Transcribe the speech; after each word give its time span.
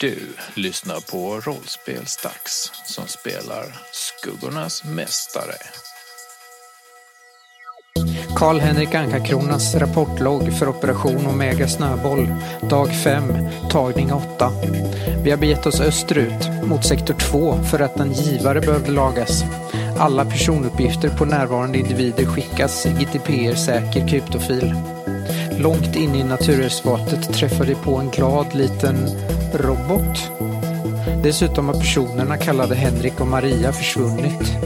Du 0.00 0.18
lyssnar 0.54 1.00
på 1.10 1.40
Rollspelsdags 1.40 2.72
som 2.84 3.06
spelar 3.06 3.64
Skuggornas 3.92 4.84
Mästare. 4.84 5.54
Karl-Henrik 8.36 8.94
Anka-Kronas 8.94 9.74
rapportlogg 9.74 10.52
för 10.58 10.68
Operation 10.68 11.26
Omega 11.26 11.68
Snöboll. 11.68 12.34
Dag 12.70 13.02
5, 13.04 13.24
tagning 13.70 14.12
8. 14.12 14.52
Vi 15.24 15.30
har 15.30 15.38
begett 15.38 15.66
oss 15.66 15.80
österut, 15.80 16.64
mot 16.64 16.86
sektor 16.86 17.14
2, 17.14 17.62
för 17.62 17.80
att 17.80 18.00
en 18.00 18.12
givare 18.12 18.60
behövde 18.60 18.90
lagas. 18.90 19.44
Alla 19.98 20.24
personuppgifter 20.24 21.08
på 21.08 21.24
närvarande 21.24 21.78
individer 21.78 22.26
skickas 22.26 22.86
i 22.86 22.90
GDPR-säker 22.90 24.08
kryptofil. 24.08 24.97
Långt 25.60 25.96
inne 25.96 26.18
i 26.18 26.24
naturreservatet 26.24 27.32
träffar 27.34 27.64
vi 27.64 27.74
på 27.74 27.96
en 27.96 28.10
glad 28.10 28.54
liten 28.54 28.96
robot. 29.54 30.30
Dessutom 31.22 31.66
har 31.66 31.74
personerna 31.74 32.36
kallade 32.36 32.74
Henrik 32.74 33.20
och 33.20 33.26
Maria 33.26 33.72
försvunnit. 33.72 34.58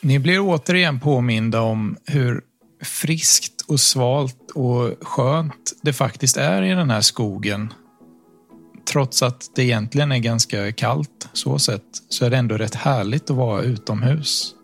Ni 0.00 0.18
blir 0.18 0.40
återigen 0.40 1.00
påminda 1.00 1.60
om 1.60 1.96
hur 2.06 2.40
friskt 2.82 3.60
och 3.60 3.80
svalt 3.80 4.50
och 4.54 4.94
skönt 5.00 5.72
det 5.82 5.92
faktiskt 5.92 6.36
är 6.36 6.62
i 6.62 6.70
den 6.70 6.90
här 6.90 7.00
skogen. 7.00 7.72
Trots 8.92 9.22
att 9.22 9.50
det 9.54 9.62
egentligen 9.62 10.12
är 10.12 10.18
ganska 10.18 10.72
kallt 10.72 11.28
så 11.32 11.58
sett 11.58 11.82
så 12.08 12.24
är 12.24 12.30
det 12.30 12.36
ändå 12.36 12.56
rätt 12.56 12.74
härligt 12.74 13.30
att 13.30 13.36
vara 13.36 13.62
utomhus. 13.62 14.54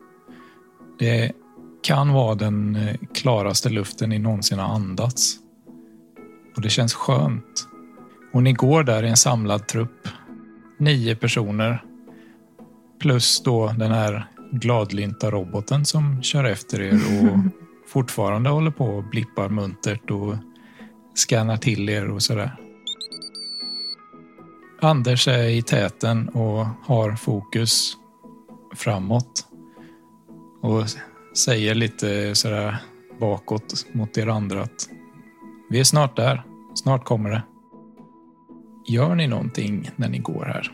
Det 0.99 1.33
kan 1.83 2.13
vara 2.13 2.35
den 2.35 2.77
eh, 2.77 2.97
klaraste 3.15 3.69
luften 3.69 4.11
ni 4.11 4.19
någonsin 4.19 4.59
har 4.59 4.75
andats. 4.75 5.37
Och 6.57 6.63
det 6.63 6.71
känns 6.71 6.95
skönt. 6.95 7.69
Och 8.33 8.43
ni 8.43 8.53
går 8.53 8.83
där 8.83 9.03
i 9.03 9.09
en 9.09 9.17
samlad 9.17 9.67
trupp. 9.67 10.09
Nio 10.79 11.17
personer. 11.17 11.85
Plus 13.01 13.43
då 13.43 13.75
den 13.79 13.93
här 13.93 14.27
gladlynta 14.53 15.31
roboten 15.31 15.85
som 15.85 16.23
kör 16.23 16.45
efter 16.45 16.81
er 16.81 16.93
och 16.95 17.39
fortfarande 17.87 18.51
håller 18.51 18.71
på 18.71 18.85
och 18.85 19.05
blippar 19.05 19.49
muntert 19.49 20.11
och 20.11 20.35
skannar 21.15 21.57
till 21.57 21.89
er 21.89 22.09
och 22.09 22.23
sådär. 22.23 22.57
Anders 24.81 25.29
är 25.29 25.49
i 25.49 25.63
täten 25.63 26.29
och 26.29 26.67
har 26.83 27.17
fokus 27.17 27.97
framåt 28.75 29.47
och 30.63 30.85
säger 31.37 31.75
lite 31.75 32.35
sådär 32.35 32.77
bakåt 33.21 33.87
mot 33.93 34.19
er 34.19 34.27
andra 34.27 34.63
att 34.63 34.89
vi 35.71 35.81
är 35.81 35.85
snart 35.85 36.17
där. 36.17 36.43
Snart 36.75 37.05
kommer 37.05 37.31
det. 37.31 37.43
Gör 38.89 39.15
ni 39.15 39.27
någonting 39.27 39.91
när 39.97 40.09
ni 40.09 40.19
går 40.19 40.45
här? 40.45 40.73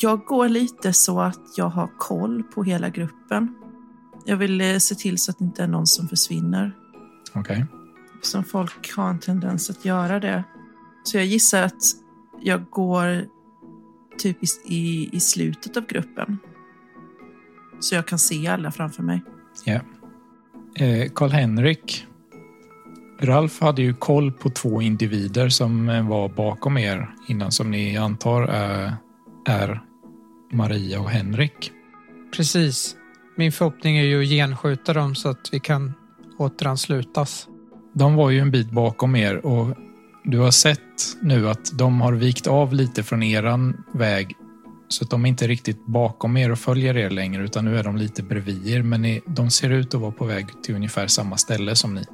Jag 0.00 0.24
går 0.24 0.48
lite 0.48 0.92
så 0.92 1.20
att 1.20 1.40
jag 1.56 1.68
har 1.68 1.90
koll 1.98 2.42
på 2.42 2.62
hela 2.62 2.88
gruppen. 2.88 3.57
Jag 4.28 4.36
vill 4.36 4.60
eh, 4.60 4.78
se 4.78 4.94
till 4.94 5.18
så 5.18 5.30
att 5.30 5.38
det 5.38 5.44
inte 5.44 5.62
är 5.62 5.66
någon 5.66 5.86
som 5.86 6.08
försvinner. 6.08 6.72
Okej. 7.34 7.66
Som 8.22 8.44
folk 8.44 8.96
har 8.96 9.10
en 9.10 9.18
tendens 9.18 9.70
att 9.70 9.84
göra 9.84 10.20
det. 10.20 10.44
Så 11.04 11.16
jag 11.16 11.26
gissar 11.26 11.62
att 11.62 11.82
jag 12.40 12.70
går 12.70 13.26
typ 14.18 14.36
i, 14.64 15.08
i, 15.12 15.20
slutet 15.20 15.76
av 15.76 15.86
gruppen. 15.86 16.38
Så 17.80 17.94
jag 17.94 18.06
kan 18.06 18.18
se 18.18 18.46
alla 18.46 18.72
framför 18.72 19.02
mig. 19.02 19.22
Ja. 19.64 19.80
Eh, 20.74 21.10
Karl-Henrik. 21.14 22.06
Ralf 23.20 23.60
hade 23.60 23.82
ju 23.82 23.94
koll 23.94 24.32
på 24.32 24.50
två 24.50 24.82
individer 24.82 25.48
som 25.48 25.88
eh, 25.88 26.08
var 26.08 26.28
bakom 26.28 26.78
er 26.78 27.10
innan 27.28 27.52
som 27.52 27.70
ni 27.70 27.96
antar 27.96 28.42
är, 28.42 28.96
är 29.46 29.80
Maria 30.52 31.00
och 31.00 31.10
Henrik. 31.10 31.72
Precis. 32.36 32.96
Min 33.38 33.52
förhoppning 33.52 33.96
är 33.96 34.02
ju 34.02 34.22
att 34.22 34.28
genskjuta 34.28 34.92
dem 34.92 35.14
så 35.14 35.28
att 35.28 35.48
vi 35.52 35.60
kan 35.60 35.92
återanslutas. 36.38 37.48
De 37.94 38.14
var 38.14 38.30
ju 38.30 38.38
en 38.38 38.50
bit 38.50 38.70
bakom 38.70 39.16
er 39.16 39.46
och 39.46 39.76
du 40.24 40.38
har 40.38 40.50
sett 40.50 40.80
nu 41.22 41.48
att 41.48 41.78
de 41.78 42.00
har 42.00 42.12
vikt 42.12 42.46
av 42.46 42.72
lite 42.72 43.02
från 43.02 43.22
eran 43.22 43.84
väg 43.92 44.36
så 44.88 45.04
att 45.04 45.10
de 45.10 45.24
är 45.24 45.28
inte 45.28 45.46
riktigt 45.46 45.86
bakom 45.86 46.36
er 46.36 46.52
och 46.52 46.58
följer 46.58 46.96
er 46.96 47.10
längre 47.10 47.44
utan 47.44 47.64
nu 47.64 47.78
är 47.78 47.84
de 47.84 47.96
lite 47.96 48.22
bredvid 48.22 48.66
er 48.66 48.82
men 48.82 49.02
ni, 49.02 49.20
de 49.26 49.50
ser 49.50 49.70
ut 49.70 49.94
att 49.94 50.00
vara 50.00 50.12
på 50.12 50.24
väg 50.24 50.62
till 50.62 50.74
ungefär 50.74 51.06
samma 51.06 51.36
ställe 51.36 51.76
som 51.76 51.94
ni. 51.94 52.04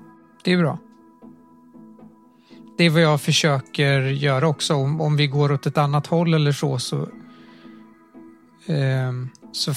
Det 0.42 0.52
är 0.52 0.58
bra. 0.58 0.78
Det 2.78 2.84
är 2.84 2.90
vad 2.90 3.02
jag 3.02 3.20
försöker 3.20 4.00
göra 4.00 4.48
också. 4.48 4.74
Om, 4.74 5.00
om 5.00 5.16
vi 5.16 5.26
går 5.26 5.52
åt 5.52 5.66
ett 5.66 5.78
annat 5.78 6.06
håll 6.06 6.34
eller 6.34 6.52
så 6.52 6.78
så, 6.78 7.08
ehm, 8.66 9.28
så 9.52 9.74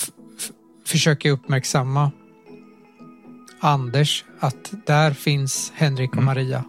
försöker 0.88 1.30
jag 1.30 1.34
uppmärksamma 1.34 2.12
Anders 3.59 4.25
att 4.40 4.74
där 4.86 5.12
finns 5.12 5.72
Henrik 5.75 6.09
och 6.09 6.16
Mm. 6.16 6.25
Maria. 6.25 6.64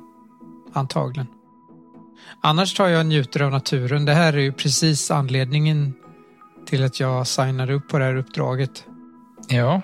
Antagligen. 0.72 1.26
Annars 2.40 2.74
tar 2.74 2.88
jag 2.88 3.00
och 3.00 3.06
njuter 3.06 3.42
av 3.42 3.50
naturen. 3.50 4.04
Det 4.04 4.12
här 4.14 4.32
är 4.32 4.38
ju 4.38 4.52
precis 4.52 5.10
anledningen 5.10 5.94
till 6.66 6.84
att 6.84 7.00
jag 7.00 7.26
signade 7.26 7.74
upp 7.74 7.88
på 7.88 7.98
det 7.98 8.04
här 8.04 8.16
uppdraget. 8.16 8.84
Ja, 9.48 9.82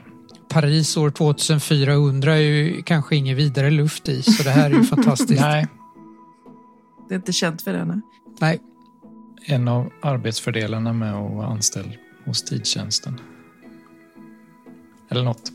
Paris 0.49 0.97
år 0.97 1.11
2400 1.11 2.35
är 2.35 2.39
ju 2.41 2.83
kanske 2.83 3.17
ingen 3.17 3.37
vidare 3.37 3.71
luft 3.71 4.09
i, 4.09 4.23
så 4.23 4.43
det 4.43 4.51
här 4.51 4.71
är 4.71 4.75
ju 4.75 4.85
fantastiskt. 4.95 5.41
nej. 5.43 5.67
Det 7.09 7.15
är 7.15 7.17
inte 7.17 7.33
känt 7.33 7.63
för 7.63 7.73
det. 7.73 7.85
nej. 7.85 8.01
Nej, 8.41 8.61
En 9.47 9.69
av 9.69 9.91
arbetsfördelarna 10.03 10.93
med 10.93 11.15
att 11.15 11.33
vara 11.35 11.47
anställd 11.47 11.93
hos 12.25 12.43
tidtjänsten. 12.45 13.21
Eller 15.11 15.23
något. 15.23 15.53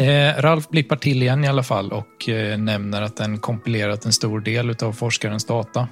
Eh, 0.00 0.42
Ralf 0.42 0.68
blippar 0.68 0.96
till 0.96 1.22
igen 1.22 1.44
i 1.44 1.48
alla 1.48 1.62
fall 1.62 1.92
och 1.92 2.28
eh, 2.28 2.58
nämner 2.58 3.02
att 3.02 3.16
den 3.16 3.38
kompilerat 3.38 4.04
en 4.04 4.12
stor 4.12 4.40
del 4.40 4.76
av 4.82 4.92
forskarens 4.92 5.44
data 5.44 5.88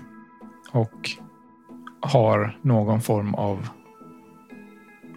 och 0.72 1.10
har 2.00 2.58
någon 2.62 3.00
form 3.00 3.34
av 3.34 3.68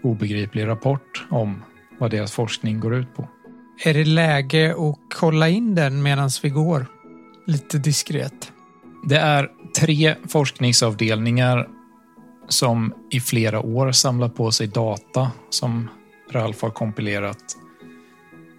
obegriplig 0.04 0.68
rapport 0.68 1.26
om 1.30 1.64
vad 2.00 2.12
deras 2.12 2.32
forskning 2.32 2.80
går 2.80 2.96
ut 2.96 3.16
på. 3.16 3.28
är 3.86 3.94
det 3.94 4.06
läge 4.06 4.72
att 4.72 5.00
kolla 5.16 5.50
in 5.50 5.76
den 5.76 6.04
medan 6.04 6.30
vi 6.44 6.50
går? 6.50 6.86
Lite 7.48 7.78
diskret. 7.78 8.52
Det 9.08 9.18
är 9.18 9.50
tre 9.80 10.16
forskningsavdelningar 10.30 11.68
som 12.48 12.94
i 13.12 13.20
flera 13.20 13.60
år 13.60 13.92
samlat 13.92 14.36
på 14.36 14.52
sig 14.52 14.68
data 14.68 15.32
som 15.50 15.90
Ralf 16.32 16.62
har 16.62 16.70
kompilerat. 16.70 17.58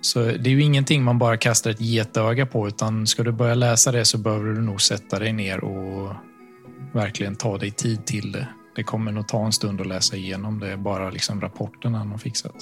Så 0.01 0.19
det 0.21 0.47
är 0.47 0.49
ju 0.49 0.63
ingenting 0.63 1.03
man 1.03 1.19
bara 1.19 1.37
kastar 1.37 1.71
ett 1.71 1.81
getöga 1.81 2.47
på 2.47 2.69
utan 2.69 3.07
ska 3.07 3.23
du 3.23 3.33
börja 3.33 3.55
läsa 3.55 3.93
det 3.93 4.05
så 4.05 4.19
behöver 4.19 4.45
du 4.45 4.61
nog 4.61 4.81
sätta 4.83 5.19
dig 5.19 5.33
ner 5.33 5.65
och 5.65 6.13
verkligen 6.93 7.37
ta 7.37 7.59
dig 7.59 7.71
tid 7.71 8.07
till 8.07 8.33
det. 8.33 8.49
Det 8.77 8.83
kommer 8.83 9.13
nog 9.13 9.29
ta 9.29 9.47
en 9.47 9.53
stund 9.53 9.81
att 9.81 9.87
läsa 9.87 10.17
igenom 10.17 10.61
det, 10.61 10.77
bara 10.77 11.11
liksom 11.11 11.41
rapporten 11.41 11.95
han 11.95 12.11
har 12.11 12.19
fixat. 12.19 12.55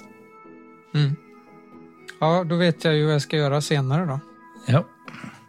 Mm. 0.94 1.16
Ja, 2.21 2.44
då 2.44 2.56
vet 2.56 2.84
jag 2.84 2.94
ju 2.94 3.04
vad 3.04 3.15
jag 3.15 3.22
ska 3.22 3.37
göra 3.37 3.60
senare 3.60 4.06
då. 4.06 4.21
Ja, 4.66 4.84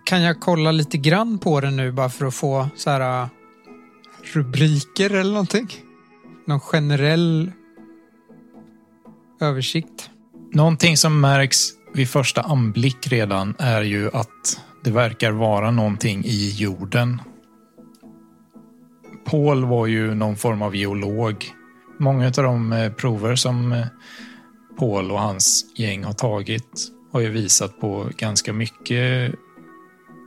Kan 0.04 0.22
jag 0.22 0.40
kolla 0.40 0.72
lite 0.72 0.98
grann 0.98 1.38
på 1.40 1.62
den 1.62 1.76
nu 1.76 1.92
bara 1.92 2.10
för 2.10 2.26
att 2.26 2.36
få 2.36 2.68
så 2.76 2.90
här 2.90 3.24
äh, 3.24 3.30
rubriker 4.34 5.10
eller 5.10 5.32
någonting? 5.32 5.68
Någon 6.46 6.60
generell 6.60 7.52
översikt? 9.42 10.10
Någonting 10.54 10.98
som 10.98 11.22
märks 11.22 11.70
vid 11.94 12.10
första 12.10 12.42
anblick 12.42 13.08
redan 13.08 13.56
är 13.60 13.82
ju 13.82 14.10
att 14.14 14.62
det 14.84 14.92
verkar 14.92 15.32
vara 15.32 15.72
någonting 15.72 16.26
i 16.26 16.50
jorden. 16.50 17.22
Paul 19.26 19.66
var 19.66 19.88
ju 19.88 20.14
någon 20.14 20.36
form 20.36 20.62
av 20.62 20.76
geolog. 20.76 21.46
Många 22.00 22.26
av 22.26 22.32
de 22.32 22.74
eh, 22.74 22.92
prover 22.92 23.36
som 23.36 23.72
eh, 23.72 23.86
Paul 24.80 25.12
och 25.12 25.20
hans 25.20 25.66
gäng 25.76 26.04
har 26.04 26.14
tagit 26.14 26.92
har 27.12 27.20
ju 27.20 27.30
visat 27.30 27.80
på 27.80 28.10
ganska 28.18 28.54
mycket 28.54 29.36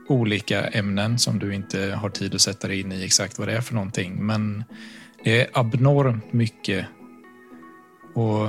olika 0.07 0.67
ämnen 0.67 1.19
som 1.19 1.39
du 1.39 1.55
inte 1.55 1.79
har 2.01 2.09
tid 2.09 2.35
att 2.35 2.41
sätta 2.41 2.67
dig 2.67 2.79
in 2.79 2.91
i 2.91 3.05
exakt 3.05 3.39
vad 3.39 3.47
det 3.47 3.57
är 3.57 3.61
för 3.61 3.73
någonting. 3.73 4.25
Men 4.25 4.63
det 5.23 5.41
är 5.41 5.47
abnormt 5.53 6.33
mycket. 6.33 6.85
Och 8.15 8.47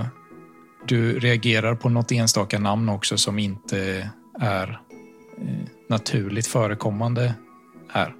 du 0.88 1.18
reagerar 1.18 1.74
på 1.74 1.88
något 1.88 2.12
enstaka 2.12 2.58
namn 2.58 2.88
också 2.88 3.16
som 3.16 3.38
inte 3.38 4.10
är 4.40 4.80
eh, 5.38 5.68
naturligt 5.88 6.46
förekommande 6.46 7.34
här. 7.88 8.14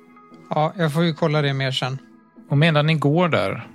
Ja, 0.50 0.72
jag 0.76 0.92
får 0.92 1.04
ju 1.04 1.14
kolla 1.14 1.42
det 1.42 1.54
mer 1.54 1.70
sen. 1.70 1.98
Och 2.48 2.58
medan 2.58 2.86
ni 2.86 2.94
går 2.94 3.28
där 3.28 3.68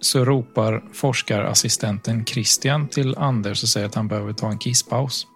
så 0.00 0.24
ropar 0.24 0.84
forskarassistenten 0.92 2.24
Christian 2.24 2.88
till 2.88 3.16
Anders 3.18 3.62
och 3.62 3.68
säger 3.68 3.86
att 3.86 3.94
han 3.94 4.08
behöver 4.08 4.32
ta 4.32 4.50
en 4.50 4.58
kisspaus. 4.58 5.26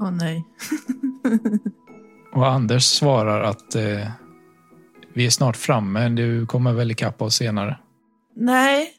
Åh 0.00 0.10
nej. 0.10 0.44
Och 2.32 2.46
Anders 2.46 2.84
svarar 2.84 3.42
att 3.42 3.74
eh, 3.74 4.08
vi 5.14 5.26
är 5.26 5.30
snart 5.30 5.56
framme, 5.56 6.08
du 6.08 6.46
kommer 6.46 6.72
väl 6.72 6.90
ikapp 6.90 7.22
oss 7.22 7.34
senare. 7.34 7.78
Nej, 8.36 8.90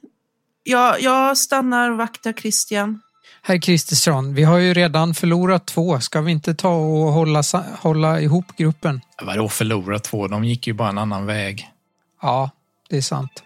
jag, 0.64 1.02
jag 1.02 1.38
stannar 1.38 1.92
och 1.92 1.98
vaktar 1.98 2.34
Christian. 2.34 3.02
Herr 3.42 3.62
Kristersson, 3.62 4.34
vi 4.34 4.44
har 4.44 4.58
ju 4.58 4.74
redan 4.74 5.14
förlorat 5.14 5.66
två. 5.66 6.00
Ska 6.00 6.22
vi 6.22 6.32
inte 6.32 6.56
ta 6.56 6.76
och 6.76 7.14
hålla, 7.14 7.44
hålla 7.80 8.22
ihop 8.22 8.46
gruppen? 8.58 9.02
Vadå 9.22 9.50
förlora 9.50 10.00
två? 10.00 10.28
De 10.28 10.44
gick 10.44 10.68
ju 10.68 10.74
bara 10.74 10.90
en 10.90 10.98
annan 10.98 11.26
väg. 11.26 11.70
Ja, 12.22 12.50
det 12.90 12.98
är 12.98 13.02
sant. 13.02 13.44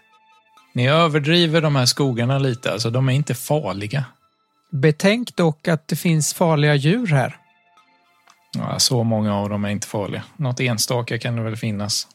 Ni 0.72 0.88
överdriver 0.88 1.60
de 1.60 1.76
här 1.76 1.86
skogarna 1.86 2.38
lite, 2.38 2.72
alltså 2.72 2.90
de 2.90 3.08
är 3.08 3.12
inte 3.12 3.34
farliga. 3.34 4.04
Betänk 4.70 5.36
dock 5.36 5.68
att 5.68 5.88
det 5.88 5.96
finns 5.96 6.34
farliga 6.34 6.74
djur 6.74 7.06
här. 7.06 7.36
Ja, 8.56 8.78
så 8.78 9.04
många 9.04 9.36
av 9.36 9.48
dem 9.48 9.64
är 9.64 9.68
inte 9.68 9.86
farliga. 9.86 10.22
Något 10.36 10.60
enstaka 10.60 11.18
kan 11.18 11.36
det 11.36 11.42
väl 11.42 11.56
finnas. 11.56 12.06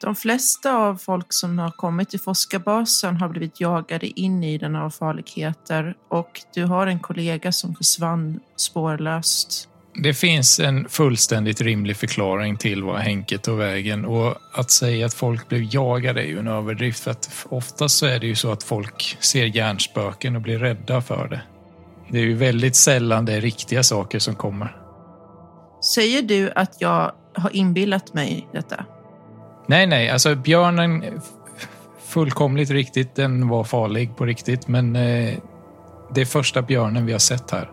De 0.00 0.14
flesta 0.14 0.74
av 0.74 0.96
folk 0.96 1.26
som 1.28 1.58
har 1.58 1.70
kommit 1.70 2.10
till 2.10 2.20
forskarbasen 2.20 3.16
har 3.16 3.28
blivit 3.28 3.60
jagade 3.60 4.20
in 4.20 4.44
i 4.44 4.58
den 4.58 4.76
av 4.76 4.90
farligheter 4.90 5.94
och 6.08 6.40
du 6.54 6.64
har 6.64 6.86
en 6.86 7.00
kollega 7.00 7.52
som 7.52 7.74
försvann 7.74 8.40
spårlöst. 8.56 9.68
Det 10.02 10.14
finns 10.14 10.60
en 10.60 10.88
fullständigt 10.88 11.60
rimlig 11.60 11.96
förklaring 11.96 12.56
till 12.56 12.82
vad 12.82 13.00
Henke 13.00 13.38
tog 13.38 13.58
vägen 13.58 14.04
och 14.04 14.34
att 14.52 14.70
säga 14.70 15.06
att 15.06 15.14
folk 15.14 15.48
blev 15.48 15.74
jagade 15.74 16.20
är 16.20 16.26
ju 16.26 16.38
en 16.38 16.48
överdrift 16.48 17.00
för 17.00 17.10
att 17.10 17.46
oftast 17.48 17.98
så 17.98 18.06
är 18.06 18.18
det 18.20 18.26
ju 18.26 18.34
så 18.34 18.52
att 18.52 18.62
folk 18.62 19.16
ser 19.20 19.44
hjärnspöken 19.44 20.36
och 20.36 20.42
blir 20.42 20.58
rädda 20.58 21.00
för 21.00 21.28
det. 21.28 21.40
Det 22.10 22.18
är 22.18 22.22
ju 22.22 22.34
väldigt 22.34 22.76
sällan 22.76 23.24
det 23.24 23.32
är 23.32 23.40
riktiga 23.40 23.82
saker 23.82 24.18
som 24.18 24.34
kommer. 24.34 24.76
Säger 25.94 26.22
du 26.22 26.50
att 26.50 26.80
jag 26.80 27.12
har 27.34 27.56
inbillat 27.56 28.14
mig 28.14 28.48
detta? 28.52 28.84
Nej, 29.66 29.86
nej, 29.86 30.10
alltså 30.10 30.34
björnen 30.34 31.04
fullkomligt 32.06 32.70
riktigt, 32.70 33.14
den 33.14 33.48
var 33.48 33.64
farlig 33.64 34.16
på 34.16 34.24
riktigt, 34.24 34.68
men 34.68 34.96
eh, 34.96 35.38
det 36.14 36.20
är 36.20 36.24
första 36.24 36.62
björnen 36.62 37.06
vi 37.06 37.12
har 37.12 37.18
sett 37.18 37.50
här. 37.50 37.70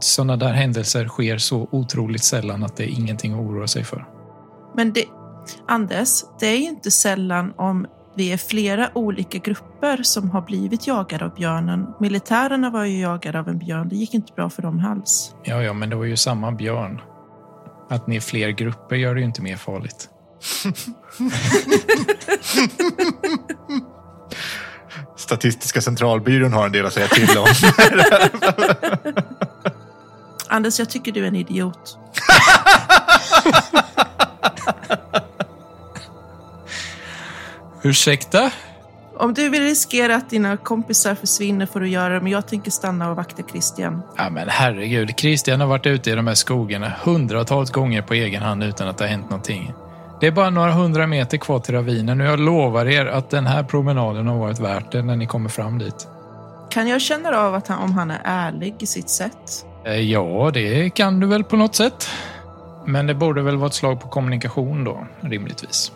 Sådana 0.00 0.36
där 0.36 0.52
händelser 0.52 1.08
sker 1.08 1.38
så 1.38 1.68
otroligt 1.70 2.24
sällan 2.24 2.64
att 2.64 2.76
det 2.76 2.84
är 2.84 2.98
ingenting 2.98 3.32
att 3.32 3.40
oroa 3.40 3.66
sig 3.66 3.84
för. 3.84 4.06
Men 4.76 4.92
det, 4.92 5.04
Anders, 5.68 6.08
det 6.40 6.46
är 6.46 6.56
ju 6.56 6.68
inte 6.68 6.90
sällan 6.90 7.52
om 7.56 7.86
vi 8.14 8.32
är 8.32 8.36
flera 8.36 8.90
olika 8.94 9.38
grupper 9.38 10.02
som 10.02 10.30
har 10.30 10.42
blivit 10.42 10.86
jagade 10.86 11.24
av 11.24 11.34
björnen. 11.34 11.86
Militärerna 12.00 12.70
var 12.70 12.84
ju 12.84 13.00
jagade 13.00 13.40
av 13.40 13.48
en 13.48 13.58
björn. 13.58 13.88
Det 13.88 13.96
gick 13.96 14.14
inte 14.14 14.32
bra 14.32 14.50
för 14.50 14.62
dem 14.62 14.84
alls. 14.84 15.34
Ja, 15.44 15.62
ja, 15.62 15.72
men 15.72 15.90
det 15.90 15.96
var 15.96 16.04
ju 16.04 16.16
samma 16.16 16.52
björn. 16.52 17.00
Att 17.90 18.06
ni 18.06 18.16
är 18.16 18.20
fler 18.20 18.48
grupper 18.48 18.96
gör 18.96 19.14
det 19.14 19.20
ju 19.20 19.26
inte 19.26 19.42
mer 19.42 19.56
farligt. 19.56 20.08
Statistiska 25.16 25.80
centralbyrån 25.80 26.52
har 26.52 26.66
en 26.66 26.72
del 26.72 26.86
att 26.86 26.92
säga 26.92 27.08
till 27.08 27.38
om. 27.38 27.46
Anders, 30.48 30.78
jag 30.78 30.90
tycker 30.90 31.12
du 31.12 31.24
är 31.24 31.28
en 31.28 31.36
idiot. 31.36 31.98
Ursäkta? 37.82 38.50
Om 39.16 39.34
du 39.34 39.48
vill 39.48 39.62
riskera 39.62 40.16
att 40.16 40.30
dina 40.30 40.56
kompisar 40.56 41.14
försvinner 41.14 41.66
får 41.66 41.80
du 41.80 41.88
göra 41.88 42.14
det, 42.14 42.20
men 42.20 42.32
jag 42.32 42.48
tänker 42.48 42.70
stanna 42.70 43.10
och 43.10 43.16
vakta 43.16 43.42
Christian. 43.42 44.02
Ja, 44.16 44.30
men 44.30 44.48
herregud. 44.48 45.10
Christian 45.16 45.60
har 45.60 45.66
varit 45.66 45.86
ute 45.86 46.10
i 46.10 46.14
de 46.14 46.26
här 46.26 46.34
skogarna 46.34 46.92
hundratals 47.02 47.70
gånger 47.70 48.02
på 48.02 48.14
egen 48.14 48.42
hand 48.42 48.64
utan 48.64 48.88
att 48.88 48.98
det 48.98 49.04
har 49.04 49.08
hänt 49.08 49.30
någonting. 49.30 49.72
Det 50.22 50.26
är 50.28 50.32
bara 50.32 50.50
några 50.50 50.72
hundra 50.72 51.06
meter 51.06 51.38
kvar 51.38 51.58
till 51.58 51.74
ravinen 51.74 52.20
och 52.20 52.26
jag 52.26 52.40
lovar 52.40 52.86
er 52.86 53.06
att 53.06 53.30
den 53.30 53.46
här 53.46 53.62
promenaden 53.62 54.26
har 54.26 54.38
varit 54.38 54.58
värt 54.60 54.92
det 54.92 55.02
när 55.02 55.16
ni 55.16 55.26
kommer 55.26 55.48
fram 55.48 55.78
dit. 55.78 56.08
Kan 56.70 56.88
jag 56.88 57.00
känna 57.00 57.38
av 57.38 57.54
att 57.54 57.68
han, 57.68 57.78
om 57.78 57.92
han 57.92 58.10
är 58.10 58.20
ärlig 58.24 58.74
i 58.78 58.86
sitt 58.86 59.10
sätt? 59.10 59.66
Eh, 59.84 59.94
Ja, 60.00 60.50
det 60.54 60.90
kan 60.90 61.20
du 61.20 61.26
väl 61.26 61.44
på 61.44 61.56
något 61.56 61.74
sätt. 61.74 62.08
Men 62.86 63.06
det 63.06 63.14
borde 63.14 63.42
väl 63.42 63.56
vara 63.56 63.66
ett 63.66 63.74
slag 63.74 64.00
på 64.00 64.08
kommunikation 64.08 64.84
då, 64.84 65.06
rimligtvis. 65.20 65.92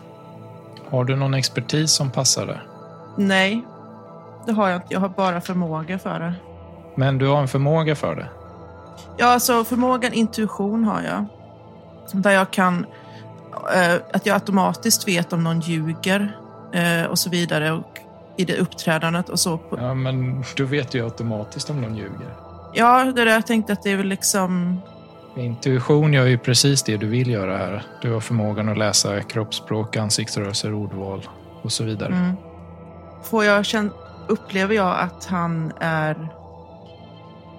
Har 0.89 1.03
du 1.03 1.15
någon 1.15 1.33
expertis 1.33 1.91
som 1.91 2.11
passar 2.11 2.45
där? 2.45 2.63
Nej, 3.17 3.65
det 4.45 4.51
har 4.51 4.69
jag 4.69 4.77
inte. 4.77 4.87
Jag 4.93 4.99
har 4.99 5.09
bara 5.09 5.41
förmåga 5.41 5.99
för 5.99 6.19
det. 6.19 6.33
Men 6.95 7.17
du 7.17 7.27
har 7.27 7.41
en 7.41 7.47
förmåga 7.47 7.95
för 7.95 8.15
det? 8.15 8.27
Ja, 9.17 9.25
alltså 9.25 9.63
förmågan 9.63 10.13
intuition 10.13 10.83
har 10.83 11.01
jag. 11.01 11.25
Där 12.23 12.31
jag 12.31 12.51
kan... 12.51 12.85
eh, 13.73 13.95
att 14.13 14.25
jag 14.25 14.33
automatiskt 14.33 15.07
vet 15.07 15.33
om 15.33 15.43
någon 15.43 15.59
ljuger 15.59 16.37
eh, 16.73 17.03
och 17.03 17.19
så 17.19 17.29
vidare. 17.29 17.71
Och 17.71 17.99
i 18.37 18.45
det 18.45 18.57
uppträdandet 18.57 19.29
och 19.29 19.39
så. 19.39 19.59
Ja, 19.71 19.93
men 19.93 20.43
du 20.55 20.65
vet 20.65 20.93
ju 20.93 21.03
automatiskt 21.03 21.69
om 21.69 21.81
någon 21.81 21.95
ljuger. 21.95 22.35
ja, 22.73 23.03
det 23.15 23.21
är 23.21 23.25
det 23.25 23.31
jag 23.31 23.47
tänkte 23.47 23.73
att 23.73 23.83
det 23.83 23.91
är 23.91 23.97
väl 23.97 24.07
liksom... 24.07 24.81
Intuition 25.35 26.13
gör 26.13 26.25
ju 26.25 26.37
precis 26.37 26.83
det 26.83 26.97
du 26.97 27.07
vill 27.07 27.29
göra 27.29 27.57
här. 27.57 27.83
Du 28.01 28.13
har 28.13 28.19
förmågan 28.19 28.69
att 28.69 28.77
läsa 28.77 29.21
kroppsspråk, 29.21 29.95
ansiktsrörelser, 29.95 30.73
ordval 30.73 31.27
och 31.61 31.71
så 31.71 31.83
vidare. 31.83 32.13
Mm. 32.13 32.35
Får 33.23 33.45
jag 33.45 33.65
känna, 33.65 33.91
upplever 34.27 34.75
jag 34.75 34.99
att 34.99 35.25
han 35.25 35.71
är 35.79 36.29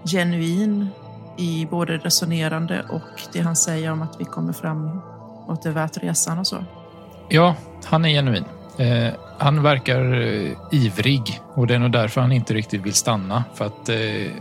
genuin 0.04 0.88
i 1.36 1.66
både 1.70 1.96
resonerande 1.96 2.84
och 2.88 3.22
det 3.32 3.40
han 3.40 3.56
säger 3.56 3.92
om 3.92 4.02
att 4.02 4.20
vi 4.20 4.24
kommer 4.24 4.52
fram 4.52 5.00
och 5.48 5.54
att 5.54 5.62
det 5.62 5.68
är 5.68 5.72
värt 5.72 5.96
resan 5.96 6.38
och 6.38 6.46
så. 6.46 6.64
Ja, 7.28 7.54
han 7.84 8.04
är 8.04 8.08
genuin. 8.08 8.44
Eh, 8.76 9.12
han 9.38 9.62
verkar 9.62 10.20
eh, 10.20 10.52
ivrig 10.72 11.40
och 11.54 11.66
det 11.66 11.74
är 11.74 11.78
nog 11.78 11.92
därför 11.92 12.20
han 12.20 12.32
inte 12.32 12.54
riktigt 12.54 12.82
vill 12.82 12.94
stanna. 12.94 13.44
För 13.54 13.64
att 13.64 13.88
eh, 13.88 14.32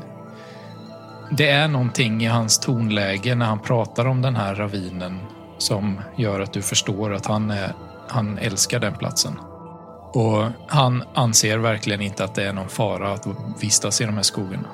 det 1.32 1.50
är 1.50 1.68
någonting 1.68 2.24
i 2.24 2.26
hans 2.26 2.60
tonläge 2.60 3.36
när 3.36 3.46
han 3.46 3.60
pratar 3.60 4.06
om 4.06 4.22
den 4.22 4.36
här 4.36 4.56
ravinen 4.56 5.20
som 5.58 6.00
gör 6.16 6.40
att 6.40 6.54
du 6.54 6.62
förstår 6.62 7.14
att 7.14 7.26
han, 7.26 7.52
är, 7.52 7.74
han 8.08 8.38
älskar 8.38 8.80
den 8.80 8.94
platsen. 8.94 9.40
Och 10.14 10.44
han 10.68 11.04
anser 11.14 11.58
verkligen 11.58 12.02
inte 12.02 12.24
att 12.24 12.36
det 12.36 12.44
är 12.44 12.54
någon 12.54 12.70
fara 12.70 13.14
att 13.14 13.28
vistas 13.62 14.02
i 14.02 14.06
de 14.06 14.16
här 14.16 14.22
skogarna. 14.22 14.68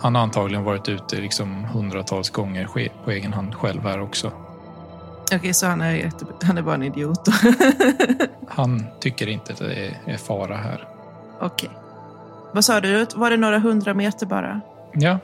Han 0.00 0.14
har 0.14 0.22
antagligen 0.22 0.64
varit 0.64 0.88
ute 0.88 1.16
liksom 1.16 1.64
hundratals 1.64 2.30
gånger 2.30 2.68
på 3.04 3.10
egen 3.10 3.32
hand 3.32 3.54
själv 3.54 3.82
här 3.82 4.00
också. 4.00 4.32
Okej, 5.32 5.54
så 5.54 5.66
han 5.66 5.80
är, 5.80 5.90
jätte, 5.94 6.24
han 6.42 6.58
är 6.58 6.62
bara 6.62 6.74
en 6.74 6.82
idiot. 6.82 7.28
Han 8.48 8.86
tycker 9.00 9.28
inte 9.28 9.52
att 9.52 9.58
det 9.58 9.94
är, 10.06 10.16
fara 10.16 10.56
här. 10.56 10.88
Okej. 11.40 11.70
Vad 12.52 12.64
sa 12.64 12.80
du? 12.80 13.06
Var 13.14 13.30
det 13.30 13.36
några 13.36 13.58
hundra 13.58 13.94
meter 13.94 14.26
bara? 14.26 14.60
Ja, 14.92 15.18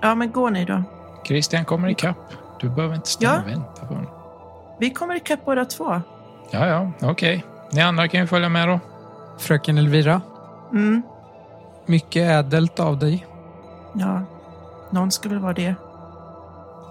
Ja, 0.00 0.14
men 0.14 0.32
gå 0.32 0.50
ni 0.50 0.64
då. 0.64 0.82
Christian 1.26 1.64
kommer 1.64 1.88
ikapp. 1.88 2.16
Du 2.60 2.68
behöver 2.68 2.94
inte 2.94 3.08
stanna 3.08 3.34
Ja. 3.34 3.40
och 3.42 3.48
vänta 3.48 3.86
på 3.86 3.94
honom. 3.94 4.10
Vi 4.80 4.90
kommer 4.90 5.14
ikapp 5.14 5.44
båda 5.44 5.64
två. 5.64 6.00
Ja, 6.50 6.66
ja, 6.66 6.90
okej. 7.10 7.44
Ni 7.72 7.80
andra 7.82 8.08
kan 8.08 8.20
ju 8.20 8.26
följa 8.26 8.48
med 8.48 8.68
då. 8.68 8.80
Fröken 9.38 9.78
Elvira, 9.78 10.20
Mm. 10.72 11.02
mycket 11.86 12.30
ädelt 12.30 12.80
av 12.80 12.98
dig. 12.98 13.26
Ja, 13.92 14.20
någon 14.90 15.10
väl 15.28 15.38
vara 15.38 15.52
det. 15.52 15.74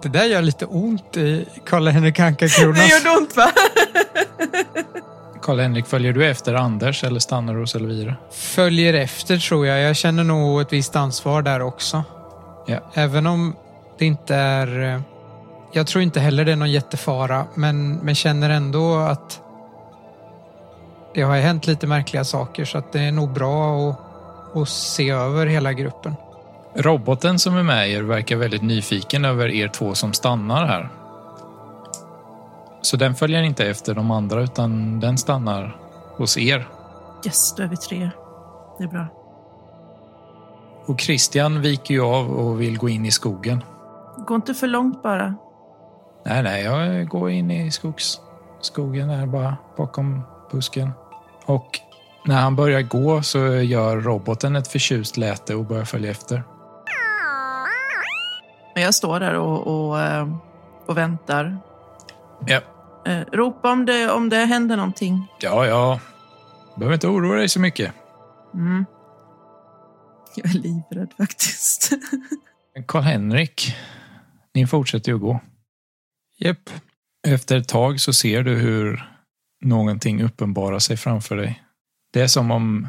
Det 0.03 0.09
där 0.09 0.23
gör 0.25 0.41
lite 0.41 0.65
ont 0.65 1.17
i 1.17 1.45
Karl-Henrik 1.65 2.19
Anka-Kronas. 2.19 2.77
Det 3.03 3.09
gör 3.09 3.17
ont 3.17 3.35
va? 3.37 3.51
Karl-Henrik, 5.41 5.85
följer 5.87 6.13
du 6.13 6.25
efter 6.29 6.53
Anders 6.53 7.03
eller 7.03 7.19
stannar 7.19 7.53
du 7.53 7.59
hos 7.59 7.75
Elvira? 7.75 8.15
Följer 8.31 8.93
efter 8.93 9.37
tror 9.37 9.67
jag. 9.67 9.79
Jag 9.81 9.95
känner 9.95 10.23
nog 10.23 10.61
ett 10.61 10.73
visst 10.73 10.95
ansvar 10.95 11.41
där 11.41 11.61
också. 11.61 12.03
Ja. 12.67 12.77
Även 12.93 13.27
om 13.27 13.55
det 13.97 14.05
inte 14.05 14.35
är... 14.35 14.93
eh, 14.95 15.01
Jag 15.71 15.87
tror 15.87 16.01
inte 16.03 16.19
heller 16.19 16.45
det 16.45 16.51
är 16.51 16.55
någon 16.55 16.71
jättefara, 16.71 17.45
men, 17.55 17.95
men 17.95 18.15
känner 18.15 18.49
ändå 18.49 18.95
att 18.95 19.39
det 21.13 21.21
har 21.21 21.37
hänt 21.37 21.67
lite 21.67 21.87
märkliga 21.87 22.23
saker 22.23 22.65
så 22.65 22.77
att 22.77 22.91
det 22.93 22.99
är 23.01 23.11
nog 23.11 23.33
bra 23.33 23.89
att, 23.89 23.99
att 24.57 24.69
se 24.69 25.09
över 25.09 25.45
hela 25.45 25.73
gruppen. 25.73 26.15
Roboten 26.75 27.39
som 27.39 27.57
är 27.57 27.63
med 27.63 27.89
er 27.89 28.01
verkar 28.01 28.35
väldigt 28.35 28.61
nyfiken 28.61 29.25
över 29.25 29.49
er 29.49 29.67
två 29.67 29.93
som 29.93 30.13
stannar 30.13 30.65
här. 30.65 30.89
Så 32.81 32.97
den 32.97 33.15
följer 33.15 33.41
inte 33.41 33.69
efter 33.69 33.93
de 33.93 34.11
andra 34.11 34.41
utan 34.41 34.99
den 34.99 35.17
stannar 35.17 35.77
hos 36.17 36.37
er. 36.37 36.67
Yes, 37.25 37.55
då 37.55 37.63
är 37.63 37.67
vi 37.67 37.77
tre. 37.77 38.09
Det 38.77 38.83
är 38.83 38.87
bra. 38.87 39.07
Och 40.85 41.01
Christian 41.01 41.61
viker 41.61 41.93
ju 41.93 42.01
av 42.01 42.31
och 42.31 42.61
vill 42.61 42.77
gå 42.77 42.89
in 42.89 43.05
i 43.05 43.11
skogen. 43.11 43.63
Gå 44.27 44.35
inte 44.35 44.53
för 44.53 44.67
långt 44.67 45.03
bara. 45.03 45.35
Nej, 46.25 46.43
nej, 46.43 46.63
jag 46.63 47.07
går 47.07 47.29
in 47.29 47.51
i 47.51 47.71
skogs, 47.71 48.19
skogen 48.61 49.09
är 49.09 49.25
bara 49.25 49.57
bakom 49.77 50.21
busken. 50.51 50.91
Och 51.45 51.79
när 52.25 52.41
han 52.41 52.55
börjar 52.55 52.81
gå 52.81 53.21
så 53.21 53.39
gör 53.47 53.97
roboten 53.97 54.55
ett 54.55 54.67
förtjust 54.67 55.17
läte 55.17 55.55
och 55.55 55.65
börjar 55.65 55.85
följa 55.85 56.11
efter. 56.11 56.43
Men 58.83 58.85
jag 58.85 58.95
står 58.95 59.19
där 59.19 59.33
och, 59.33 59.67
och, 59.67 60.01
eh, 60.01 60.37
och 60.85 60.97
väntar. 60.97 61.57
Ja, 62.47 62.61
Eh, 63.05 63.21
ropa 63.31 63.71
om 63.71 63.85
det, 63.85 64.11
om 64.11 64.29
det 64.29 64.45
händer 64.45 64.77
någonting. 64.77 65.27
ja, 65.39 65.65
ja. 65.65 65.99
Behöver 66.75 66.93
inte 66.93 67.07
oroa 67.07 67.35
dig 67.35 67.49
så 67.49 67.59
mycket. 67.59 67.93
Mm. 68.53 68.85
Jag 70.35 70.45
är 70.45 70.53
livrädd 70.53 71.13
faktiskt. 71.17 71.89
Karl-Henrik, 72.87 73.75
ni 74.53 74.67
fortsätter 74.67 75.11
ju 75.11 75.15
att 75.15 75.21
gå. 75.21 75.39
Japp. 76.37 76.69
Efter 77.27 77.57
ett 77.57 77.67
tag 77.67 77.99
så 77.99 78.13
ser 78.13 78.43
du 78.43 78.55
hur 78.55 79.11
någonting 79.61 80.23
uppenbarar 80.23 80.79
sig 80.79 80.97
framför 80.97 81.35
dig. 81.35 81.63
Det 82.13 82.21
är 82.21 82.27
som 82.27 82.51
om 82.51 82.87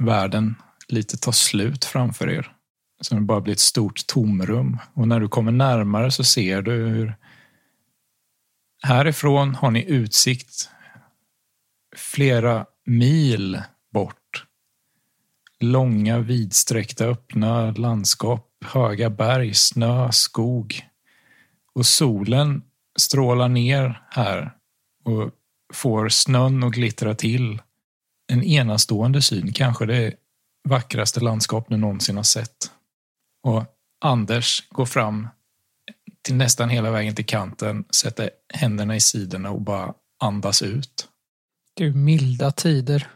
världen 0.00 0.54
lite 0.88 1.16
tar 1.16 1.32
slut 1.32 1.84
framför 1.84 2.30
er. 2.30 2.52
Som 3.00 3.18
det 3.18 3.24
bara 3.24 3.40
blir 3.40 3.52
ett 3.52 3.60
stort 3.60 4.06
tomrum. 4.06 4.78
Och 4.94 5.08
när 5.08 5.20
du 5.20 5.28
kommer 5.28 5.52
närmare 5.52 6.10
så 6.10 6.24
ser 6.24 6.62
du 6.62 6.72
hur 6.72 7.16
härifrån 8.82 9.54
har 9.54 9.70
ni 9.70 9.84
utsikt 9.84 10.70
flera 11.96 12.66
mil 12.86 13.62
bort. 13.92 14.46
Långa 15.60 16.18
vidsträckta 16.18 17.04
öppna 17.04 17.70
landskap, 17.70 18.46
höga 18.64 19.10
berg, 19.10 19.54
snö, 19.54 20.12
skog. 20.12 20.82
Och 21.74 21.86
solen 21.86 22.62
strålar 22.98 23.48
ner 23.48 24.02
här 24.10 24.52
och 25.04 25.30
får 25.72 26.08
snön 26.08 26.64
att 26.64 26.72
glittra 26.72 27.14
till. 27.14 27.62
En 28.32 28.42
enastående 28.42 29.22
syn, 29.22 29.52
kanske 29.52 29.86
det 29.86 30.14
vackraste 30.68 31.20
landskap 31.20 31.66
du 31.68 31.76
någonsin 31.76 32.16
har 32.16 32.22
sett. 32.22 32.70
Och 33.42 33.64
Anders 34.00 34.68
går 34.68 34.86
fram 34.86 35.28
till 36.22 36.34
nästan 36.34 36.68
hela 36.68 36.90
vägen 36.90 37.14
till 37.14 37.26
kanten, 37.26 37.84
sätter 37.90 38.30
händerna 38.54 38.96
i 38.96 39.00
sidorna 39.00 39.50
och 39.50 39.60
bara 39.60 39.94
andas 40.18 40.62
ut. 40.62 41.08
Du 41.74 41.94
milda 41.94 42.52
tider. 42.52 43.10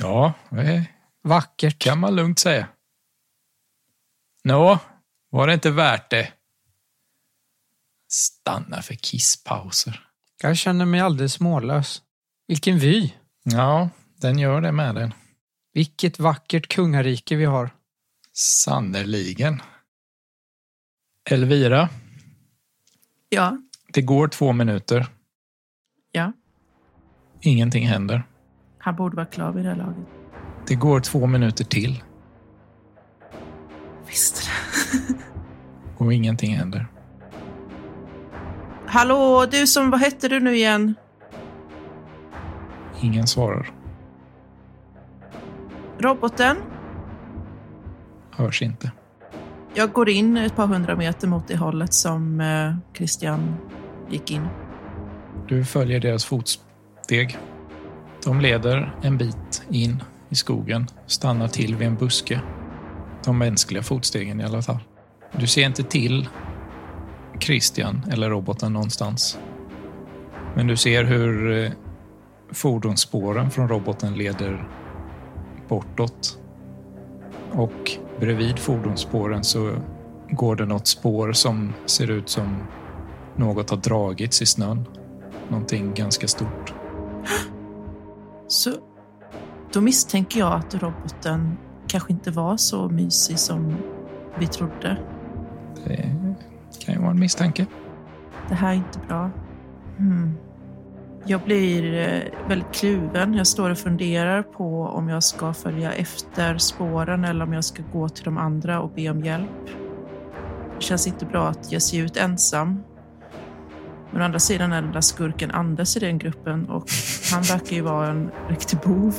Ja, 0.00 0.32
det 0.50 0.86
Vackert. 1.22 1.78
kan 1.78 1.98
man 1.98 2.16
lugnt 2.16 2.38
säga. 2.38 2.68
Nå, 4.44 4.78
var 5.30 5.46
det 5.46 5.54
inte 5.54 5.70
värt 5.70 6.10
det? 6.10 6.32
Stanna 8.08 8.82
för 8.82 8.94
kisspauser. 8.94 10.08
Jag 10.42 10.56
känner 10.56 10.84
mig 10.84 11.00
alldeles 11.00 11.40
mållös. 11.40 12.02
Vilken 12.46 12.78
vy. 12.78 13.12
Ja, 13.42 13.88
den 14.16 14.38
gör 14.38 14.60
det 14.60 14.72
med 14.72 14.94
den. 14.94 15.14
Vilket 15.72 16.18
vackert 16.18 16.68
kungarike 16.68 17.36
vi 17.36 17.44
har. 17.44 17.70
Sannerligen. 18.32 19.62
Elvira, 21.30 21.88
ja, 23.28 23.58
det 23.92 24.02
går 24.02 24.28
två 24.28 24.52
minuter. 24.52 25.06
ja. 26.12 26.32
Ingenting 27.40 27.86
händer. 27.86 28.22
Han 28.78 28.96
borde 28.96 29.16
vara 29.16 29.26
klar 29.26 29.52
vid 29.52 29.64
det 29.64 29.68
här 29.68 29.76
laget. 29.76 30.06
Det 30.66 30.74
går 30.74 31.00
två 31.00 31.26
minuter 31.26 31.64
till 31.64 32.02
Visste 34.06 34.40
det. 34.40 35.14
och 36.04 36.12
ingenting 36.12 36.56
händer. 36.56 36.86
Hallå, 38.86 39.46
du 39.50 39.66
som, 39.66 39.90
vad 39.90 40.00
hette 40.00 40.28
du 40.28 40.40
nu 40.40 40.56
igen? 40.56 40.94
Ingen 43.00 43.26
svarar. 43.26 43.72
Roboten? 45.98 46.56
Hörs 48.36 48.62
inte. 48.62 48.92
Jag 49.74 49.92
går 49.92 50.08
in 50.08 50.36
ett 50.36 50.56
par 50.56 50.66
hundra 50.66 50.96
meter 50.96 51.28
mot 51.28 51.48
det 51.48 51.56
hållet 51.56 51.94
som 51.94 52.40
eh, 52.40 52.96
Christian 52.96 53.54
gick 54.10 54.30
in. 54.30 54.48
Du 55.48 55.64
följer 55.64 56.00
deras 56.00 56.24
fotsteg. 56.24 57.38
De 58.24 58.40
leder 58.40 58.94
en 59.02 59.18
bit 59.18 59.62
in 59.70 60.02
i 60.28 60.34
skogen, 60.34 60.86
stannar 61.06 61.48
till 61.48 61.76
vid 61.76 61.88
en 61.88 61.96
buske. 61.96 62.40
De 63.24 63.38
mänskliga 63.38 63.82
fotstegen 63.82 64.40
i 64.40 64.44
alla 64.44 64.62
fall. 64.62 64.78
Du 65.32 65.46
ser 65.46 65.66
inte 65.66 65.82
till 65.82 66.28
Christian 67.40 68.04
eller 68.10 68.30
roboten 68.30 68.72
någonstans. 68.72 69.38
Men 70.54 70.66
du 70.66 70.76
ser 70.76 71.04
hur 71.04 71.64
eh, 71.64 71.72
fordonsspåren 72.50 73.50
från 73.50 73.68
roboten 73.68 74.14
leder 74.14 74.68
bortåt. 75.68 76.38
Och 77.52 77.98
bredvid 78.22 78.58
fordonsspåren 78.58 79.44
så 79.44 79.76
går 80.30 80.56
det 80.56 80.66
något 80.66 80.86
spår 80.86 81.32
som 81.32 81.72
ser 81.86 82.10
ut 82.10 82.28
som 82.28 82.56
något 83.36 83.70
har 83.70 83.76
dragits 83.76 84.42
i 84.42 84.46
snön. 84.46 84.84
Någonting 85.48 85.94
ganska 85.94 86.28
stort. 86.28 86.74
Så 88.48 88.70
då 89.72 89.80
misstänker 89.80 90.40
jag 90.40 90.52
att 90.52 90.74
roboten 90.74 91.56
kanske 91.86 92.12
inte 92.12 92.30
var 92.30 92.56
så 92.56 92.88
mysig 92.88 93.38
som 93.38 93.76
vi 94.38 94.46
trodde. 94.46 94.96
Det 95.84 96.84
kan 96.84 96.94
ju 96.94 97.00
vara 97.00 97.10
en 97.10 97.20
misstanke. 97.20 97.66
Det 98.48 98.54
här 98.54 98.70
är 98.70 98.76
inte 98.76 98.98
bra. 99.08 99.30
Hmm. 99.98 100.34
Jag 101.24 101.40
blir 101.40 101.94
eh, 101.94 102.48
väldigt 102.48 102.72
kluven. 102.72 103.34
Jag 103.34 103.46
står 103.46 103.70
och 103.70 103.78
funderar 103.78 104.42
på 104.42 104.82
om 104.82 105.08
jag 105.08 105.22
ska 105.22 105.54
följa 105.54 105.92
efter 105.92 106.58
spåren 106.58 107.24
eller 107.24 107.44
om 107.44 107.52
jag 107.52 107.64
ska 107.64 107.82
gå 107.92 108.08
till 108.08 108.24
de 108.24 108.38
andra 108.38 108.80
och 108.80 108.90
be 108.90 109.10
om 109.10 109.20
hjälp. 109.20 109.66
Det 110.76 110.82
känns 110.82 111.06
inte 111.06 111.26
bra 111.26 111.48
att 111.48 111.72
ge 111.72 111.80
sig 111.80 111.98
ut 111.98 112.16
ensam. 112.16 112.82
Men 114.10 114.22
å 114.22 114.24
andra 114.24 114.38
sidan 114.38 114.72
är 114.72 114.82
den 114.82 114.92
där 114.92 115.00
skurken 115.00 115.50
Anders 115.50 115.96
i 115.96 116.00
den 116.00 116.18
gruppen 116.18 116.68
och 116.68 116.84
han 117.32 117.42
verkar 117.42 117.76
ju 117.76 117.82
vara 117.82 118.08
en 118.08 118.30
riktig 118.48 118.78
bov. 118.78 119.14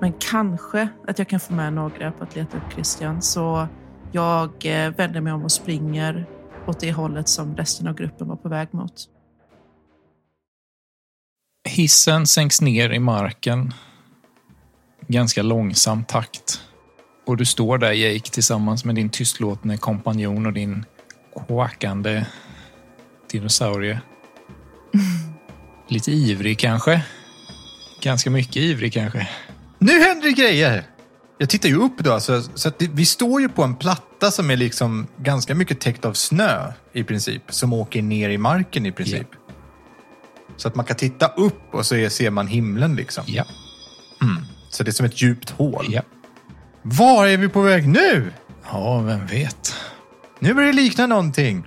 Men 0.00 0.12
kanske 0.12 0.88
att 1.08 1.18
jag 1.18 1.28
kan 1.28 1.40
få 1.40 1.52
med 1.52 1.72
några 1.72 2.12
på 2.12 2.24
att 2.24 2.36
leta 2.36 2.56
upp 2.56 2.72
Christian. 2.72 3.22
Så 3.22 3.68
jag 4.12 4.50
eh, 4.64 4.90
vänder 4.90 5.20
mig 5.20 5.32
om 5.32 5.44
och 5.44 5.52
springer 5.52 6.26
åt 6.66 6.80
det 6.80 6.92
hållet 6.92 7.28
som 7.28 7.56
resten 7.56 7.88
av 7.88 7.94
gruppen 7.94 8.28
var 8.28 8.36
på 8.36 8.48
väg 8.48 8.68
mot. 8.70 9.08
Hissen 11.70 12.26
sänks 12.26 12.60
ner 12.60 12.90
i 12.90 12.98
marken. 12.98 13.74
Ganska 15.08 15.42
långsam 15.42 16.04
takt. 16.04 16.60
Och 17.26 17.36
du 17.36 17.44
står 17.44 17.78
där 17.78 17.92
Jake 17.92 18.30
tillsammans 18.30 18.84
med 18.84 18.94
din 18.94 19.10
tystlåtne 19.10 19.76
kompanjon 19.76 20.46
och 20.46 20.52
din 20.52 20.84
quackande 21.46 22.24
dinosaurie. 23.30 24.00
Lite 25.88 26.12
ivrig 26.12 26.58
kanske. 26.58 27.02
Ganska 28.02 28.30
mycket 28.30 28.56
ivrig 28.56 28.92
kanske. 28.92 29.28
Nu 29.78 30.00
händer 30.00 30.26
det 30.26 30.32
grejer! 30.32 30.84
Jag 31.38 31.50
tittar 31.50 31.68
ju 31.68 31.76
upp 31.76 31.98
då, 31.98 32.12
alltså, 32.12 32.42
så 32.54 32.68
att 32.68 32.78
det, 32.78 32.90
vi 32.92 33.06
står 33.06 33.40
ju 33.40 33.48
på 33.48 33.62
en 33.62 33.76
platta 33.76 34.30
som 34.30 34.50
är 34.50 34.56
liksom 34.56 35.06
ganska 35.16 35.54
mycket 35.54 35.80
täckt 35.80 36.04
av 36.04 36.12
snö 36.12 36.72
i 36.92 37.04
princip. 37.04 37.42
Som 37.48 37.72
åker 37.72 38.02
ner 38.02 38.30
i 38.30 38.38
marken 38.38 38.86
i 38.86 38.92
princip. 38.92 39.28
Så 40.60 40.68
att 40.68 40.74
man 40.74 40.84
kan 40.84 40.96
titta 40.96 41.26
upp 41.26 41.74
och 41.74 41.86
så 41.86 41.96
är, 41.96 42.08
ser 42.08 42.30
man 42.30 42.46
himlen 42.46 42.96
liksom. 42.96 43.24
Ja. 43.26 43.44
Så 44.68 44.82
det 44.82 44.90
är 44.90 44.92
som 44.92 45.06
ett 45.06 45.22
djupt 45.22 45.50
hål. 45.50 45.86
Ja. 45.88 46.02
Var 46.82 47.26
är 47.26 47.36
vi 47.36 47.48
på 47.48 47.60
väg 47.60 47.88
nu? 47.88 48.32
Ja, 48.72 49.00
vem 49.00 49.26
vet. 49.26 49.74
Nu 50.38 50.54
börjar 50.54 50.66
det 50.66 50.76
likna 50.76 51.06
någonting. 51.06 51.64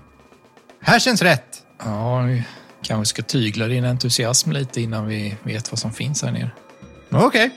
Här 0.81 0.99
känns 0.99 1.21
rätt. 1.21 1.63
Ja, 1.83 2.21
vi 2.21 2.43
kanske 2.81 3.09
ska 3.09 3.21
tygla 3.21 3.67
din 3.67 3.85
entusiasm 3.85 4.51
lite 4.51 4.81
innan 4.81 5.07
vi 5.07 5.35
vet 5.43 5.71
vad 5.71 5.79
som 5.79 5.93
finns 5.93 6.21
här 6.21 6.31
nere. 6.31 6.51
Okej. 7.11 7.49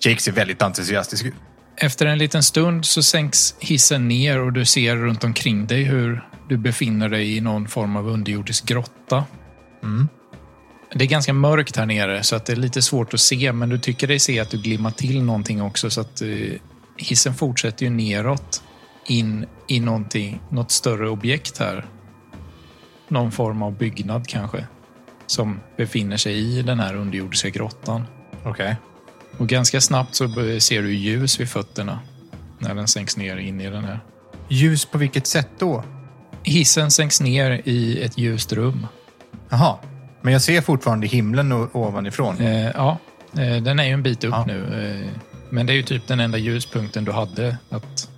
Jake 0.00 0.22
ser 0.22 0.32
väldigt 0.32 0.62
entusiastisk 0.62 1.24
ut. 1.24 1.34
Efter 1.76 2.06
en 2.06 2.18
liten 2.18 2.42
stund 2.42 2.84
så 2.84 3.02
sänks 3.02 3.54
hissen 3.58 4.08
ner 4.08 4.40
och 4.40 4.52
du 4.52 4.64
ser 4.64 4.96
runt 4.96 5.24
omkring 5.24 5.66
dig 5.66 5.82
hur 5.82 6.28
du 6.48 6.56
befinner 6.56 7.08
dig 7.08 7.36
i 7.36 7.40
någon 7.40 7.68
form 7.68 7.96
av 7.96 8.08
underjordisk 8.08 8.66
grotta. 8.66 9.24
Det 10.94 11.04
är 11.04 11.08
ganska 11.08 11.32
mörkt 11.32 11.76
här 11.76 11.86
nere 11.86 12.22
så 12.22 12.36
att 12.36 12.46
det 12.46 12.52
är 12.52 12.56
lite 12.56 12.82
svårt 12.82 13.14
att 13.14 13.20
se 13.20 13.52
men 13.52 13.68
du 13.68 13.78
tycker 13.78 14.06
dig 14.06 14.18
se 14.18 14.40
att 14.40 14.50
du 14.50 14.58
glimmar 14.58 14.90
till 14.90 15.22
någonting 15.22 15.62
också 15.62 15.90
så 15.90 16.00
att 16.00 16.22
eh, 16.22 16.28
hissen 16.96 17.34
fortsätter 17.34 17.86
ju 17.86 17.90
neråt 17.90 18.62
in 19.06 19.46
i 19.68 19.80
någonting, 19.80 20.40
något 20.50 20.70
större 20.70 21.08
objekt 21.08 21.58
här. 21.58 21.86
Någon 23.08 23.32
form 23.32 23.62
av 23.62 23.78
byggnad 23.78 24.26
kanske 24.26 24.66
som 25.26 25.60
befinner 25.76 26.16
sig 26.16 26.58
i 26.58 26.62
den 26.62 26.80
här 26.80 26.94
underjordiska 26.94 27.48
grottan. 27.48 28.02
Okej. 28.44 28.76
Och 29.38 29.48
ganska 29.48 29.80
snabbt 29.80 30.14
så 30.14 30.28
ser 30.58 30.82
du 30.82 30.94
ljus 30.94 31.40
vid 31.40 31.48
fötterna 31.48 32.00
när 32.58 32.74
den 32.74 32.88
sänks 32.88 33.16
ner 33.16 33.36
in 33.36 33.60
i 33.60 33.70
den 33.70 33.84
här. 33.84 34.00
Ljus 34.48 34.84
på 34.84 34.98
vilket 34.98 35.26
sätt 35.26 35.48
då? 35.58 35.84
Hissen 36.44 36.90
sänks 36.90 37.20
ner 37.20 37.60
i 37.64 38.02
ett 38.02 38.18
ljust 38.18 38.52
rum. 38.52 38.86
Jaha. 39.48 39.78
Men 40.22 40.32
jag 40.32 40.42
ser 40.42 40.60
fortfarande 40.60 41.06
himlen 41.06 41.52
ovanifrån. 41.52 42.38
Eh, 42.40 42.66
ja, 42.70 42.98
eh, 43.32 43.62
den 43.62 43.78
är 43.78 43.84
ju 43.84 43.90
en 43.90 44.02
bit 44.02 44.24
upp 44.24 44.30
Ja. 44.32 44.44
nu. 44.46 44.60
Eh, 45.04 45.20
men 45.50 45.66
det 45.66 45.72
är 45.72 45.74
ju 45.74 45.82
typ 45.82 46.06
den 46.08 46.20
enda 46.20 46.38
ljuspunkten 46.38 47.04
du 47.04 47.12
hade 47.12 47.56
att 47.70 48.08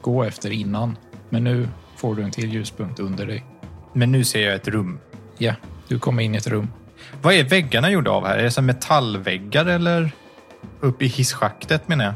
gå 0.00 0.24
efter 0.24 0.50
innan. 0.50 0.96
Men 1.30 1.44
nu 1.44 1.68
får 1.96 2.14
du 2.14 2.22
en 2.22 2.30
till 2.30 2.52
ljuspunkt 2.54 2.98
under 3.00 3.26
dig. 3.26 3.44
Men 3.92 4.12
nu 4.12 4.24
ser 4.24 4.46
jag 4.46 4.54
ett 4.54 4.68
rum. 4.68 4.98
Ja, 5.38 5.54
du 5.88 5.98
kommer 5.98 6.22
in 6.22 6.34
i 6.34 6.38
ett 6.38 6.46
rum. 6.46 6.68
Vad 7.22 7.34
är 7.34 7.44
väggarna 7.44 7.90
gjorda 7.90 8.10
av 8.10 8.26
här? 8.26 8.38
Är 8.38 8.42
det 8.42 8.50
som 8.50 8.66
metallväggar 8.66 9.66
eller 9.66 10.10
upp 10.80 11.02
i 11.02 11.06
hisschaktet 11.06 11.88
menar 11.88 12.04
jag? 12.04 12.14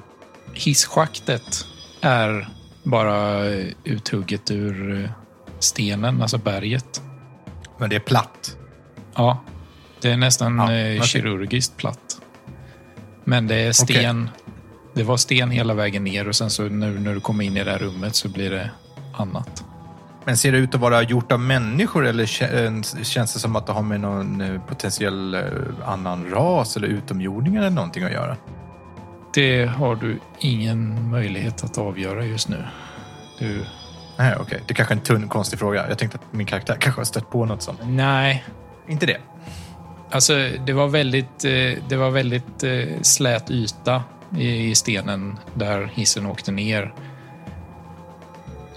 Hisschaktet 0.55 1.65
är 2.01 2.49
bara 2.85 3.45
uthugget 3.85 4.51
ur 4.51 5.05
eh, 5.05 5.11
stenen, 5.59 6.23
alltså 6.23 6.39
berget. 6.39 7.03
Men 7.79 7.91
det 7.91 7.97
är 7.97 8.01
platt. 8.01 8.57
Ja, 9.15 9.41
det 10.01 10.11
är 10.11 10.17
nästan 10.17 10.59
Ja, 10.59 10.73
eh, 10.73 11.03
kirurgiskt 11.03 11.77
platt. 11.77 12.21
Men 13.25 13.47
det 13.47 13.55
är 13.55 13.73
sten. 13.73 14.31
Det 14.95 15.03
var 15.03 15.17
sten 15.17 15.51
hela 15.51 15.75
vägen 15.75 16.05
ner 16.05 16.29
och 16.29 16.37
sen 16.37 16.51
så 16.51 16.63
nu 16.63 16.99
när 16.99 17.15
du 17.15 17.21
kommer 17.21 17.45
in 17.45 17.57
i 17.57 17.65
det 17.65 17.71
här 17.71 17.79
rummet 17.79 18.15
så 18.15 18.29
blir 18.29 18.51
det 18.51 18.71
annat. 19.15 19.65
Men 20.25 20.37
ser 20.37 20.53
det 20.53 20.59
ut 20.59 20.75
att 20.75 20.81
vara 20.81 21.03
gjort 21.03 21.33
av 21.33 21.41
människor 21.41 22.07
eller 22.07 22.27
kä- 22.27 23.03
känns 23.05 23.33
det 23.35 23.39
som 23.41 23.57
att 23.57 23.67
det 23.67 23.73
har 23.73 23.83
med 23.83 24.01
någon 24.01 24.41
eh, 24.41 24.61
potentiell 24.69 25.35
eh, 25.35 25.43
annan 25.85 26.31
ras 26.31 26.77
eller 26.77 26.89
utomjordingar 26.89 27.61
eller 27.61 27.71
någonting 27.71 28.05
att 28.05 28.13
göra? 28.13 28.37
Det 29.35 29.67
har 29.67 29.97
du 29.97 30.19
ingen 30.39 31.11
möjlighet 31.11 31.65
att 31.65 31.79
avgöra 31.79 32.25
just 32.25 32.49
nu. 32.49 32.65
Du, 33.39 33.65
Nej, 34.19 34.37
okej. 34.41 34.63
Det 34.67 34.73
är 34.73 34.75
kanske 34.75 34.95
är 34.95 34.97
en 34.97 35.03
tunn, 35.03 35.29
konstig 35.29 35.59
fråga. 35.59 35.89
Jag 35.89 35.99
tänkte 35.99 36.19
att 36.19 36.33
min 36.33 36.47
karaktär 36.47 36.77
kanske 36.81 37.01
har 37.01 37.05
stött 37.05 37.31
på 37.31 37.45
något 37.45 37.63
sånt. 37.63 37.81
nej, 37.85 38.45
Inte 38.89 39.07
det? 39.07 39.19
alltså 40.11 40.51
det 40.67 40.73
var 40.73 40.89
väldigt, 40.89 41.45
eh, 41.45 41.83
det 41.89 41.97
var 41.97 42.11
väldigt 42.11 42.63
eh, 42.65 43.01
slät 43.03 43.51
yta 43.51 44.03
i, 44.39 44.75
stenen 44.75 45.39
där 45.55 45.91
hissen 45.95 46.27
åkte 46.27 46.53
ner. 46.53 46.95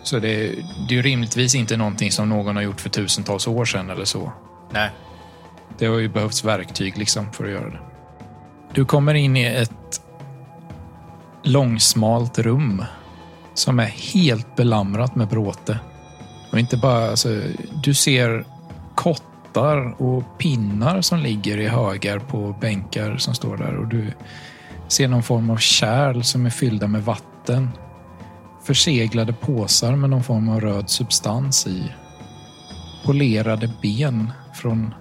Så 0.03 0.19
det, 0.19 0.37
det 0.87 0.93
är 0.93 0.95
ju 0.95 1.01
rimligtvis 1.01 1.55
inte 1.55 1.77
någonting 1.77 2.11
som 2.11 2.29
någon 2.29 2.55
har 2.55 2.63
gjort 2.63 2.81
för 2.81 2.89
tusentals 2.89 3.47
år 3.47 3.65
sedan 3.65 3.89
eller 3.89 4.05
så. 4.05 4.31
Nej. 4.71 4.89
Det 5.77 5.85
har 5.85 5.97
ju 5.97 6.09
behövts 6.09 6.43
verktyg 6.43 6.97
liksom 6.97 7.31
för 7.33 7.43
att 7.45 7.51
göra 7.51 7.69
det. 7.69 7.79
Du 8.73 8.85
kommer 8.85 9.13
in 9.13 9.37
i 9.37 9.43
ett 9.45 10.01
långsmalt 11.43 12.39
rum 12.39 12.85
som 13.53 13.79
är 13.79 13.85
helt 13.85 14.55
belamrat 14.55 15.15
med 15.15 15.27
bråte. 15.27 15.79
Och 16.51 16.59
inte 16.59 16.77
bara, 16.77 17.09
alltså, 17.09 17.41
du 17.83 17.93
ser 17.93 18.45
kottar 18.95 20.01
och 20.01 20.23
pinnar 20.37 21.01
som 21.01 21.19
ligger 21.19 21.57
i 21.57 21.67
högar 21.67 22.19
på 22.19 22.55
bänkar 22.61 23.17
som 23.17 23.33
står 23.33 23.57
där 23.57 23.77
och 23.77 23.87
du 23.87 24.11
ser 24.87 25.07
någon 25.07 25.23
form 25.23 25.49
av 25.49 25.57
kärl 25.57 26.21
som 26.21 26.45
är 26.45 26.49
fyllda 26.49 26.87
med 26.87 27.03
vatten. 27.03 27.69
Förseglade 28.63 29.33
påsar 29.33 29.95
med 29.95 30.09
någon 30.09 30.23
form 30.23 30.49
av 30.49 30.61
röd 30.61 30.89
substans 30.89 31.67
i. 31.67 31.91
Polerade 33.05 33.71
ben 33.81 34.31
från 34.53 34.93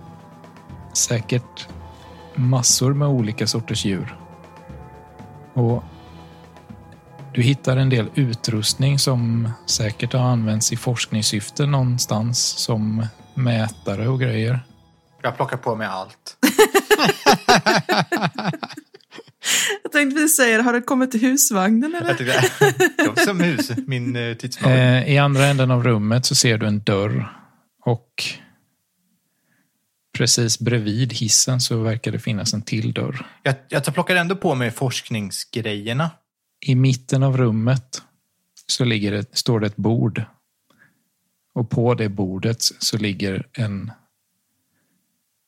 säkert 0.93 1.69
massor 2.35 2.95
med 2.95 3.09
olika 3.09 3.47
sorters 3.47 3.85
djur. 3.85 4.17
Och 5.55 5.85
du 7.35 7.43
hittar 7.43 7.77
en 7.77 7.89
del 7.89 8.11
utrustning 8.15 8.99
som 8.99 9.51
säkert 9.67 10.13
har 10.13 10.21
använts 10.21 10.73
i 10.73 10.77
forskningssyfte 10.77 11.67
någonstans 11.67 12.39
som 12.39 13.07
mätare 13.35 14.09
och 14.09 14.21
grejer. 14.21 14.61
Jag 15.23 15.37
plockar 15.37 15.57
på 15.57 15.77
mig 15.77 15.87
allt. 15.87 16.37
Jag 19.83 19.93
tänkte 19.93 20.29
säga 20.29 20.57
det, 20.57 20.63
har 20.63 20.73
det 20.73 20.81
kommit 20.81 21.11
till 21.11 21.21
husvagnen 21.21 21.95
eller? 21.95 22.09
Jag 22.09 22.19
tyckte, 22.19 23.25
som 23.25 23.41
hus, 23.41 23.71
min 23.87 24.17
eh, 24.17 24.35
tidsmaskin. 24.35 24.79
Eh, 24.79 25.09
I 25.09 25.19
andra 25.19 25.47
änden 25.47 25.71
av 25.71 25.85
rummet 25.85 26.27
så 26.27 26.35
ser 26.35 26.59
du 26.59 26.67
en 26.67 26.81
dörr 26.81 27.33
och 27.85 28.25
precis 30.19 30.59
bredvid 30.59 31.13
hissen 31.13 31.61
så 31.61 31.83
verkar 31.83 32.13
det 32.13 32.19
finnas 32.19 32.55
en 32.55 32.63
till 32.63 32.93
dörr. 32.93 33.27
Jag, 33.43 33.55
jag 33.69 33.95
plockar 33.95 34.17
ändå 34.17 34.37
på 34.37 34.55
mig 34.55 34.71
forskningsgrejerna. 34.71 36.11
I 36.67 36.75
mitten 36.75 37.23
av 37.23 37.37
rummet 37.37 38.03
så 38.67 38.85
ligger 38.85 39.13
det, 39.13 39.37
står 39.37 39.61
det 39.61 39.67
ett 39.67 39.77
bord. 39.77 40.23
Och 41.55 41.71
på 41.71 41.95
det 41.95 42.09
bordet 42.09 42.63
så 42.63 42.99
ligger 42.99 43.47
en 43.53 43.93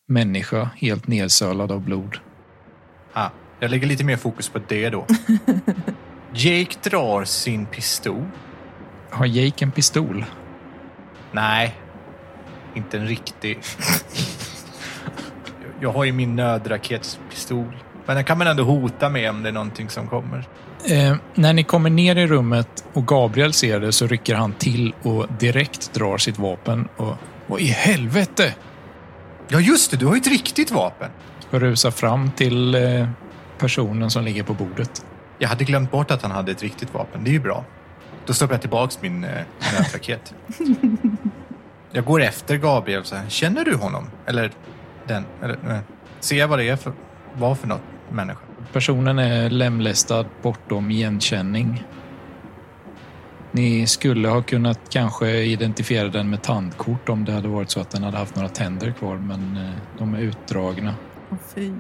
människa 0.09 0.71
helt 0.77 1.07
nedsölad 1.07 1.73
av 1.73 1.81
blod. 1.81 2.19
Ah, 3.13 3.31
jag 3.61 3.71
lägger 3.71 3.87
lite 3.87 4.05
mer 4.05 4.17
fokus 4.17 4.49
på 4.49 4.61
det 4.69 4.91
då. 4.91 5.07
Jake 6.35 6.91
drar 6.91 7.25
sin 7.25 7.67
pistol. 7.67 8.25
Har 9.11 9.27
Jake 9.27 9.65
en 9.65 9.73
pistol? 9.73 10.25
Nej, 11.33 11.75
inte 12.75 12.99
en 12.99 13.07
riktig. 13.07 13.59
Jag 15.81 15.93
har 15.93 16.05
ju 16.05 16.13
min 16.13 16.37
nödraketspistol. 16.37 17.77
Men 18.07 18.17
den 18.17 18.25
kan 18.25 18.39
man 18.39 18.47
ändå 18.47 18.63
hota 18.65 19.09
med 19.09 19.31
om 19.31 19.43
det 19.43 19.49
är 19.49 19.53
någonting 19.53 19.89
som 19.89 20.09
kommer. 20.09 20.49
Eh, 20.85 21.17
när 21.35 21.53
ni 21.53 21.65
kommer 21.65 21.91
ner 21.91 22.17
i 22.17 22.27
rummet 22.27 22.85
och 22.93 23.07
Gabriel 23.07 23.53
ser 23.53 23.81
det 23.81 23.93
så 23.93 24.07
rycker 24.07 24.35
han 24.35 24.53
till 24.53 24.95
och 25.03 25.27
direkt 25.39 25.95
drar 25.95 26.19
sitt 26.19 26.39
vapen 26.39 26.89
och 26.97 27.17
vad 27.47 27.61
i 27.61 27.67
helvete! 27.67 28.55
Ja, 29.49 29.61
just 29.61 29.91
det. 29.91 29.97
Du 29.97 30.07
har 30.07 30.15
ju 30.15 30.21
ett 30.21 30.27
riktigt 30.27 30.71
vapen. 30.71 31.11
Och 31.51 31.61
rusar 31.61 31.91
fram 31.91 32.31
till 32.31 32.75
eh, 32.75 33.09
personen 33.59 34.11
som 34.11 34.25
ligger 34.25 34.43
på 34.43 34.55
bordet. 34.55 35.07
Jag 35.39 35.49
hade 35.49 35.65
glömt 35.65 35.91
bort 35.91 36.11
att 36.11 36.23
han 36.23 36.31
hade 36.31 36.53
ett 36.53 36.63
riktigt 36.63 36.95
vapen. 36.95 37.25
Det 37.25 37.31
är 37.31 37.33
ju 37.33 37.41
bra. 37.41 37.65
Då 38.27 38.35
stoppar 38.35 38.55
jag 38.55 38.61
tillbaks 38.61 39.03
min 39.03 39.25
eh, 39.25 39.41
jag 41.93 42.05
går 42.05 42.23
efter 42.23 42.57
Gabriel 42.57 43.05
så 43.05 43.17
här. 43.17 43.29
Känner 43.29 43.65
du 43.65 43.75
honom? 43.75 44.11
Eller 44.27 44.53
den? 45.07 45.25
Eller, 45.43 45.55
eh, 45.71 45.79
ser 46.21 46.37
jag 46.37 46.49
vad 46.49 46.59
det 46.59 46.69
är 46.69 46.77
för, 46.77 46.93
vad 47.35 47.59
för 47.59 47.69
något 47.69 47.83
människa? 48.11 48.41
Personen 48.73 49.19
är 49.19 49.51
lemlästad 49.51 50.25
bortom 50.43 50.91
igenkänning. 50.91 51.85
Ni 53.53 53.87
skulle 53.87 54.29
ha 54.29 54.43
kunnat 54.43 54.81
kanske 54.91 55.31
identifiera 55.31 56.09
den 56.09 56.31
med 56.31 56.43
tandkort 56.43 57.09
om 57.09 57.25
det 57.25 57.33
hade 57.33 57.49
varit 57.49 57.71
så 57.71 57.81
att 57.81 57.91
den 57.91 58.03
hade 58.03 58.17
haft 58.19 58.37
några 58.37 58.49
tänder 58.49 58.93
kvar, 58.93 59.17
men 59.17 59.57
eh, 59.57 59.71
de 59.99 60.15
är 60.15 60.19
utdragna. 60.19 60.95
Åh 61.31 61.37
fy. 61.55 61.73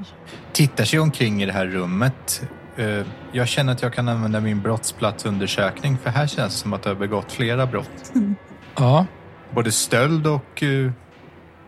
Tittar 0.53 0.85
sig 0.85 0.99
omkring 0.99 1.43
i 1.43 1.47
det 1.47 1.53
här 1.53 1.67
rummet. 1.67 2.43
Eh, 2.77 3.07
Jag 3.33 3.49
känner 3.49 3.73
att 3.73 3.83
jag 3.83 3.93
kan 3.93 4.09
använda 4.09 4.41
min 4.41 4.63
brottsplatsundersökning 4.63 5.99
för 5.99 6.11
här 6.11 6.27
känns 6.27 6.53
det 6.55 6.59
som 6.59 6.73
att 6.73 6.85
jag 6.85 6.95
har 6.95 7.01
begått 7.01 7.33
flera 7.33 7.67
brott. 7.67 8.13
Ja, 8.77 9.07
Både 9.55 9.73
stöld 9.73 10.27
och 10.27 10.63
eh, 10.63 10.91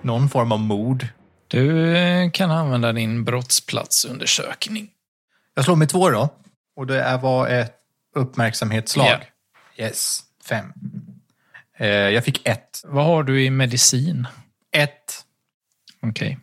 någon 0.03 0.29
form 0.29 0.53
av 0.53 0.61
mord. 0.61 1.07
du 1.49 2.31
kan 2.33 2.51
använda 2.51 2.93
din 2.93 3.25
brottsplatsundersökning. 3.25 4.89
Jag 5.55 5.65
slår 5.65 5.77
med 5.77 5.89
två 5.89 6.11
då. 6.11 6.29
Och 6.77 6.87
det 6.87 7.19
var 7.23 7.49
ett 7.49 7.77
uppmärksamhetsslag. 8.17 9.07
Ja. 9.77 9.85
Yes, 9.85 10.21
fem. 10.45 10.73
Eh, 11.79 11.87
Jag 11.89 12.25
fick 12.25 12.47
ett. 12.49 12.81
Vad 12.85 13.05
har 13.05 13.23
du 13.23 13.45
i 13.45 13.51
medicin? 13.51 14.27
Ett. 14.77 15.25
Okej. 16.03 16.39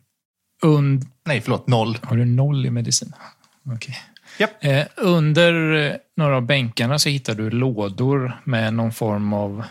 Und 0.63 1.05
Nej, 1.23 1.41
förlåt. 1.41 1.67
Noll. 1.67 1.97
har 2.03 2.15
du 2.17 2.25
noll 2.25 2.65
i 2.65 2.69
medicin? 2.69 3.13
Okej. 3.75 3.97
Japp. 4.39 4.63
Eh, 4.63 4.85
under 4.95 5.73
eh, 5.73 5.95
några 6.17 6.35
av 6.35 6.41
bänkarna 6.41 6.99
så 6.99 7.09
hittar 7.09 7.35
du 7.35 7.49
lådor 7.49 8.41
med 8.43 8.73
någon 8.73 8.91
form 8.91 9.33
av... 9.33 9.63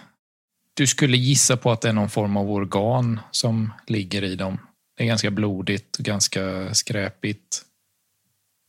Du 0.75 0.87
skulle 0.87 1.17
gissa 1.17 1.57
på 1.57 1.71
att 1.73 1.81
det 1.81 1.89
är 1.89 1.93
någon 1.93 2.11
form 2.11 2.37
av 2.37 2.51
organ 2.51 3.21
som 3.31 3.73
ligger 3.87 4.25
i 4.25 4.37
dem. 4.37 4.59
Det 4.97 5.03
är 5.05 5.07
ganska 5.07 5.31
blodigt, 5.31 5.97
och 5.97 6.05
ganska 6.05 6.75
skräpigt 6.75 7.63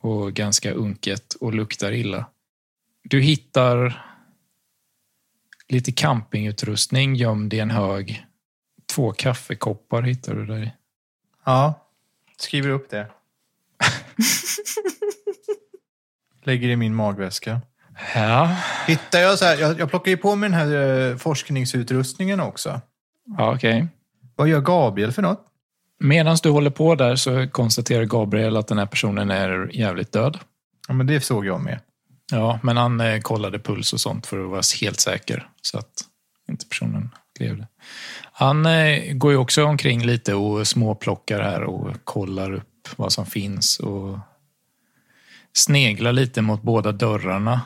och 0.01 0.33
ganska 0.33 0.71
unket 0.71 1.33
och 1.33 1.53
luktar 1.53 1.91
illa. 1.91 2.25
Du 3.03 3.21
hittar 3.21 4.05
lite 5.67 5.91
campingutrustning 5.91 7.15
gömd 7.15 7.53
i 7.53 7.59
en 7.59 7.71
hög. 7.71 8.25
Två 8.95 9.11
kaffekoppar 9.11 10.01
hittar 10.01 10.35
du 10.35 10.45
där 10.45 10.63
i. 10.63 10.71
Ja, 11.45 11.87
skriver 12.37 12.69
upp 12.69 12.89
det. 12.89 13.07
Lägger 16.43 16.69
i 16.69 16.75
min 16.75 16.95
magväska. 16.95 17.61
Ja, 18.15 18.55
Hittar 18.87 19.19
jag 19.19 19.39
så 19.39 19.45
här, 19.45 19.57
jag, 19.57 19.79
jag 19.79 19.89
plockar 19.89 20.11
ju 20.11 20.17
på 20.17 20.35
mig 20.35 20.49
den 20.49 20.59
här 20.59 20.99
eh, 21.09 21.17
forskningsutrustningen 21.17 22.39
också. 22.39 22.81
ja 23.37 23.55
okej. 23.55 23.87
Vad 24.35 24.47
gör 24.47 24.61
Gabriel 24.61 25.11
för 25.11 25.21
något? 25.21 25.45
Medan 26.03 26.37
du 26.43 26.49
håller 26.49 26.69
på 26.69 26.95
där 26.95 27.15
så 27.15 27.47
konstaterar 27.47 28.05
Gabriel 28.05 28.57
att 28.57 28.67
den 28.67 28.77
här 28.77 28.85
personen 28.85 29.31
är 29.31 29.69
jävligt 29.73 30.11
död. 30.11 30.39
Ja, 30.87 30.93
men 30.93 31.07
det 31.07 31.21
såg 31.21 31.45
jag 31.45 31.61
med. 31.61 31.79
Ja, 32.31 32.59
men 32.63 32.77
han 32.77 33.01
eh, 33.01 33.19
kollade 33.19 33.59
puls 33.59 33.93
och 33.93 33.99
sånt 33.99 34.25
för 34.27 34.43
att 34.43 34.49
vara 34.49 34.61
helt 34.81 34.99
säker 34.99 35.47
så 35.61 35.77
att 35.77 35.91
inte 36.49 36.65
personen 36.65 37.09
skrev 37.35 37.57
det. 37.57 37.67
Han 38.31 38.65
eh, 38.65 39.13
går 39.13 39.31
ju 39.31 39.37
också 39.37 39.65
omkring 39.65 40.05
lite 40.05 40.33
och 40.33 40.67
småplockar 40.67 41.41
här 41.41 41.63
och 41.63 41.95
kollar 42.03 42.53
upp 42.53 42.87
vad 42.95 43.13
som 43.13 43.25
finns 43.25 43.79
och 43.79 44.19
sneglar 45.53 46.13
lite 46.13 46.41
mot 46.41 46.61
båda 46.61 46.91
dörrarna. 46.91 47.61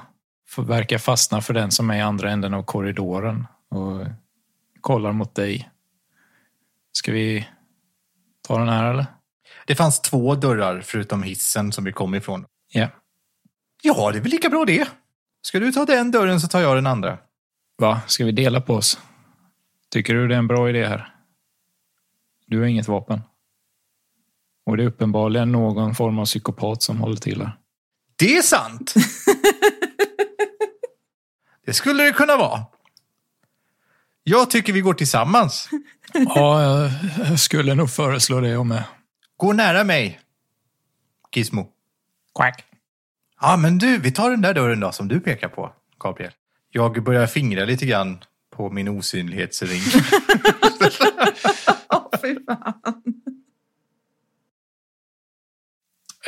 Verkar 0.57 0.97
fastna 0.97 1.41
för 1.41 1.53
den 1.53 1.71
som 1.71 1.89
är 1.89 1.97
i 1.97 2.01
andra 2.01 2.31
änden 2.31 2.53
av 2.53 2.63
korridoren 2.63 3.47
och 3.69 4.05
kollar 4.81 5.11
mot 5.11 5.35
dig. 5.35 5.69
Ska 6.91 7.11
vi 7.11 7.47
ta 8.47 8.58
den 8.58 8.69
här 8.69 8.93
eller? 8.93 9.05
Det 9.67 9.75
fanns 9.75 9.99
två 9.99 10.36
dörrar 10.36 10.81
förutom 10.81 11.23
hissen 11.23 11.71
som 11.71 11.84
vi 11.84 11.91
kom 11.91 12.15
ifrån. 12.15 12.45
Ja. 12.71 12.88
Ja, 13.81 14.12
det 14.12 14.17
är 14.17 14.21
väl 14.21 14.31
lika 14.31 14.49
bra 14.49 14.65
det. 14.65 14.88
Ska 15.41 15.60
du 15.60 15.71
ta 15.71 15.86
den 15.86 16.12
dörren 16.12 16.41
så 16.41 16.47
tar 16.47 16.62
jag 16.62 16.77
den 16.77 16.88
andra. 16.88 17.17
Va? 17.77 18.01
Ska 18.08 18.25
vi 18.25 18.31
dela 18.31 18.62
på 18.62 18.73
oss? 18.73 18.99
Tycker 19.89 20.13
du 20.13 20.27
det 20.27 20.36
är 20.36 20.39
en 20.39 20.47
bra 20.47 20.69
idé 20.69 20.86
här? 20.86 21.15
Du 22.47 22.60
har 22.60 22.65
inget 22.65 22.88
vapen. 22.88 23.21
Och 24.65 24.77
det 24.77 24.84
är 24.84 24.88
uppenbarligen 24.88 25.51
någon 25.51 25.95
form 25.95 26.19
av 26.19 26.25
psykopat 26.25 26.84
som 26.84 27.01
håller 27.01 27.15
till 27.15 27.41
här. 27.41 27.58
Det 28.15 28.38
är 28.38 28.41
sant! 28.41 28.93
det 31.65 31.73
skulle 31.73 32.03
det 32.03 32.12
kunna 32.12 32.38
vara. 32.38 32.65
Jag 34.23 34.49
tycker 34.49 34.73
vi 34.73 34.81
går 34.81 34.93
tillsammans. 34.93 35.69
Ja, 36.36 36.62
jag- 36.63 37.39
skulle 37.39 37.75
nog 37.75 37.89
föreslå 37.89 38.39
det 38.39 38.47
jag 38.49 38.65
med. 38.65 38.84
Gå 39.38 39.54
nära 39.54 39.84
mig. 39.84 40.19
Gizmo. 41.36 41.67
Quack. 42.36 42.63
Ja, 43.41 43.58
men 43.58 43.78
du, 43.78 43.97
vi 43.97 44.12
tar 44.12 44.30
den 44.32 44.41
där 44.41 44.54
dörren 44.54 44.80
då 44.80 44.91
som 44.91 45.08
du 45.08 45.19
pekar 45.19 45.47
på, 45.49 45.73
Gabriel. 45.99 46.32
Jag 46.69 47.04
börjar 47.04 47.28
fingra 47.28 47.65
lite 47.65 47.86
grann 47.86 48.17
på 48.56 48.69
min 48.69 48.88
osynlighetsring. 48.88 49.82
Åh, 51.89 52.10
fy 52.21 52.36
fan. 52.45 52.91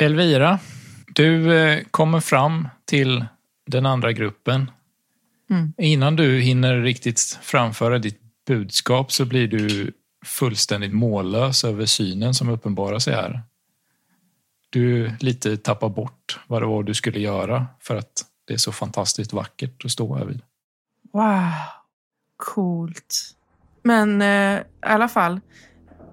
Elvira, 0.00 0.58
du 1.14 1.54
eh, 1.58 1.84
kommer 1.90 2.20
fram 2.20 2.68
till 2.84 3.24
den 3.66 3.86
andra 3.86 4.12
gruppen. 4.12 4.70
Mm. 5.50 5.72
Innan 5.78 6.16
du 6.16 6.40
hinner 6.40 6.80
riktigt 6.82 7.38
framföra 7.42 7.98
ditt 7.98 8.20
budskap 8.48 9.12
så 9.12 9.24
blir 9.24 9.48
du 9.48 9.92
fullständigt 10.24 10.94
mållös 10.94 11.64
över 11.64 11.86
synen 11.86 12.34
som 12.34 12.48
uppenbarar 12.48 12.98
sig 12.98 13.14
här. 13.14 13.42
Du 14.70 15.12
lite 15.20 15.56
tappar 15.56 15.88
bort 15.88 16.40
vad 16.46 16.62
det 16.62 16.66
var 16.66 16.82
du 16.82 16.94
skulle 16.94 17.20
göra 17.20 17.66
för 17.80 17.96
att 17.96 18.24
det 18.44 18.54
är 18.54 18.58
så 18.58 18.72
fantastiskt 18.72 19.32
vackert 19.32 19.84
att 19.84 19.90
stå 19.90 20.14
här 20.14 20.24
vid. 20.24 20.42
Wow, 21.12 21.52
coolt. 22.36 23.34
Men 23.82 24.22
eh, 24.22 24.58
i 24.58 24.62
alla 24.80 25.08
fall, 25.08 25.40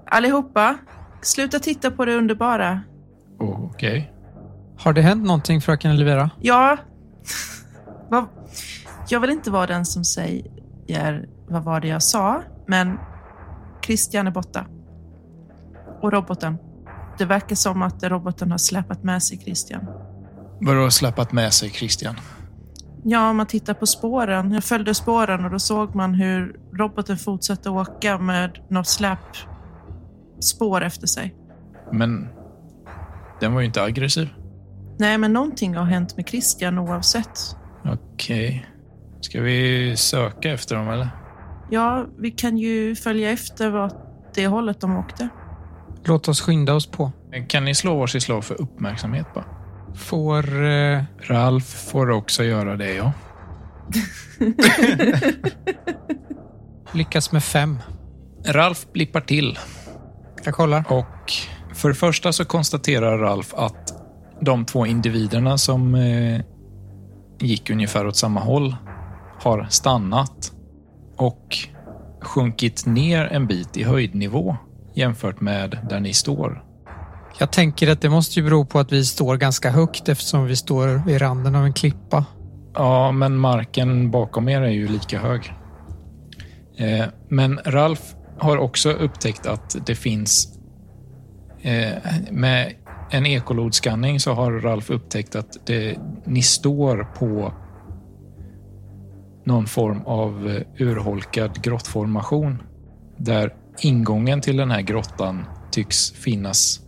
allihopa, 0.05 0.77
sluta 1.21 1.59
titta 1.59 1.91
på 1.91 2.05
det 2.05 2.15
underbara. 2.15 2.81
Okej. 3.39 4.11
Har 4.77 4.93
det 4.93 5.01
hänt 5.01 5.25
någonting 5.25 5.61
fröken 5.61 5.91
Elvira? 5.91 6.29
Ja, 6.41 6.77
vad, 8.09 8.27
jag 9.09 9.19
vill 9.19 9.29
inte 9.29 9.51
vara 9.51 9.67
den 9.67 9.85
som 9.85 10.05
säger 10.05 11.25
vad 11.47 11.63
var 11.63 11.79
det 11.79 11.87
jag 11.87 12.03
sa, 12.03 12.41
men 12.67 12.97
Christian 13.85 14.27
är 14.27 14.31
borta. 14.31 14.65
Och 16.01 16.11
roboten. 16.11 16.57
Det 17.17 17.25
verkar 17.25 17.55
som 17.55 17.81
att 17.81 18.03
roboten 18.03 18.51
har 18.51 18.57
släpat 18.57 19.03
med 19.03 19.23
sig 19.23 19.37
Christian. 19.37 19.85
Vadå 20.61 20.91
släpat 20.91 21.31
med 21.31 21.53
sig 21.53 21.69
Christian? 21.69 22.15
Ja, 23.03 23.29
om 23.29 23.37
man 23.37 23.45
tittar 23.45 23.73
på 23.73 23.85
spåren. 23.85 24.51
Jag 24.51 24.63
följde 24.63 24.93
spåren 24.93 25.45
och 25.45 25.51
då 25.51 25.59
såg 25.59 25.95
man 25.95 26.13
hur 26.13 26.59
roboten 26.73 27.17
fortsatte 27.17 27.69
åka 27.69 28.17
med 28.17 28.59
något 28.69 28.87
släpspår 28.87 30.81
efter 30.81 31.07
sig. 31.07 31.35
Men 31.91 32.27
den 33.39 33.53
var 33.53 33.59
ju 33.61 33.65
inte 33.65 33.83
aggressiv. 33.83 34.29
Nej, 34.99 35.17
men 35.17 35.33
någonting 35.33 35.75
har 35.75 35.85
hänt 35.85 36.17
med 36.17 36.29
Christian 36.29 36.79
oavsett. 36.79 37.39
Okej. 37.85 38.65
Ska 39.21 39.41
vi 39.41 39.97
söka 39.97 40.51
efter 40.51 40.75
dem 40.75 40.89
eller? 40.89 41.09
Ja, 41.69 42.05
vi 42.17 42.31
kan 42.31 42.57
ju 42.57 42.95
följa 42.95 43.31
efter 43.31 43.77
åt 43.77 43.95
det 44.35 44.47
hållet 44.47 44.81
de 44.81 44.97
åkte. 44.97 45.29
Låt 46.03 46.27
oss 46.27 46.41
skynda 46.41 46.73
oss 46.73 46.87
på. 46.87 47.11
Kan 47.47 47.65
ni 47.65 47.75
slå 47.75 47.95
varsitt 47.95 48.23
slag 48.23 48.43
för 48.43 48.61
uppmärksamhet 48.61 49.27
bara? 49.33 49.45
Får... 49.95 50.65
Eh, 50.65 51.03
Ralf 51.19 51.65
får 51.91 52.09
också 52.09 52.43
göra 52.43 52.75
det, 52.75 52.93
ja. 52.93 53.11
lyckas 56.93 57.31
med 57.31 57.43
fem. 57.43 57.79
Ralf 58.45 58.87
blippar 58.93 59.21
till 59.21 59.59
Jag 60.43 60.53
kollar. 60.53 60.83
och 60.89 61.31
för 61.73 61.89
det 61.89 61.95
första 61.95 62.33
så 62.33 62.45
konstaterar 62.45 63.17
Ralf 63.17 63.53
att 63.53 63.93
de 64.41 64.65
två 64.65 64.85
individerna 64.85 65.57
som 65.57 65.95
eh, 65.95 66.41
gick 67.39 67.69
ungefär 67.69 68.07
åt 68.07 68.15
samma 68.15 68.39
håll 68.39 68.75
har 69.39 69.67
stannat 69.69 70.51
och 71.15 71.57
sjunkit 72.21 72.85
ner 72.85 73.25
en 73.25 73.47
bit 73.47 73.77
i 73.77 73.83
höjdnivå 73.83 74.57
jämfört 74.93 75.41
med 75.41 75.79
där 75.89 75.99
ni 75.99 76.13
står. 76.13 76.63
Jag 77.39 77.51
tänker 77.51 77.91
att 77.91 78.01
det 78.01 78.09
måste 78.09 78.39
ju 78.39 78.43
bero 78.43 78.65
på 78.65 78.79
att 78.79 78.91
vi 78.91 79.05
står 79.05 79.37
ganska 79.37 79.71
högt 79.71 80.09
eftersom 80.09 80.45
vi 80.45 80.55
står 80.55 81.05
vid 81.05 81.21
randen 81.21 81.55
av 81.55 81.65
en 81.65 81.73
klippa. 81.73 82.25
Ja, 82.73 83.11
men 83.11 83.37
marken 83.37 84.11
bakom 84.11 84.49
er 84.49 84.61
är 84.61 84.69
ju 84.69 84.87
lika 84.87 85.19
hög. 85.19 85.53
Eh, 86.77 87.05
men 87.29 87.59
Ralf 87.65 88.15
har 88.37 88.57
också 88.57 88.91
upptäckt 88.91 89.45
att 89.45 89.75
det 89.85 89.95
finns... 89.95 90.59
Eh, 91.61 91.93
med 92.31 92.73
en 93.11 93.25
ekolodskanning 93.25 94.19
så 94.19 94.33
har 94.33 94.51
Ralf 94.51 94.89
upptäckt 94.89 95.35
att 95.35 95.57
det, 95.65 95.97
ni 96.25 96.41
står 96.41 97.03
på 97.03 97.53
någon 99.45 99.65
form 99.65 100.01
av 100.05 100.47
eh, 100.47 100.87
urholkad 100.87 101.63
grottformation. 101.63 102.61
Där 103.17 103.53
ingången 103.79 104.41
till 104.41 104.57
den 104.57 104.71
här 104.71 104.81
grottan 104.81 105.45
tycks 105.71 106.11
finnas 106.11 106.79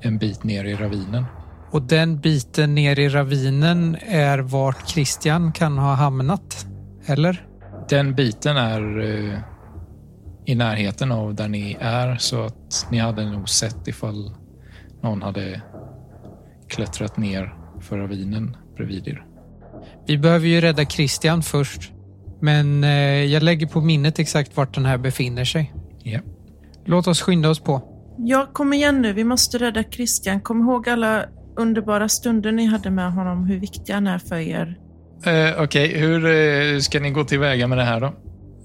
en 0.00 0.18
bit 0.18 0.44
ner 0.44 0.64
i 0.64 0.74
ravinen. 0.74 1.24
Och 1.70 1.82
den 1.82 2.20
biten 2.20 2.74
ner 2.74 2.98
i 2.98 3.08
ravinen 3.08 3.96
är 4.00 4.38
vart 4.38 4.88
Christian 4.88 5.52
kan 5.52 5.78
ha 5.78 5.94
hamnat. 5.94 6.66
Eller? 7.06 7.46
Den 7.88 8.14
biten 8.14 8.56
är 8.56 9.00
eh, 9.00 9.38
i 10.44 10.54
närheten 10.54 11.12
av 11.12 11.34
där 11.34 11.48
ni 11.48 11.76
är 11.80 12.16
så 12.16 12.42
att 12.42 12.86
ni 12.90 12.98
hade 12.98 13.30
nog 13.30 13.48
sett 13.48 13.88
ifall 13.88 14.34
någon 15.00 15.22
hade 15.22 15.62
klättrat 16.68 17.16
ner 17.16 17.54
för 17.80 17.98
ravinen 17.98 18.56
bredvid 18.76 19.08
er. 19.08 19.26
Vi 20.06 20.18
behöver 20.18 20.46
ju 20.46 20.60
rädda 20.60 20.84
Christian 20.84 21.42
först. 21.42 21.92
Men 22.40 22.84
eh, 22.84 22.90
jag 23.24 23.42
lägger 23.42 23.66
på 23.66 23.80
minnet 23.80 24.18
exakt 24.18 24.56
vart 24.56 24.74
den 24.74 24.86
här 24.86 24.98
befinner 24.98 25.44
sig. 25.44 25.72
Ja. 26.02 26.20
Låt 26.84 27.06
oss 27.06 27.22
skynda 27.22 27.50
oss 27.50 27.60
på. 27.60 27.82
Ja, 28.18 28.46
kom 28.52 28.72
igen 28.72 29.02
nu. 29.02 29.12
Vi 29.12 29.24
måste 29.24 29.58
rädda 29.58 29.82
Christian. 29.82 30.40
Kom 30.40 30.60
ihåg 30.60 30.88
alla 30.88 31.24
underbara 31.56 32.08
stunder 32.08 32.52
ni 32.52 32.66
hade 32.66 32.90
med 32.90 33.12
honom. 33.12 33.46
Hur 33.46 33.58
viktig 33.58 33.92
han 33.92 34.06
är 34.06 34.18
för 34.18 34.36
er. 34.36 34.78
Eh, 35.26 35.62
Okej, 35.62 35.98
hur 35.98 36.26
eh, 36.26 36.78
ska 36.78 37.00
ni 37.00 37.10
gå 37.10 37.24
tillväga 37.24 37.66
med 37.66 37.78
det 37.78 37.84
här 37.84 38.00
då? 38.00 38.12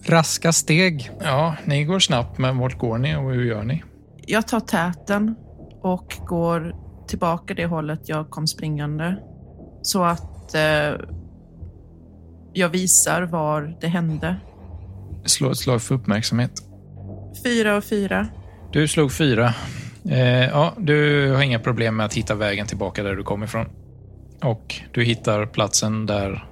Raska 0.06 0.52
steg. 0.52 1.12
Ja, 1.20 1.56
ni 1.66 1.84
går 1.84 2.00
snabbt, 2.00 2.38
men 2.38 2.58
vart 2.58 2.78
går 2.78 2.98
ni 2.98 3.16
och 3.16 3.32
hur 3.32 3.46
gör 3.46 3.64
ni? 3.64 3.84
Jag 4.26 4.48
tar 4.48 4.60
täten 4.60 5.36
och 5.82 6.18
går 6.28 6.76
tillbaka 7.08 7.54
det 7.54 7.66
hållet 7.66 8.10
jag 8.10 8.30
kom 8.30 8.48
springande. 8.48 9.18
Så 9.82 10.04
att 10.04 10.56
eh, 10.56 10.62
jag 12.58 12.70
visar 12.70 13.22
var 13.22 13.78
det 13.82 13.88
hände. 13.88 14.36
Slå 15.26 15.52
ett 15.52 15.58
slag 15.58 15.82
för 15.82 15.96
uppmärksamhet. 15.96 16.52
Fyra 17.44 17.78
och 17.78 17.84
fyra. 17.84 18.28
Du 18.72 18.88
slog 18.88 19.12
fyra. 19.12 19.54
Eh, 20.10 20.46
ja, 20.46 20.74
du 20.78 21.32
har 21.32 21.42
inga 21.42 21.60
problem 21.60 21.96
med 21.96 22.06
att 22.06 22.14
hitta 22.14 22.36
vägen 22.36 22.68
tillbaka 22.68 23.04
där 23.04 23.16
du 23.16 23.24
kom 23.24 23.44
ifrån. 23.44 23.66
Och 24.44 24.76
du 24.94 25.04
hittar 25.04 25.46
platsen 25.46 26.06
där 26.06 26.48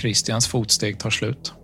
Christians 0.00 0.48
fotsteg 0.48 0.98
tar 0.98 1.10
slut. 1.10 1.54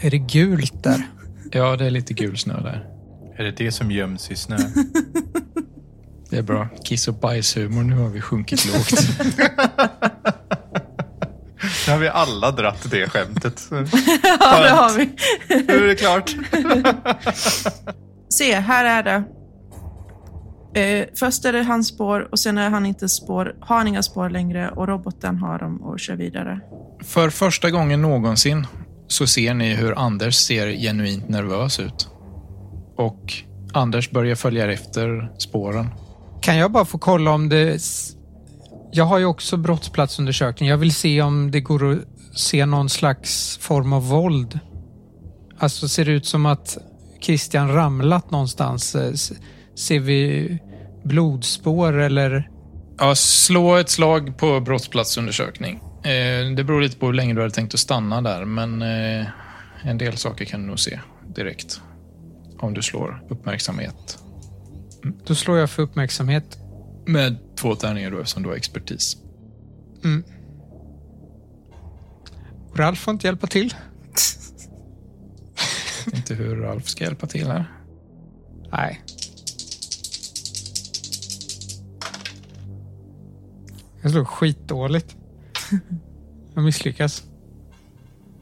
Är 0.00 0.10
det 0.10 0.18
gult 0.18 0.82
där? 0.82 1.02
Ja, 1.52 1.76
det 1.76 1.86
är 1.86 1.90
lite 1.90 2.14
gul 2.14 2.38
snö 2.38 2.60
där. 2.60 2.88
Är 3.36 3.44
det 3.44 3.50
det 3.50 3.72
som 3.72 3.90
göms 3.90 4.30
i 4.30 4.36
snö? 4.36 4.56
Det 6.30 6.36
är 6.36 6.42
bra. 6.42 6.68
Kiss 6.84 7.08
och 7.08 7.14
bajshumor. 7.14 7.82
Nu 7.82 7.96
har 7.96 8.08
vi 8.08 8.20
sjunkit 8.20 8.66
lågt. 8.66 8.92
Nu 11.90 11.94
har 11.94 12.00
vi 12.00 12.08
alla 12.08 12.50
dratt 12.50 12.90
det 12.90 13.08
skämtet. 13.08 13.62
Ja, 14.40 14.62
det 14.62 14.70
har 14.70 14.98
vi. 14.98 15.10
Nu 15.48 15.84
är 15.84 15.86
det 15.86 15.94
klart. 15.94 16.36
Se, 18.28 18.54
här 18.54 18.84
är 18.84 19.02
det. 19.02 19.24
Eh, 20.80 21.06
först 21.14 21.44
är 21.44 21.52
det 21.52 21.62
hans 21.62 21.88
spår 21.88 22.28
och 22.32 22.38
sen 22.38 22.58
är 22.58 22.70
han 22.70 22.86
inte 22.86 23.08
spår, 23.08 23.56
har 23.60 23.76
han 23.76 23.88
inga 23.88 24.02
spår 24.02 24.30
längre 24.30 24.70
och 24.70 24.88
roboten 24.88 25.38
har 25.38 25.58
dem 25.58 25.82
och 25.82 26.00
kör 26.00 26.16
vidare. 26.16 26.60
För 27.04 27.30
första 27.30 27.70
gången 27.70 28.02
någonsin 28.02 28.66
så 29.06 29.26
ser 29.26 29.54
ni 29.54 29.74
hur 29.74 29.98
Anders 29.98 30.36
ser 30.36 30.72
genuint 30.72 31.28
nervös 31.28 31.80
ut. 31.80 32.08
Och 32.96 33.32
Anders 33.72 34.10
börjar 34.10 34.34
följa 34.34 34.72
efter 34.72 35.32
spåren. 35.38 35.86
Kan 36.42 36.56
jag 36.56 36.72
bara 36.72 36.84
få 36.84 36.98
kolla 36.98 37.30
om 37.30 37.48
det... 37.48 37.80
Jag 38.92 39.04
har 39.04 39.18
ju 39.18 39.24
också 39.24 39.56
brottsplatsundersökning. 39.56 40.68
Jag 40.68 40.76
vill 40.78 40.94
se 40.94 41.22
om 41.22 41.50
det 41.50 41.60
går 41.60 41.92
att 41.92 41.98
se 42.34 42.66
någon 42.66 42.88
slags 42.88 43.58
form 43.58 43.92
av 43.92 44.08
våld. 44.08 44.58
Alltså 45.58 45.88
ser 45.88 46.04
det 46.04 46.12
ut 46.12 46.26
som 46.26 46.46
att 46.46 46.78
Christian 47.20 47.72
ramlat 47.74 48.30
någonstans? 48.30 48.94
Eh, 48.94 49.12
Ser 49.74 49.98
vi 50.00 50.58
blodspår 51.04 51.92
eller? 51.92 52.50
Ja, 52.98 53.14
slå 53.14 53.76
ett 53.76 53.90
slag 53.90 54.38
på 54.38 54.60
brottsplatsundersökning. 54.60 55.80
Eh, 56.04 56.54
det 56.56 56.64
beror 56.64 56.80
lite 56.80 56.96
på 56.96 57.06
hur 57.06 57.12
länge 57.12 57.34
du 57.34 57.40
hade 57.40 57.54
tänkt 57.54 57.74
att 57.74 57.80
stanna 57.80 58.22
där, 58.22 58.44
men 58.44 58.82
eh, 58.82 59.26
en 59.82 59.98
del 59.98 60.16
saker 60.16 60.44
kan 60.44 60.60
du 60.60 60.66
nog 60.66 60.80
se 60.80 61.00
direkt. 61.34 61.80
Om 62.58 62.74
du 62.74 62.82
slår 62.82 63.22
uppmärksamhet. 63.28 64.18
Då 65.26 65.34
slår 65.34 65.58
jag 65.58 65.70
för 65.70 65.82
uppmärksamhet. 65.82 66.58
Med 67.10 67.36
två 67.56 67.74
tärningar 67.74 68.10
då, 68.10 68.18
eftersom 68.18 68.42
du 68.42 68.48
har 68.48 68.56
expertis. 68.56 69.16
Ralf 72.74 72.98
får 72.98 73.12
inte 73.14 73.26
hjälpa 73.26 73.46
till. 73.46 73.74
Inte 76.14 76.34
hur 76.34 76.56
Ralf 76.56 76.88
ska 76.88 77.04
hjälpa 77.04 77.26
till 77.26 77.46
här. 77.46 77.64
Nej. 78.72 79.00
Jag 84.02 84.10
slår 84.12 84.24
skitdåligt. 84.24 85.16
Jag 86.54 86.64
misslyckas. 86.64 87.22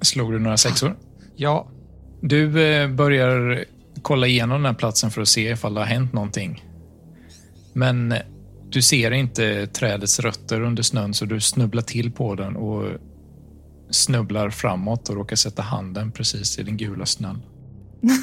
Slog 0.00 0.32
du 0.32 0.38
några 0.38 0.56
sexor? 0.56 0.96
Ja, 1.36 1.68
Du 2.22 2.62
eh, 2.66 2.90
börjar 2.90 3.64
kolla 4.02 4.26
igenom 4.26 4.62
den 4.62 4.66
här 4.66 4.78
platsen 4.78 5.10
för 5.10 5.22
att 5.22 5.28
se 5.28 5.50
ifall 5.50 5.74
det 5.74 5.80
har 5.80 5.86
hänt 5.86 6.12
någonting. 6.12 6.64
Men 7.72 8.12
eh, 8.12 8.18
du 8.70 8.82
ser 8.82 9.10
inte 9.10 9.66
trädets 9.66 10.20
rötter 10.20 10.60
under 10.60 10.82
snön 10.82 11.14
så 11.14 11.24
du 11.24 11.40
snubblar 11.40 11.82
till 11.82 12.12
på 12.12 12.34
den 12.34 12.56
och 12.56 12.92
snubblar 13.90 14.50
framåt 14.50 15.08
och 15.08 15.14
råkar 15.14 15.36
sätta 15.36 15.62
handen 15.62 16.12
precis 16.12 16.58
i 16.58 16.62
den 16.62 16.76
gula 16.76 17.06
snön. 17.06 17.42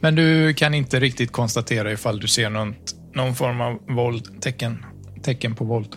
Men 0.00 0.14
du 0.14 0.54
kan 0.54 0.74
inte 0.74 1.00
riktigt 1.00 1.32
konstatera 1.32 1.92
ifall 1.92 2.20
du 2.20 2.28
ser 2.28 2.50
något, 2.50 2.94
någon 3.14 3.34
form 3.34 3.60
av 3.60 3.78
våld, 3.88 4.42
tecken, 4.42 4.84
tecken 5.22 5.54
på 5.54 5.64
våld. 5.64 5.96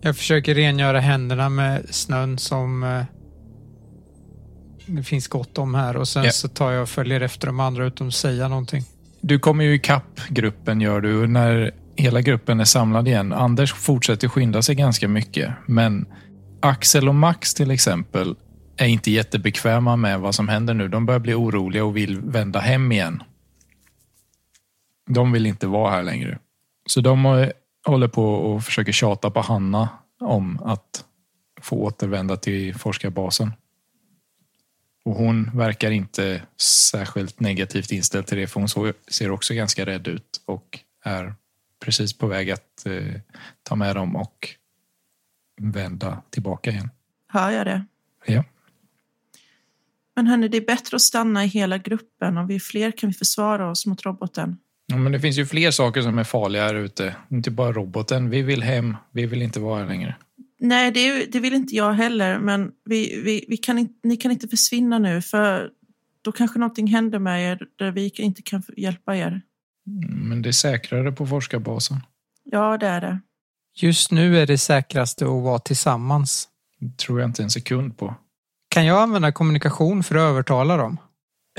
jag 0.00 0.16
försöker 0.16 0.54
rengöra 0.54 1.00
händerna 1.00 1.48
med 1.48 1.86
snön 1.90 2.38
som 2.38 2.82
eh, 2.82 3.02
det 4.86 5.02
finns 5.02 5.28
gott 5.28 5.58
om 5.58 5.74
här 5.74 5.96
och 5.96 6.08
sen 6.08 6.24
Ja. 6.24 6.30
så 6.30 6.48
tar 6.48 6.72
jag 6.72 6.82
och 6.82 6.88
följer 6.88 7.20
efter 7.20 7.46
de 7.46 7.60
andra 7.60 7.86
utom 7.86 8.08
att 8.08 8.14
säga 8.14 8.48
någonting. 8.48 8.82
Du 9.20 9.38
kommer 9.38 9.64
ju 9.64 9.74
ikapp 9.74 10.20
gruppen 10.28 10.80
gör 10.80 11.00
du 11.00 11.26
när 11.26 11.74
hela 11.98 12.20
gruppen 12.20 12.60
är 12.60 12.64
samlad 12.64 13.08
igen. 13.08 13.32
Anders 13.32 13.72
fortsätter 13.72 14.28
skynda 14.28 14.62
sig 14.62 14.74
ganska 14.74 15.08
mycket, 15.08 15.52
men 15.66 16.06
Axel 16.60 17.08
och 17.08 17.14
Max 17.14 17.54
till 17.54 17.70
exempel 17.70 18.36
är 18.76 18.86
inte 18.86 19.10
jättebekväma 19.10 19.96
med 19.96 20.20
vad 20.20 20.34
som 20.34 20.48
händer 20.48 20.74
nu. 20.74 20.88
De 20.88 21.06
börjar 21.06 21.20
bli 21.20 21.34
oroliga 21.34 21.84
och 21.84 21.96
vill 21.96 22.20
vända 22.20 22.60
hem 22.60 22.92
igen. 22.92 23.22
De 25.10 25.32
vill 25.32 25.46
inte 25.46 25.66
vara 25.66 25.90
här 25.90 26.02
längre. 26.02 26.38
Så 26.86 27.00
de 27.00 27.48
håller 27.86 28.08
på 28.08 28.34
och 28.34 28.64
försöker 28.64 28.92
tjata 28.92 29.30
på 29.30 29.40
Hanna 29.40 29.88
om 30.20 30.58
att 30.64 31.04
få 31.60 31.76
återvända 31.76 32.36
till 32.36 32.74
forskarbasen. 32.74 33.52
Och 35.04 35.14
hon 35.14 35.50
verkar 35.54 35.90
inte 35.90 36.42
särskilt 36.90 37.40
negativt 37.40 37.92
inställd 37.92 38.26
till 38.26 38.38
det, 38.38 38.46
för 38.46 38.60
hon 38.60 38.92
ser 39.08 39.30
också 39.30 39.54
ganska 39.54 39.86
rädd 39.86 40.08
ut 40.08 40.42
och 40.46 40.78
är 41.04 41.34
precis 41.84 42.18
på 42.18 42.26
väg 42.26 42.50
att 42.50 42.86
eh, 42.86 43.20
ta 43.62 43.74
med 43.76 43.96
dem 43.96 44.16
och 44.16 44.48
vända 45.60 46.22
tillbaka 46.30 46.70
igen. 46.70 46.90
Hör 47.28 47.50
jag 47.50 47.66
det? 47.66 47.84
Ja. 48.26 48.44
Men 50.16 50.26
hörni, 50.26 50.48
det 50.48 50.56
är 50.56 50.66
bättre 50.66 50.94
att 50.94 51.02
stanna 51.02 51.44
i 51.44 51.46
hela 51.48 51.78
gruppen. 51.78 52.36
Om 52.38 52.46
vi 52.46 52.54
är 52.54 52.58
fler 52.60 52.90
kan 52.90 53.10
vi 53.10 53.14
försvara 53.14 53.70
oss 53.70 53.86
mot 53.86 54.06
roboten. 54.06 54.56
ja, 54.86 54.96
men 54.96 55.12
det 55.12 55.20
finns 55.20 55.38
ju 55.38 55.46
fler 55.46 55.70
saker 55.70 56.02
som 56.02 56.18
är 56.18 56.24
farliga 56.24 56.62
här 56.62 56.74
ute. 56.74 57.16
Inte 57.30 57.50
bara 57.50 57.72
roboten. 57.72 58.30
Vi 58.30 58.42
vill 58.42 58.62
hem. 58.62 58.96
Vi 59.10 59.26
vill 59.26 59.42
inte 59.42 59.60
vara 59.60 59.80
här 59.80 59.86
längre. 59.88 60.16
Nej, 60.60 60.90
det, 60.92 61.00
är- 61.08 61.26
det 61.32 61.40
vill 61.40 61.54
inte 61.54 61.74
jag 61.76 61.92
heller. 61.92 62.38
Men 62.38 62.72
vi, 62.84 63.20
vi, 63.24 63.44
vi 63.48 63.56
kan 63.56 63.78
inte, 63.78 64.08
ni 64.08 64.16
kan 64.16 64.30
inte 64.30 64.48
försvinna 64.48 64.98
nu 64.98 65.22
för 65.22 65.70
då 66.22 66.32
kanske 66.32 66.58
någonting 66.58 66.86
händer 66.86 67.18
med 67.18 67.52
er 67.52 67.66
där 67.76 67.90
vi 67.90 68.12
inte 68.16 68.42
kan 68.42 68.62
hjälpa 68.76 69.16
er. 69.16 69.42
Men 70.08 70.42
det 70.42 70.48
är 70.48 70.52
säkrare 70.52 71.12
på 71.12 71.26
forskarbasen. 71.26 72.00
Ja, 72.44 72.78
det 72.78 72.86
är 72.86 73.00
det. 73.00 73.20
Just 73.76 74.10
nu 74.10 74.38
är 74.38 74.46
det 74.46 74.58
säkraste 74.58 75.24
att 75.24 75.30
vara 75.42 75.58
tillsammans. 75.58 76.48
Det 76.80 76.98
tror 76.98 77.20
jag 77.20 77.28
inte 77.28 77.42
en 77.42 77.50
sekund 77.50 77.98
på. 77.98 78.14
Kan 78.70 78.86
jag 78.86 79.02
använda 79.02 79.32
kommunikation 79.32 80.02
för 80.02 80.14
att 80.14 80.20
övertala 80.30 80.76
dem? 80.76 80.96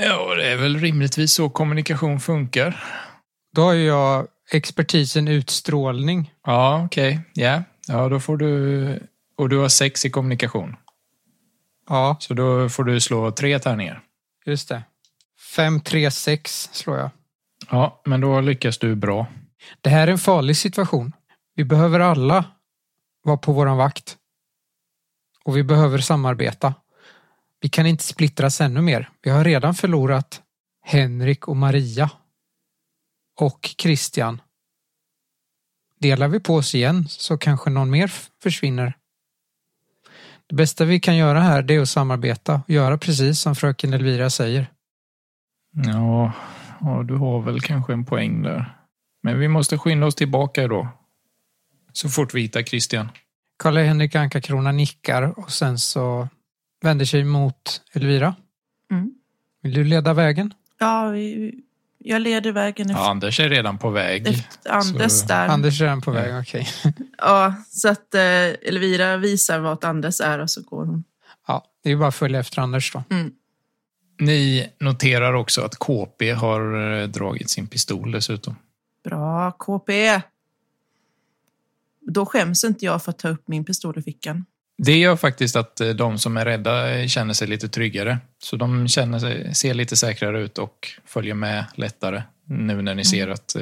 Ja, 0.02 0.34
det 0.34 0.48
är 0.52 0.56
väl 0.56 0.76
rimligtvis 0.78 1.32
så 1.32 1.48
kommunikation 1.50 2.20
funkar. 2.20 2.84
Då 3.54 3.62
har 3.62 3.74
jag 3.74 4.26
expertisen 4.52 5.28
utstrålning. 5.28 6.34
Ja, 6.46 6.84
okej. 6.84 7.20
Ja. 7.34 7.62
ja, 7.88 8.08
då 8.08 8.20
får 8.20 8.36
du... 8.36 9.08
Och 9.36 9.48
du 9.48 9.56
har 9.58 9.68
sex 9.68 10.04
i 10.04 10.10
kommunikation. 10.10 10.76
Ja, 11.88 12.16
Så 12.20 12.34
då 12.34 12.68
får 12.68 12.84
du 12.84 13.00
slå 13.00 13.30
tre 13.30 13.58
tärningar. 13.58 14.02
just 14.46 14.68
det. 14.68 14.82
5, 15.56 15.80
3, 15.80 16.10
6 16.10 16.68
slår 16.72 16.98
jag. 16.98 17.10
Ja, 17.70 18.02
men 18.04 18.20
då 18.20 18.40
lyckas 18.40 18.78
du 18.78 18.94
bra. 18.94 19.26
Det 19.80 19.90
här 19.90 20.08
är 20.08 20.12
en 20.12 20.18
farlig 20.18 20.56
situation. 20.56 21.12
Vi 21.54 21.64
behöver 21.64 22.00
alla 22.00 22.44
vara 23.22 23.36
på 23.36 23.52
våran 23.52 23.76
vakt. 23.76 24.16
Och 25.44 25.56
vi 25.56 25.62
behöver 25.62 25.98
samarbeta. 25.98 26.74
Vi 27.60 27.68
kan 27.68 27.86
inte 27.86 28.04
splittras 28.04 28.60
ännu 28.60 28.80
mer. 28.80 29.08
Vi 29.22 29.30
har 29.30 29.44
redan 29.44 29.74
förlorat 29.74 30.42
Henrik 30.82 31.48
och 31.48 31.56
Maria. 31.56 32.10
Och 33.40 33.74
Christian. 33.78 34.40
Delar 36.00 36.28
vi 36.28 36.40
på 36.40 36.54
oss 36.54 36.74
igen 36.74 37.08
så 37.08 37.38
kanske 37.38 37.70
någon 37.70 37.90
mer 37.90 38.12
försvinner. 38.42 38.96
Det 40.46 40.54
bästa 40.54 40.84
vi 40.84 41.00
kan 41.00 41.16
göra 41.16 41.40
här 41.40 41.62
det 41.62 41.74
är 41.74 41.80
att 41.80 41.88
samarbeta 41.88 42.62
och 42.64 42.70
göra 42.70 42.98
precis 42.98 43.40
som 43.40 43.54
fröken 43.54 43.94
Elvira 43.94 44.30
säger. 44.30 44.66
Ja, 45.72 46.32
ja, 46.80 47.02
du 47.02 47.14
har 47.16 47.42
väl 47.42 47.60
kanske 47.60 47.92
en 47.92 48.04
poäng 48.04 48.42
där. 48.42 48.76
Men 49.22 49.38
vi 49.38 49.48
måste 49.48 49.78
skynda 49.78 50.06
oss 50.06 50.14
tillbaka 50.14 50.68
då. 50.68 50.88
Så 51.92 52.08
fort 52.08 52.34
vi 52.34 52.40
hittar 52.42 52.62
Christian. 52.62 53.08
Karl-Henrik 53.58 54.14
Anka-Krona 54.14 54.72
nickar 54.72 55.38
och 55.38 55.50
sen 55.50 55.78
så 55.78 56.28
vänder 56.82 57.04
sig 57.04 57.24
mot 57.24 57.82
Elvira. 57.92 58.34
Mm. 58.90 59.14
Vill 59.62 59.74
du 59.74 59.84
leda 59.84 60.12
vägen? 60.14 60.54
Ja, 60.78 61.12
jag 61.98 62.22
leder 62.22 62.52
vägen 62.52 62.90
efter, 62.90 63.02
Ja, 63.02 63.10
Anders 63.10 63.40
är 63.40 63.48
redan 63.48 63.78
på 63.78 63.90
väg. 63.90 64.28
efter 64.28 64.70
Anders 64.70 65.12
Så- 65.12 65.26
där. 65.26 65.48
Anders 65.48 65.80
är 65.80 65.84
redan 65.84 66.00
på 66.00 66.10
väg, 66.10 66.40
okej. 66.40 66.68
Ja, 67.18 67.54
så 67.68 67.88
att 67.88 68.14
eh, 68.14 68.22
Elvira 68.68 69.16
visar 69.16 69.58
vart 69.60 69.84
Anders 69.84 70.20
är 70.20 70.38
och 70.38 70.50
så 70.50 70.62
går 70.62 70.86
hon. 70.86 71.04
Ja, 71.46 71.64
det 71.82 71.90
är 71.90 71.96
bara 71.96 72.08
att 72.08 72.14
följa 72.14 72.40
efter 72.40 72.62
Anders 72.62 72.92
då. 72.92 73.02
Mm. 73.10 73.30
Ni 74.20 74.70
noterar 74.78 75.32
också 75.32 75.62
att 75.62 75.78
KP 75.78 76.30
har 76.30 77.00
eh, 77.00 77.08
dragit 77.08 77.50
sin 77.50 77.66
pistol 77.66 78.12
dessutom. 78.12 78.56
Bra, 79.04 79.52
KP. 79.52 80.20
Då 82.00 82.26
skäms 82.26 82.64
inte 82.64 82.84
jag 82.84 83.02
för 83.02 83.10
att 83.10 83.18
ta 83.18 83.28
upp 83.28 83.48
min 83.48 83.64
pistol 83.64 83.98
i 83.98 84.02
fickan. 84.02 84.44
Det 84.78 84.98
gör 84.98 85.16
faktiskt 85.16 85.56
att 85.56 85.80
eh, 85.80 85.88
de 85.88 86.18
som 86.18 86.36
är 86.36 86.44
rädda 86.44 86.98
eh, 86.98 87.06
känner 87.06 87.34
sig 87.34 87.48
lite 87.48 87.68
tryggare. 87.68 88.18
Så 88.38 88.56
de 88.56 88.88
känner 88.88 89.18
sig, 89.18 89.54
ser 89.54 89.74
lite 89.74 89.96
säkrare 89.96 90.42
ut 90.42 90.58
och 90.58 90.88
följer 91.04 91.34
med 91.34 91.64
lättare 91.74 92.22
nu 92.44 92.82
när 92.82 92.94
ni 92.94 93.04
ser 93.04 93.28
att, 93.28 93.56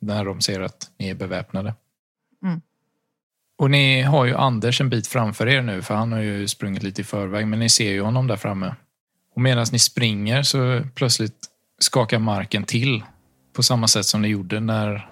när 0.00 0.24
de 0.24 0.40
ser 0.40 0.60
att 0.60 0.90
ni 0.98 1.08
är 1.08 1.14
beväpnade. 1.14 1.74
Mm. 2.44 2.60
Och 3.58 3.70
ni 3.70 4.02
har 4.02 4.24
ju 4.24 4.34
Anders 4.34 4.80
en 4.80 4.90
bit 4.90 5.06
framför 5.06 5.48
er 5.48 5.62
nu, 5.62 5.82
för 5.82 5.94
han 5.94 6.12
har 6.12 6.20
ju 6.20 6.48
sprungit 6.48 6.82
lite 6.82 7.00
i 7.00 7.04
förväg, 7.04 7.46
men 7.46 7.58
ni 7.58 7.68
ser 7.68 7.92
ju 7.92 8.00
honom 8.00 8.26
där 8.26 8.36
framme. 8.36 8.74
Och 9.36 9.42
medan 9.42 9.66
ni 9.72 9.78
springer 9.78 10.42
så 10.42 10.82
plötsligt 10.94 11.36
skakar 11.78 12.18
marken 12.18 12.64
till 12.64 13.02
på 13.52 13.62
samma 13.62 13.88
sätt 13.88 14.06
som 14.06 14.22
det 14.22 14.28
gjorde 14.28 14.60
när 14.60 15.10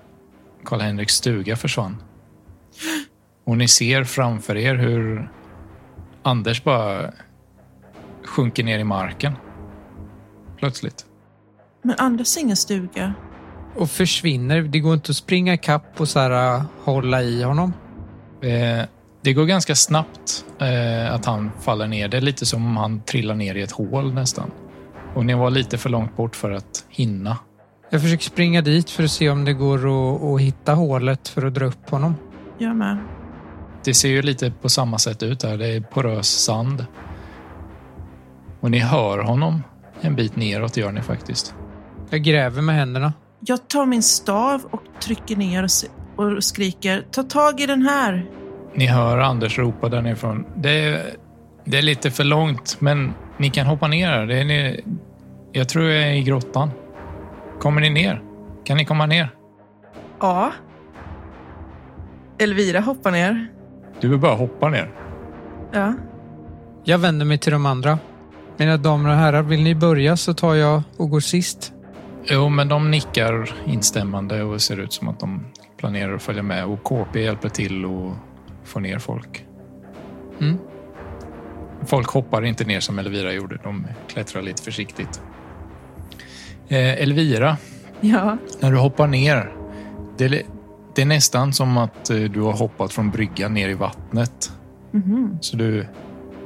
Karl-Henriks 0.65 1.15
stuga 1.15 1.57
försvann. 1.57 2.03
Och 3.45 3.57
ni 3.57 3.69
ser 3.69 4.05
framför 4.05 4.57
er 4.57 4.75
hur 4.75 5.31
Anders 6.23 6.65
bara 6.65 7.13
sjunker 8.25 8.65
ner 8.65 8.79
i 8.79 8.85
marken. 8.85 9.33
Plötsligt. 10.59 11.07
Men 11.83 11.97
Anders 11.99 12.37
har 12.37 12.43
ingen 12.43 12.57
stuga. 12.57 13.15
Och 13.75 13.91
försvinner. 13.91 14.63
Det 14.63 14.81
går 14.81 14.95
inte 14.95 15.11
att 15.11 15.17
springa 15.17 15.55
ikapp 15.55 16.01
och 16.01 16.09
så 16.09 16.19
här, 16.19 16.65
hålla 16.85 17.23
i 17.23 17.43
honom. 17.43 17.73
Eh, 18.43 18.85
Det 19.25 19.33
går 19.33 19.45
ganska 19.45 19.75
snabbt 19.75 20.45
eh, 20.59 21.15
att 21.15 21.25
han 21.25 21.51
faller 21.61 21.87
ner. 21.87 22.09
Det 22.09 22.17
är 22.17 22.21
lite 22.21 22.47
som 22.47 22.67
om 22.67 22.77
han 22.77 23.03
trillar 23.03 23.35
ner 23.35 23.55
i 23.55 23.63
ett 23.63 23.73
hål 23.73 24.15
nästan. 24.15 24.51
Och 25.15 25.27
ni 25.27 25.35
var 25.35 25.51
lite 25.51 25.79
för 25.79 25.91
långt 25.91 26.17
bort 26.17 26.37
för 26.37 26.51
att 26.51 26.85
hinna. 26.89 27.39
Jag 27.91 28.03
försöker 28.03 28.25
springa 28.25 28.63
dit 28.63 28.91
för 28.91 29.05
att 29.05 29.11
se 29.11 29.31
om 29.31 29.45
det 29.45 29.53
går 29.53 29.79
att, 29.79 30.23
att 30.23 30.41
hitta 30.41 30.75
hålet 30.75 31.29
för 31.29 31.47
att 31.47 31.55
dra 31.55 31.65
upp 31.65 31.91
honom. 31.91 32.15
Jag 32.59 32.77
med. 32.77 32.99
Det 33.85 33.95
ser 33.95 34.09
ju 34.09 34.23
lite 34.23 34.51
på 34.51 34.69
samma 34.69 34.99
sätt 34.99 35.23
ut 35.23 35.43
här. 35.43 35.57
Det 35.57 35.67
är 35.67 35.81
porös 35.81 36.29
sand. 36.29 36.87
Och 38.61 38.71
ni 38.71 38.79
hör 38.79 39.19
honom 39.19 39.63
en 40.01 40.17
bit 40.17 40.37
neråt 40.37 40.77
gör 40.77 40.93
ni 40.93 41.03
faktiskt. 41.03 41.55
Jag 42.11 42.23
gräver 42.23 42.63
med 42.63 42.75
händerna. 42.75 43.13
Jag 43.41 43.69
tar 43.69 43.87
min 43.87 44.03
stav 44.03 44.65
och 44.71 44.83
trycker 45.01 45.37
ner 45.37 45.69
och 46.17 46.45
skriker 46.45 47.07
ta 47.11 47.23
tag 47.23 47.61
i 47.61 47.67
den 47.67 47.83
här. 47.83 48.44
Ni 48.75 48.87
hör 48.87 49.19
Anders 49.19 49.59
ropa 49.59 49.89
där 49.89 50.03
nerifrån. 50.03 50.47
Det 50.57 50.71
är, 50.71 51.03
det 51.65 51.79
är 51.79 51.83
lite 51.83 52.11
för 52.11 52.25
långt, 52.25 52.77
men 52.81 53.15
ni 53.39 53.51
kan 53.51 53.67
hoppa 53.67 53.89
ner 53.89 54.09
här. 54.09 54.27
Det 54.27 54.39
är 54.39 54.45
ni, 54.45 54.85
jag 55.53 55.69
tror 55.69 55.85
jag 55.85 56.03
är 56.03 56.13
i 56.13 56.23
grottan. 56.23 56.71
Kommer 57.61 57.81
ni 57.81 57.91
ner? 57.91 58.23
Kan 58.65 58.77
ni 58.77 58.85
komma 58.85 59.07
ner? 59.07 59.29
Ja. 60.21 60.53
Elvira 62.39 62.81
hoppar 62.81 63.11
ner. 63.11 63.49
Du 64.01 64.09
vill 64.09 64.19
bara 64.19 64.35
hoppa 64.35 64.69
ner. 64.69 64.93
Ja. 65.73 65.95
Jag 66.85 66.99
vänder 66.99 67.27
mig 67.27 67.39
till 67.39 67.53
de 67.53 67.67
andra. 67.67 67.99
Mina 68.57 68.77
damer 68.77 69.11
och 69.11 69.17
herrar, 69.17 69.43
vill 69.43 69.63
ni 69.63 69.75
börja 69.75 70.17
så 70.17 70.35
tar 70.35 70.55
jag 70.55 70.83
och 70.97 71.11
går 71.11 71.21
sist. 71.21 71.73
Jo, 72.25 72.49
men 72.49 72.69
de 72.69 72.91
nickar 72.91 73.55
instämmande 73.67 74.43
och 74.43 74.61
ser 74.61 74.81
ut 74.81 74.93
som 74.93 75.09
att 75.09 75.21
de 75.21 75.47
planerar 75.77 76.15
att 76.15 76.23
följa 76.23 76.43
med. 76.43 76.65
Och 76.65 76.83
KP 76.83 77.23
hjälper 77.23 77.49
till 77.49 77.85
och 77.85 78.13
få 78.65 78.81
ner 78.81 78.99
folk. 78.99 79.47
Mm. 80.41 80.59
Folk 81.87 82.09
hoppar 82.11 82.45
inte 82.45 82.65
ner 82.65 82.81
som 82.81 82.99
Elvira 82.99 83.33
gjorde. 83.33 83.59
De 83.63 83.87
klättrar 84.09 84.43
lite 84.43 84.63
försiktigt. 84.63 85.21
Eh, 86.69 87.03
Elvira, 87.03 87.57
Ja. 88.01 88.37
när 88.61 88.71
du 88.73 88.77
hoppar 88.79 89.07
ner. 89.07 89.53
Det 90.17 90.25
är, 90.25 90.43
det 90.95 91.03
är 91.03 91.07
nästan 91.07 91.53
som 91.53 91.77
att 91.77 92.11
eh, 92.11 92.17
du 92.17 92.41
har 92.41 92.53
hoppat 92.53 92.93
från 92.93 93.11
bryggan 93.11 93.55
ner 93.55 93.69
i 93.69 93.75
vattnet. 93.75 94.53
Mhm. 94.91 95.39
Så 95.41 95.57
du 95.57 95.87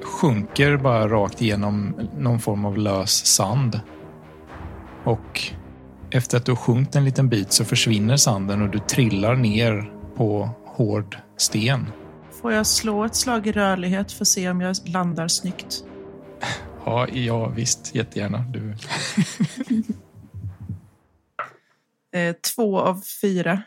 sjunker 0.02 0.76
bara 0.76 1.08
rakt 1.08 1.42
igenom 1.42 1.94
någon 2.18 2.38
form 2.40 2.64
av 2.64 2.78
lös 2.78 3.26
sand. 3.26 3.80
Och 5.04 5.42
efter 6.10 6.36
att 6.36 6.44
du 6.44 6.52
har 6.52 6.56
sjunkit 6.56 6.96
en 6.96 7.04
liten 7.04 7.28
bit 7.28 7.52
så 7.52 7.64
försvinner 7.64 8.16
sanden 8.16 8.62
och 8.62 8.68
du 8.68 8.78
trillar 8.78 9.36
ner 9.36 9.92
på 10.16 10.50
hård 10.66 11.16
sten. 11.36 11.86
Får 12.40 12.52
jag 12.52 12.66
slå 12.66 13.04
ett 13.04 13.14
slag 13.16 13.46
i 13.46 13.52
rörlighet 13.52 14.12
för 14.12 14.24
att 14.24 14.28
se 14.28 14.50
om 14.50 14.60
jag 14.60 14.76
landar 14.84 15.28
snyggt? 15.28 15.84
Ja, 16.84 17.08
ja 17.08 17.48
visst, 17.48 17.94
jättegärna. 17.94 18.38
Du, 18.38 18.76
Eh, 22.14 22.36
två 22.54 22.80
av 22.80 23.02
fyra. 23.20 23.62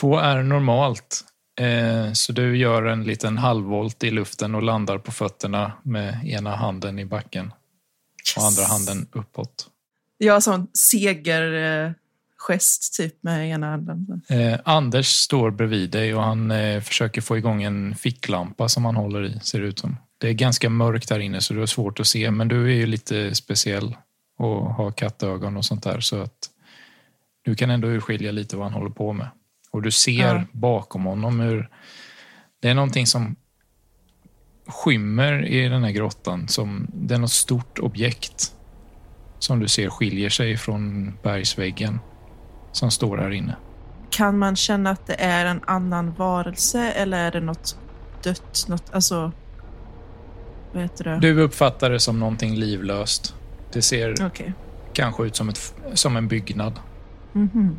två 0.00 0.18
är 0.18 0.42
normalt. 0.42 1.24
Eh, 1.60 2.12
så 2.12 2.32
du 2.32 2.56
gör 2.56 2.82
en 2.82 3.04
liten 3.04 3.38
halvvolt 3.38 4.04
i 4.04 4.10
luften 4.10 4.54
och 4.54 4.62
landar 4.62 4.98
på 4.98 5.12
fötterna 5.12 5.72
med 5.82 6.24
ena 6.24 6.56
handen 6.56 6.98
i 6.98 7.04
backen 7.04 7.52
och 8.36 8.42
andra 8.42 8.64
handen 8.64 9.08
uppåt. 9.12 9.68
Jag 10.18 10.32
har 10.32 10.40
sån 10.40 10.66
segergest 10.74 11.98
gest 12.48 12.96
typ 12.96 13.22
med 13.22 13.50
ena 13.50 13.70
handen. 13.70 14.22
Eh, 14.28 14.60
Anders 14.64 15.06
står 15.06 15.50
bredvid 15.50 15.90
dig 15.90 16.14
och 16.14 16.22
han 16.22 16.50
eh, 16.50 16.80
försöker 16.80 17.20
få 17.20 17.36
igång 17.38 17.62
en 17.62 17.94
ficklampa 17.94 18.68
som 18.68 18.84
han 18.84 18.96
håller 18.96 19.24
i, 19.24 19.40
ser 19.42 19.60
det 19.60 19.66
ut 19.66 19.78
som. 19.78 19.96
Det 20.18 20.28
är 20.28 20.32
ganska 20.32 20.70
mörkt 20.70 21.08
där 21.08 21.18
inne 21.18 21.40
så 21.40 21.54
du 21.54 21.60
har 21.60 21.66
svårt 21.66 22.00
att 22.00 22.06
se, 22.06 22.30
men 22.30 22.48
du 22.48 22.64
är 22.64 22.74
ju 22.74 22.86
lite 22.86 23.34
speciell 23.34 23.96
och 24.38 24.74
har 24.74 24.92
kattögon 24.92 25.56
och 25.56 25.64
sånt 25.64 25.82
där 25.82 26.00
så 26.00 26.22
att 26.22 26.50
du 27.44 27.54
kan 27.54 27.70
ändå 27.70 27.88
urskilja 27.88 28.32
lite 28.32 28.56
vad 28.56 28.66
han 28.66 28.74
håller 28.74 28.90
på 28.94 29.12
med. 29.12 29.28
Och 29.70 29.82
du 29.82 29.90
ser 29.90 30.34
Ja. 30.34 30.44
bakom 30.52 31.04
honom 31.04 31.40
hur 31.40 31.68
det 32.62 32.68
är 32.68 32.74
någonting 32.74 33.06
som 33.06 33.36
skymmer 34.66 35.44
i 35.46 35.68
den 35.68 35.84
här 35.84 35.90
grottan. 35.90 36.48
Som, 36.48 36.86
det 36.94 37.14
är 37.14 37.18
något 37.18 37.32
stort 37.32 37.78
objekt 37.78 38.54
som 39.38 39.60
du 39.60 39.68
ser 39.68 39.88
skiljer 39.90 40.30
sig 40.30 40.56
från 40.56 41.12
bergsväggen 41.22 41.98
som 42.72 42.90
står 42.90 43.18
här 43.18 43.30
inne. 43.30 43.56
Kan 44.10 44.38
man 44.38 44.56
känna 44.56 44.90
att 44.90 45.06
det 45.06 45.14
är 45.14 45.46
en 45.46 45.60
annan 45.66 46.14
varelse 46.14 46.92
eller 46.92 47.18
är 47.26 47.30
det 47.30 47.40
något 47.40 47.76
dött? 48.22 48.64
Något, 48.68 48.84
alltså... 48.92 49.32
Vad 50.72 50.82
heter 50.82 51.04
det? 51.04 51.18
Du 51.20 51.40
uppfattar 51.40 51.90
det 51.90 52.00
som 52.00 52.20
någonting 52.20 52.54
livlöst. 52.54 53.34
Det 53.72 53.82
ser 53.82 54.26
Okej. 54.26 54.52
kanske 54.92 55.24
ut 55.24 55.36
som, 55.36 55.48
ett, 55.48 55.74
som 55.94 56.16
en 56.16 56.28
byggnad. 56.28 56.80
Mhm. 57.32 57.78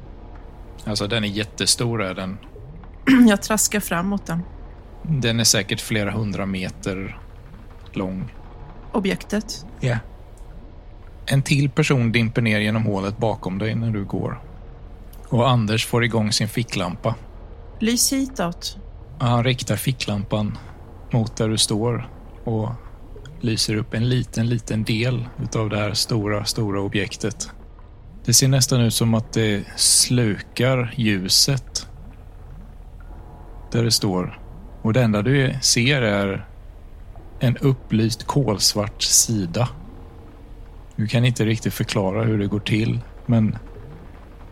Alltså 0.86 1.08
den 1.08 1.24
är 1.24 1.28
jättestor. 1.28 2.04
Är 2.04 2.14
den. 2.14 2.38
Jag 3.28 3.42
traskar 3.42 3.80
fram 3.80 4.08
mot 4.08 4.26
den. 4.26 4.42
den 5.04 5.40
är 5.40 5.44
säkert 5.44 5.82
flera 5.82 6.12
hundra 6.12 6.46
meter 6.46 7.20
lång. 7.92 8.34
Objektet. 8.92 9.66
Ja. 9.80 9.98
En 11.26 11.42
till 11.42 11.70
person 11.70 12.12
dimper 12.12 12.42
ner 12.42 12.60
genom 12.60 12.84
hålet 12.86 13.18
bakom 13.18 13.60
dig 13.60 13.76
när 13.76 13.92
du 13.92 14.06
går. 14.06 14.42
Och 15.34 15.50
Anders 15.50 15.86
får 15.86 16.04
igång 16.04 16.32
sin 16.32 16.48
ficklampa. 16.48 17.16
Lys 17.80 18.14
hitåt. 18.14 18.78
Han 19.20 19.44
riktar 19.44 19.76
ficklampan 19.76 20.58
mot 21.12 21.38
där 21.38 21.50
du 21.50 21.58
står 21.58 22.10
och 22.44 22.70
lyser 23.42 23.76
upp 23.76 23.94
en 23.94 24.10
liten, 24.10 24.50
liten 24.50 24.84
del 24.84 25.26
utav 25.44 25.70
det 25.70 25.78
här 25.78 25.94
stora, 25.94 26.46
stora 26.46 26.82
objektet. 26.82 27.52
Det 28.26 28.34
ser 28.34 28.48
nästan 28.48 28.82
ut 28.82 28.94
som 28.94 29.14
att 29.14 29.34
det 29.34 29.64
slukar 29.76 30.94
ljuset 30.98 31.88
där 33.72 33.84
det 33.84 33.92
står. 33.92 34.40
Och 34.82 34.94
det 34.94 35.04
enda 35.04 35.22
du 35.22 35.56
ser 35.62 36.02
är 36.02 36.48
en 37.40 37.58
upplyst 37.58 38.24
kolsvart 38.24 39.02
sida. 39.02 39.70
Du 40.96 41.08
kan 41.08 41.26
inte 41.26 41.46
riktigt 41.46 41.74
förklara 41.74 42.24
hur 42.24 42.38
det 42.38 42.48
går 42.48 42.60
till, 42.60 43.00
men 43.26 43.58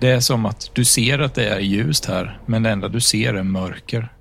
det 0.02 0.10
är 0.10 0.20
som 0.20 0.46
att 0.46 0.70
du 0.74 0.86
ser 0.86 1.20
att 1.20 1.36
det 1.36 1.50
är 1.50 1.60
ljust 1.60 2.06
här, 2.06 2.40
men 2.46 2.64
det 2.64 2.70
enda 2.70 2.88
du 2.88 3.00
ser 3.00 3.34
är 3.34 3.44
mörker. 3.44 4.14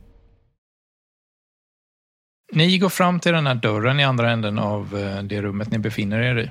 Ni 2.53 2.79
går 2.79 2.88
fram 2.88 3.21
till 3.21 3.33
den 3.33 3.47
här 3.47 3.55
dörren 3.55 4.01
i 4.01 4.05
andra 4.05 4.31
änden 4.31 4.59
av 4.59 4.99
eh, 4.99 5.23
det 5.23 5.43
rummet 5.43 5.71
ni 5.71 5.79
befinner 5.79 6.21
er 6.21 6.38
i. 6.38 6.51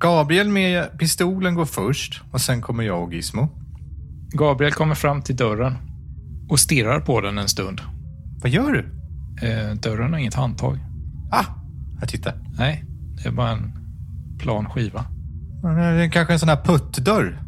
Gabriel 0.00 0.48
med 0.48 0.98
pistolen 0.98 1.54
går 1.54 1.64
först 1.64 2.22
och 2.32 2.40
sen 2.40 2.62
kommer 2.62 2.84
jag 2.84 3.02
och 3.02 3.14
Gizmo. 3.14 3.48
Gabriel 4.32 4.72
kommer 4.72 4.94
fram 4.94 5.22
till 5.22 5.36
dörren 5.36 5.74
och 6.48 6.60
stirrar 6.60 7.00
på 7.00 7.20
den 7.20 7.38
en 7.38 7.48
stund. 7.48 7.80
Vad 8.42 8.50
gör 8.50 8.72
du? 8.72 8.80
Eh, 9.46 9.74
dörren 9.74 10.12
har 10.12 10.20
inget 10.20 10.34
handtag. 10.34 10.78
Ah, 11.32 11.44
jag 12.00 12.08
tittar. 12.08 12.34
Nej, 12.58 12.84
det 13.16 13.28
är 13.28 13.32
bara 13.32 13.50
en 13.50 13.72
plan 14.38 14.70
skiva. 14.70 15.04
Det 15.62 16.04
är 16.04 16.10
kanske 16.10 16.32
en 16.32 16.38
sån 16.38 16.48
här 16.48 16.64
puttdörr. 16.64 17.42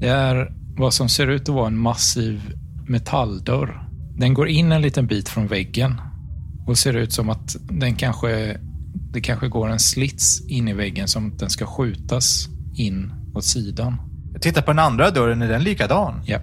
Det 0.00 0.08
är 0.08 0.63
vad 0.76 0.94
som 0.94 1.08
ser 1.08 1.26
ut 1.26 1.48
att 1.48 1.54
vara 1.54 1.66
en 1.66 1.78
massiv 1.78 2.54
metalldörr. 2.88 3.88
Den 4.16 4.34
går 4.34 4.48
in 4.48 4.72
en 4.72 4.82
liten 4.82 5.06
bit 5.06 5.28
från 5.28 5.46
väggen 5.46 6.00
och 6.66 6.78
ser 6.78 6.96
ut 6.96 7.12
som 7.12 7.30
att 7.30 7.56
den 7.70 7.96
kanske, 7.96 8.60
det 9.12 9.20
kanske 9.20 9.48
går 9.48 9.68
en 9.68 9.78
slits 9.78 10.46
in 10.48 10.68
i 10.68 10.72
väggen 10.72 11.08
som 11.08 11.28
att 11.28 11.38
den 11.38 11.50
ska 11.50 11.66
skjutas 11.66 12.48
in 12.74 13.12
åt 13.34 13.44
sidan. 13.44 13.96
Jag 14.32 14.42
tittar 14.42 14.62
på 14.62 14.70
den 14.70 14.78
andra 14.78 15.10
dörren, 15.10 15.42
är 15.42 15.48
den 15.48 15.62
likadan? 15.62 16.22
Ja, 16.26 16.38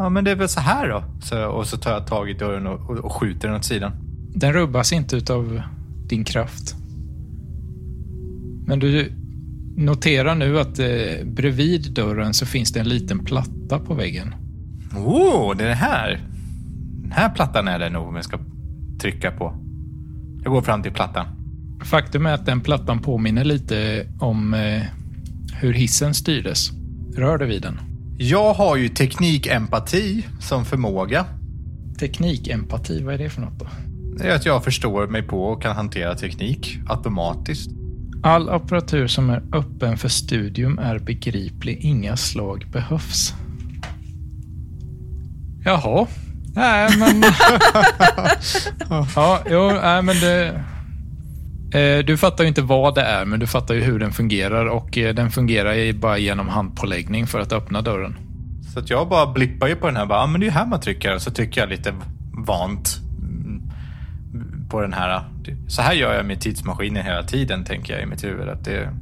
Ja, 0.00 0.08
men 0.08 0.24
det 0.24 0.30
är 0.30 0.36
väl 0.36 0.48
så 0.48 0.60
här 0.60 0.88
då. 0.88 1.04
Så, 1.22 1.46
och 1.46 1.66
så 1.66 1.76
tar 1.76 1.90
jag 1.92 2.06
tag 2.06 2.30
i 2.30 2.34
dörren 2.34 2.66
och, 2.66 2.90
och, 2.90 2.96
och 2.96 3.12
skjuter 3.12 3.48
den 3.48 3.56
åt 3.56 3.64
sidan. 3.64 3.92
den 4.34 4.52
rubbas 4.52 4.92
inte 4.92 5.16
utav 5.16 5.62
din 6.08 6.24
kraft. 6.24 6.74
Men 8.66 8.78
du 8.78 9.12
noterar 9.76 10.34
nu 10.34 10.60
att 10.60 10.78
eh, 10.78 11.24
bredvid 11.24 11.92
dörren 11.92 12.34
så 12.34 12.46
finns 12.46 12.72
det 12.72 12.80
en 12.80 12.88
liten 12.88 13.24
platta 13.24 13.78
på 13.78 13.94
väggen. 13.94 14.34
Oh, 14.96 15.56
det 15.56 15.64
är 15.64 15.68
det 15.68 15.74
här. 15.74 16.20
Den 17.02 17.12
här 17.12 17.28
plattan 17.28 17.68
är 17.68 17.78
det 17.78 17.90
nog 17.90 18.08
om 18.08 18.16
jag 18.16 18.24
ska 18.24 18.38
trycka 19.00 19.30
på. 19.30 19.54
Jag 20.42 20.52
går 20.52 20.62
fram 20.62 20.82
till 20.82 20.92
plattan. 20.92 21.26
Faktum 21.84 22.26
är 22.26 22.32
att 22.32 22.46
den 22.46 22.60
plattan 22.60 22.98
påminner 22.98 23.44
lite 23.44 24.06
om 24.20 24.54
eh, 24.54 24.82
hur 25.60 25.72
hissen 25.72 26.14
styrdes. 26.14 26.70
Rör 27.16 27.38
dig 27.38 27.48
vid 27.48 27.62
den. 27.62 27.80
Jag 28.18 28.54
har 28.54 28.76
ju 28.76 28.88
teknikempati 28.88 30.26
som 30.40 30.64
förmåga. 30.64 31.24
Teknikempati, 31.98 33.02
vad 33.02 33.14
är 33.14 33.18
det 33.18 33.30
för 33.30 33.40
något 33.40 33.58
då? 33.58 33.66
Det 34.18 34.24
är 34.24 34.36
att 34.36 34.46
jag 34.46 34.64
förstår 34.64 35.06
mig 35.06 35.22
på 35.22 35.44
och 35.44 35.62
kan 35.62 35.76
hantera 35.76 36.14
teknik 36.14 36.78
automatiskt. 36.88 37.70
All 38.22 38.48
apparatur 38.48 39.06
som 39.06 39.30
är 39.30 39.42
öppen 39.52 39.96
för 39.96 40.08
studium 40.08 40.78
är 40.78 40.98
begriplig. 40.98 41.78
Inga 41.80 42.16
slag 42.16 42.66
behövs. 42.72 43.34
Jaha, 45.64 46.06
Nej, 46.54 46.96
men... 46.98 47.22
ja, 49.16 49.40
jo, 49.50 49.70
nej, 49.82 50.02
men 50.02 50.16
det... 50.20 50.62
Eh, 51.78 52.04
du 52.04 52.16
fattar 52.16 52.44
ju 52.44 52.48
inte 52.48 52.62
vad 52.62 52.94
det 52.94 53.02
är, 53.02 53.24
men 53.24 53.40
du 53.40 53.46
fattar 53.46 53.74
ju 53.74 53.80
hur 53.80 53.98
den 53.98 54.12
fungerar 54.12 54.66
och 54.66 54.98
eh, 54.98 55.14
den 55.14 55.30
fungerar 55.30 55.74
ju 55.74 55.92
bara 55.92 56.18
genom 56.18 56.48
handpåläggning 56.48 57.26
för 57.26 57.40
att 57.40 57.52
öppna 57.52 57.82
dörren. 57.82 58.16
Så 58.74 58.82
jag 58.86 59.08
bara 59.08 59.32
blippar 59.32 59.68
ju 59.68 59.76
på 59.76 59.86
den 59.86 59.96
här. 59.96 60.06
Bara, 60.06 60.18
ah, 60.18 60.26
men 60.26 60.40
det 60.40 60.46
är 60.46 60.50
här 60.50 60.66
man 60.66 60.80
trycker. 60.80 61.18
Så 61.18 61.30
trycker 61.30 61.60
jag 61.60 61.70
lite 61.70 61.94
vant 62.46 63.00
mm, 63.22 63.70
på 64.70 64.80
den 64.80 64.92
här. 64.92 65.24
Så 65.68 65.82
här 65.82 65.92
gör 65.92 66.14
jag 66.14 66.26
med 66.26 66.40
tidsmaskinen 66.40 67.04
hela 67.04 67.22
tiden, 67.22 67.64
tänker 67.64 67.92
jag 67.92 68.02
i 68.02 68.06
mitt 68.06 68.24
huvud. 68.24 68.48
Att 68.48 68.64
det 68.64 68.72
är 68.72 68.92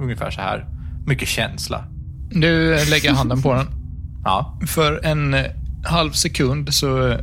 ungefär 0.00 0.30
så 0.30 0.40
här. 0.40 0.66
Mycket 1.06 1.28
känsla. 1.28 1.84
Du 2.30 2.70
lägger 2.90 3.12
handen 3.12 3.42
på 3.42 3.54
den. 3.54 3.66
Ja. 4.24 4.58
För 4.66 5.04
en 5.04 5.34
eh, 5.34 5.44
halv 5.84 6.10
sekund 6.10 6.74
så 6.74 7.08
eh, 7.08 7.18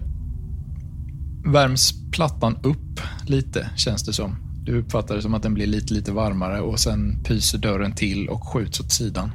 värms 1.46 1.94
plattan 2.12 2.58
upp 2.64 3.02
lite, 3.26 3.70
känns 3.76 4.04
det 4.04 4.14
som. 4.14 4.36
Du 4.64 4.80
uppfattar 4.80 5.16
det 5.16 5.22
som 5.22 5.34
att 5.34 5.44
den 5.44 5.54
blir 5.54 5.68
lite, 5.68 5.94
lite 5.94 6.12
varmare 6.12 6.62
och 6.62 6.80
sen 6.80 7.24
pyser 7.24 7.58
dörren 7.58 7.96
till 7.96 8.30
och 8.30 8.48
skjuts 8.48 8.80
åt 8.80 8.92
sidan. 8.92 9.32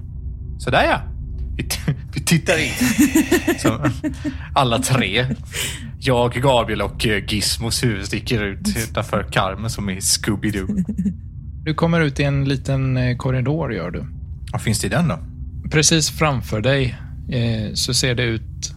Så 0.58 0.70
där 0.70 0.84
ja. 0.84 1.00
Vi, 1.56 1.62
t- 1.62 1.94
vi 2.14 2.20
tittar 2.20 2.58
in. 2.58 2.72
Så, 3.58 3.90
alla 4.54 4.78
tre. 4.78 5.26
Jag, 6.00 6.32
Gabriel 6.34 6.82
och 6.82 7.06
eh, 7.06 7.24
Gizmos 7.28 7.84
huvud 7.84 8.06
sticker 8.06 8.42
ut 8.44 8.76
utanför 8.88 9.26
karmen 9.32 9.70
som 9.70 9.90
i 9.90 9.98
Scooby-Doo. 10.00 10.84
Du 11.64 11.74
kommer 11.74 12.00
ut 12.00 12.20
i 12.20 12.22
en 12.22 12.44
liten 12.44 12.96
eh, 12.96 13.16
korridor, 13.16 13.74
gör 13.74 13.90
du. 13.90 14.04
Vad 14.52 14.62
finns 14.62 14.80
det 14.80 14.86
i 14.86 14.90
den 14.90 15.08
då? 15.08 15.18
Precis 15.70 16.10
framför 16.10 16.60
dig 16.60 16.96
eh, 17.28 17.74
så 17.74 17.94
ser 17.94 18.14
det 18.14 18.22
ut, 18.22 18.72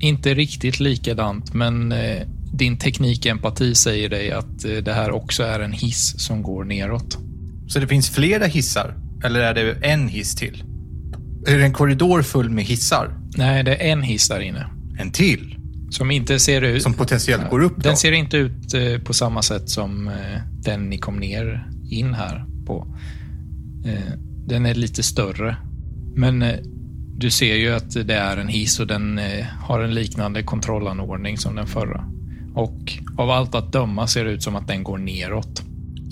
inte 0.00 0.34
riktigt 0.34 0.80
likadant, 0.80 1.54
men 1.54 1.92
eh, 1.92 2.22
din 2.54 2.78
teknikempati 2.78 3.74
säger 3.74 4.08
dig 4.08 4.30
att 4.32 4.64
eh, 4.64 4.70
det 4.76 4.92
här 4.92 5.10
också 5.10 5.42
är 5.42 5.60
en 5.60 5.72
hiss 5.72 6.14
som 6.18 6.42
går 6.42 6.64
neråt. 6.64 7.18
Så 7.68 7.78
det 7.78 7.86
finns 7.86 8.10
flera 8.10 8.46
hissar? 8.46 8.94
Eller 9.24 9.40
är 9.40 9.54
det 9.54 9.72
en 9.86 10.08
hiss 10.08 10.34
till? 10.34 10.64
Är 11.46 11.58
det 11.58 11.64
en 11.64 11.72
korridor 11.72 12.22
full 12.22 12.50
med 12.50 12.64
hissar? 12.64 13.18
Nej, 13.36 13.64
det 13.64 13.76
är 13.88 13.92
en 13.92 14.02
hiss 14.02 14.28
där 14.28 14.40
inne. 14.40 14.66
En 14.98 15.10
till? 15.10 15.56
Som 15.90 16.10
inte 16.10 16.38
ser 16.38 16.62
ut... 16.62 16.82
Som 16.82 16.94
potentiellt 16.94 17.50
går 17.50 17.62
upp 17.62 17.76
då? 17.76 17.82
Den 17.82 17.96
ser 17.96 18.12
inte 18.12 18.36
ut 18.36 18.74
eh, 18.74 18.98
på 19.04 19.14
samma 19.14 19.42
sätt 19.42 19.70
som 19.70 20.08
eh, 20.08 20.14
den 20.64 20.90
ni 20.90 20.98
kom 20.98 21.16
ner 21.16 21.68
in 21.90 22.14
här 22.14 22.44
på. 22.66 22.86
Eh, 23.86 24.12
Den 24.46 24.66
är 24.66 24.74
lite 24.74 25.02
större. 25.02 25.56
Men 26.14 26.44
du 27.16 27.30
ser 27.30 27.54
ju 27.56 27.74
att 27.74 28.06
det 28.06 28.14
är 28.14 28.36
en 28.36 28.48
hiss 28.48 28.80
och 28.80 28.86
den 28.86 29.20
har 29.60 29.80
en 29.80 29.94
liknande 29.94 30.42
kontrollanordning 30.42 31.38
som 31.38 31.54
den 31.56 31.66
förra. 31.66 32.04
Och 32.54 32.92
av 33.16 33.30
allt 33.30 33.54
att 33.54 33.72
döma 33.72 34.06
ser 34.06 34.24
det 34.24 34.30
ut 34.30 34.42
som 34.42 34.56
att 34.56 34.68
den 34.68 34.82
går 34.82 34.98
neråt. 34.98 35.62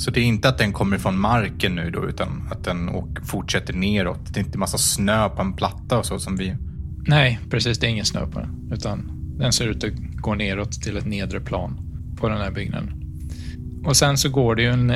Så 0.01 0.11
det 0.11 0.20
är 0.20 0.24
inte 0.24 0.48
att 0.48 0.59
den 0.59 0.72
kommer 0.72 0.98
från 0.98 1.20
marken 1.20 1.74
nu 1.74 1.90
då, 1.90 2.09
utan 2.09 2.48
att 2.51 2.64
den 2.64 2.90
fortsätter 3.24 3.74
neråt? 3.74 4.34
Det 4.34 4.40
är 4.40 4.44
inte 4.44 4.59
massa 4.59 4.78
snö 4.78 5.28
på 5.28 5.42
en 5.42 5.53
platta 5.53 5.98
och 5.98 6.07
så 6.07 6.18
som 6.18 6.36
vi... 6.36 6.57
Nej, 7.07 7.38
precis. 7.51 7.78
Det 7.78 7.86
är 7.86 7.90
ingen 7.90 8.05
snö 8.05 8.26
på 8.26 8.40
den. 8.40 8.70
Utan 8.72 9.11
den 9.38 9.53
ser 9.53 9.66
ut 9.66 9.84
att 9.84 9.90
gå 10.16 10.34
neråt 10.34 10.72
till 10.72 10.96
ett 10.96 11.07
nedre 11.07 11.40
plan 11.40 11.80
på 12.16 12.28
den 12.28 12.38
här 12.38 12.51
byggnaden. 12.51 12.92
Och 13.84 13.96
sen 13.96 14.18
så 14.18 14.28
går 14.28 14.55
det 14.55 14.62
ju 14.62 14.68
en 14.68 14.92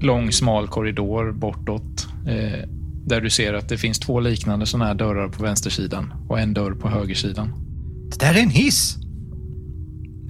lång 0.00 0.32
smal 0.32 0.68
korridor 0.68 1.32
bortåt. 1.32 2.08
Eh, 2.26 2.68
där 3.06 3.20
du 3.20 3.30
ser 3.30 3.54
att 3.54 3.68
det 3.68 3.78
finns 3.78 3.98
två 3.98 4.20
liknande 4.20 4.66
sådana 4.66 4.84
här 4.84 4.94
dörrar 4.94 5.28
på 5.28 5.42
vänstersidan 5.42 6.12
och 6.28 6.40
en 6.40 6.54
dörr 6.54 6.72
på 6.72 6.88
högersidan. 6.88 7.52
Det 8.10 8.20
där 8.20 8.34
är 8.34 8.42
en 8.42 8.50
hiss! 8.50 8.96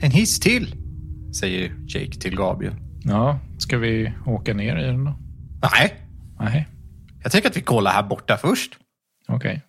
En 0.01 0.11
hiss 0.11 0.41
till! 0.41 0.75
Säger 1.41 1.73
Jake 1.87 2.21
till 2.21 2.37
Gabriel. 2.37 2.75
Ja, 3.05 3.39
ska 3.59 3.79
vi 3.79 4.13
åka 4.27 4.55
ner 4.55 4.77
i 4.77 4.83
den 4.83 5.05
då? 5.05 5.19
Nej, 5.73 5.95
Nej, 6.41 6.69
jag 7.23 7.33
tänker 7.33 7.49
att 7.51 7.57
vi 7.57 7.61
kollar 7.61 7.91
här 7.91 8.03
borta 8.03 8.37
först. 8.37 8.79
okej. 9.29 9.63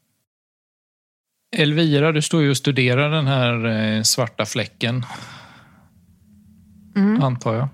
Elvira, 1.55 2.11
du 2.11 2.21
står 2.21 2.41
ju 2.41 2.49
och 2.49 2.57
studerar 2.57 3.09
den 3.11 3.27
här 3.27 3.65
eh, 3.65 4.01
svarta 4.03 4.45
fläcken, 4.45 5.05
Mm, 6.95 7.21
antar 7.23 7.55
jag. 7.55 7.67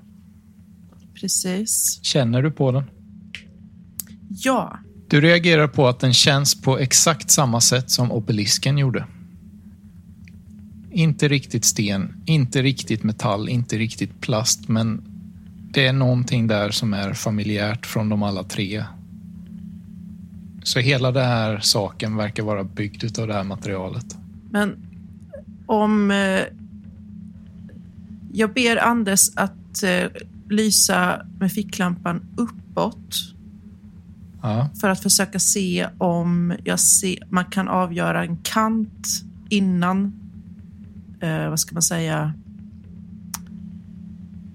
precis. 1.22 2.00
Känner 2.04 2.42
du 2.42 2.52
på 2.52 2.72
den? 2.72 2.84
Ja, 4.30 4.80
Du 5.08 5.22
reagerar 5.22 5.68
på 5.68 5.88
att 5.88 6.00
den 6.00 6.14
känns 6.14 6.62
på 6.62 6.80
exakt 6.80 7.30
samma 7.32 7.62
sätt 7.62 7.90
som 7.90 8.12
obelisken 8.12 8.78
gjorde. 8.78 9.08
Inte 10.92 11.28
riktigt 11.28 11.66
sten, 11.66 12.24
inte 12.26 12.62
riktigt 12.62 13.04
metall, 13.04 13.50
inte 13.50 13.78
riktigt 13.78 14.22
plast, 14.22 14.68
men 14.68 15.02
det 15.76 15.88
är 15.88 15.94
någonting 15.94 16.48
där 16.48 16.72
som 16.72 16.94
är 16.94 17.14
familjärt 17.14 17.86
från 17.86 18.10
de 18.10 18.24
alla 18.24 18.44
tre. 18.44 18.84
Så 20.64 20.80
hela 20.80 21.12
den 21.12 21.26
här 21.26 21.60
saken 21.60 22.16
verkar 22.16 22.44
vara 22.44 22.64
byggd 22.64 23.20
av 23.20 23.28
det 23.28 23.34
här 23.34 23.44
materialet. 23.44 24.18
men 24.50 24.76
om... 25.66 26.12
Eh, 26.12 26.42
jag 28.34 28.54
ber 28.54 28.78
Anders 28.78 29.30
att 29.36 29.84
eh, 29.84 30.08
lysa 30.50 31.26
med 31.40 31.52
ficklampan 31.52 32.22
uppåt 32.38 33.36
Ja, 34.42 34.70
för 34.82 34.90
att 34.90 35.04
försöka 35.04 35.40
se 35.40 35.88
om 35.98 36.54
jag 36.64 36.80
ser, 36.80 37.18
man 37.30 37.46
kan 37.46 37.68
avgöra 37.68 38.24
en 38.24 38.38
kant 38.38 39.08
innan, 39.50 40.14
eh, 41.20 41.50
vad 41.50 41.60
ska 41.60 41.74
man 41.74 41.82
säga, 41.82 42.34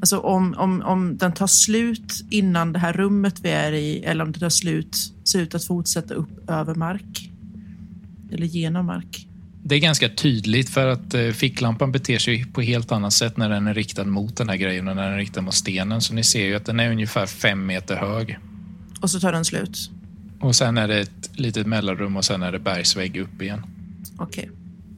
alltså 0.00 0.18
om, 0.18 0.54
om, 0.58 0.82
om 0.82 1.16
den 1.16 1.32
tar 1.32 1.46
slut 1.46 2.24
innan 2.30 2.72
det 2.72 2.78
här 2.78 2.92
rummet 2.92 3.40
vi 3.42 3.50
är 3.50 3.72
i 3.72 4.04
eller 4.04 4.24
om 4.24 4.32
det 4.32 4.38
tar 4.38 4.48
slut, 4.48 4.96
ser 5.24 5.40
ut 5.40 5.54
att 5.54 5.64
fortsätta 5.64 6.14
upp 6.14 6.50
över 6.50 6.74
mark. 6.74 7.30
Eller 8.32 8.46
genom 8.46 8.86
mark. 8.86 9.26
det 9.62 9.74
är 9.74 9.78
ganska 9.78 10.08
tydligt 10.08 10.70
för 10.70 10.86
att 10.86 11.14
eh, 11.14 11.28
ficklampan 11.28 11.92
beter 11.92 12.18
sig 12.18 12.44
på 12.44 12.60
helt 12.60 12.92
annat 12.92 13.12
sätt 13.12 13.36
när 13.36 13.48
den 13.48 13.66
är 13.66 13.74
riktad 13.74 14.04
mot 14.04 14.36
den 14.36 14.48
här 14.48 14.56
grejen 14.56 14.88
och 14.88 14.96
när 14.96 15.02
den 15.02 15.12
är 15.12 15.18
riktad 15.18 15.40
mot 15.40 15.54
stenen. 15.54 16.00
Så 16.00 16.14
ni 16.14 16.24
ser 16.24 16.46
ju 16.46 16.54
att 16.54 16.64
den 16.64 16.80
är 16.80 16.90
ungefär 16.90 17.26
fem 17.26 17.66
meter 17.66 17.96
hög. 17.96 18.38
Och 19.00 19.10
så 19.10 19.20
tar 19.20 19.32
den 19.32 19.44
slut. 19.44 19.90
Och 20.40 20.56
sen 20.56 20.78
är 20.78 20.88
det 20.88 21.00
ett 21.00 21.30
litet 21.32 21.66
mellanrum 21.66 22.16
och 22.16 22.24
sen 22.24 22.42
är 22.42 22.52
det 22.52 22.58
bergsvägg 22.58 23.16
upp 23.16 23.42
igen. 23.42 23.62
Okej. 24.18 24.50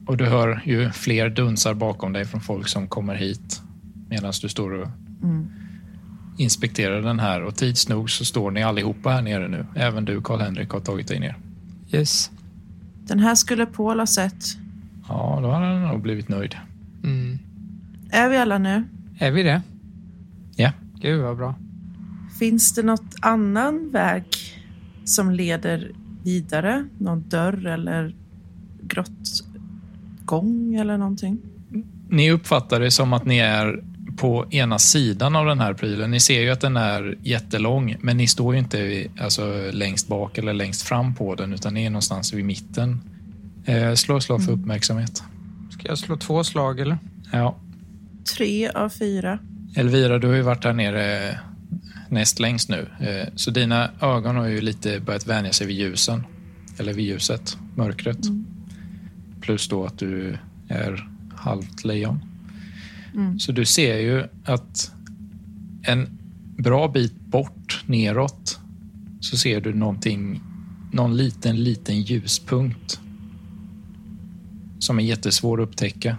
Och 0.07 0.17
du 0.17 0.25
hör 0.25 0.61
ju 0.65 0.91
fler 0.91 1.29
dunsar 1.29 1.73
bakom 1.73 2.13
dig 2.13 2.25
från 2.25 2.41
folk 2.41 2.67
som 2.67 2.87
kommer 2.87 3.15
hit 3.15 3.61
medan 4.13 4.33
du 4.41 4.49
står 4.49 4.71
och 4.73 4.87
Mm. 5.23 5.47
inspekterar 6.37 7.01
den 7.01 7.19
här. 7.19 7.43
Och 7.43 7.55
tids 7.55 7.89
nog 7.89 8.09
så 8.09 8.25
står 8.25 8.51
ni 8.51 8.63
allihopa 8.63 9.09
här 9.09 9.21
nere 9.21 9.47
nu. 9.47 9.65
Även 9.75 10.05
du, 10.05 10.21
Karl-Henrik, 10.21 10.69
har 10.69 10.79
tagit 10.79 11.07
dig 11.07 11.19
ner. 11.19 11.35
Yes. 11.91 12.31
Den 13.07 13.19
här 13.19 13.35
skulle 13.35 13.65
Paul 13.65 13.99
ha 13.99 14.05
sett. 14.07 14.45
Ja, 15.07 15.39
då 15.41 15.47
har 15.47 15.61
han 15.61 15.81
nog 15.81 16.01
blivit 16.01 16.29
nöjd. 16.29 16.55
Mm. 17.03 17.39
Är 18.11 18.29
vi 18.29 18.37
alla 18.37 18.57
nu? 18.57 18.83
Är 19.19 19.31
vi 19.31 19.43
det? 19.43 19.61
Ja. 20.55 20.71
Gud 21.01 21.21
vad 21.21 21.37
bra. 21.37 21.55
Finns 22.39 22.73
det 22.73 22.83
något 22.83 23.15
annan 23.21 23.89
väg 23.91 24.23
som 25.05 25.31
leder 25.31 25.91
vidare? 26.23 26.85
Någon 26.97 27.23
dörr 27.29 27.67
eller 27.67 28.15
grottgång 28.81 30.75
eller 30.75 30.97
någonting? 30.97 31.37
Ni 32.09 32.31
uppfattar 32.31 32.79
det 32.79 32.91
som 32.91 33.13
att 33.13 33.25
ni 33.25 33.37
är 33.37 33.83
på 34.17 34.45
ena 34.51 34.79
sidan 34.79 35.35
av 35.35 35.45
den 35.45 35.59
här 35.59 35.73
prylen. 35.73 36.11
Ni 36.11 36.19
ser 36.19 36.41
ju 36.41 36.49
att 36.49 36.61
den 36.61 36.77
är 36.77 37.17
jättelång, 37.21 37.95
men 38.01 38.17
ni 38.17 38.27
står 38.27 38.53
ju 38.53 38.59
inte 38.59 39.07
alltså, 39.19 39.69
längst 39.71 40.07
bak 40.07 40.37
eller 40.37 40.53
längst 40.53 40.81
fram 40.81 41.15
på 41.15 41.35
den, 41.35 41.53
utan 41.53 41.73
ni 41.73 41.85
är 41.85 41.89
någonstans 41.89 42.33
vid 42.33 42.45
mitten. 42.45 43.01
Eh, 43.65 43.93
slå 43.93 44.21
slag 44.21 44.45
för 44.45 44.51
uppmärksamhet. 44.51 45.23
Ska 45.71 45.87
jag 45.87 45.97
slå 45.97 46.17
två 46.17 46.43
slag 46.43 46.79
eller? 46.79 46.97
Ja. 47.31 47.55
Tre 48.37 48.69
av 48.69 48.89
fyra. 48.89 49.39
Elvira, 49.75 50.19
du 50.19 50.27
har 50.27 50.35
ju 50.35 50.41
varit 50.41 50.63
här 50.63 50.73
nere 50.73 51.39
näst 52.09 52.39
längst 52.39 52.69
nu. 52.69 52.87
Eh, 52.99 53.27
Så 53.35 53.51
dina 53.51 53.89
ögon 54.01 54.35
har 54.35 54.47
ju 54.47 54.61
lite 54.61 54.99
börjat 54.99 55.27
vänja 55.27 55.51
sig 55.51 55.67
vid 55.67 55.75
ljusen. 55.75 56.23
Eller 56.77 56.93
vid 56.93 57.05
ljuset, 57.05 57.57
mörkret. 57.75 58.19
Plus 59.41 59.67
då 59.67 59.85
att 59.85 59.99
du 59.99 60.37
är 60.67 61.09
halvt 61.35 61.83
lejon. 61.85 62.19
Mm. 63.13 63.39
Så 63.39 63.51
du 63.51 63.65
ser 63.65 63.97
ju 63.97 64.23
att 64.45 64.91
en 65.83 66.17
bra 66.57 66.87
bit 66.87 67.19
bort 67.19 67.83
neråt 67.85 68.59
så 69.19 69.37
ser 69.37 69.61
du 69.61 69.73
någonting, 69.73 70.41
någon 70.91 71.17
liten, 71.17 71.63
liten 71.63 72.01
ljuspunkt 72.01 72.99
som 74.79 74.99
är 74.99 75.03
jättesvår 75.03 75.61
att 75.61 75.69
upptäcka. 75.69 76.17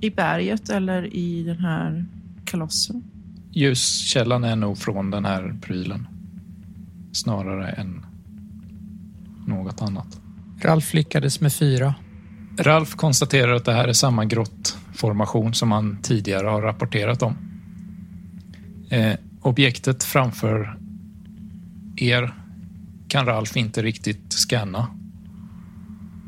I 0.00 0.10
berget 0.10 0.68
eller 0.68 1.14
i 1.14 1.42
den 1.42 1.58
här 1.58 2.06
kalossen? 2.44 3.04
Ljuskällan 3.52 4.44
är 4.44 4.56
nog 4.56 4.78
från 4.78 5.10
den 5.10 5.24
här 5.24 5.56
prylen. 5.62 6.06
Snarare 7.12 7.70
än 7.70 8.06
något 9.46 9.82
annat. 9.82 10.20
Ralf 10.60 10.94
lyckades 10.94 11.40
med 11.40 11.52
fyra. 11.52 11.94
Ralf 12.58 12.94
konstaterar 12.94 13.52
att 13.52 13.64
det 13.64 13.72
här 13.72 13.88
är 13.88 13.92
samma 13.92 14.24
grott 14.24 14.78
formation 14.94 15.54
som 15.54 15.72
han 15.72 15.98
tidigare 16.02 16.46
har 16.46 16.62
rapporterat 16.62 17.22
om. 17.22 17.36
Eh, 18.90 19.14
objektet 19.40 20.04
framför 20.04 20.78
er 21.96 22.34
kan 23.08 23.26
Ralf 23.26 23.56
inte 23.56 23.82
riktigt 23.82 24.32
scanna. 24.32 24.86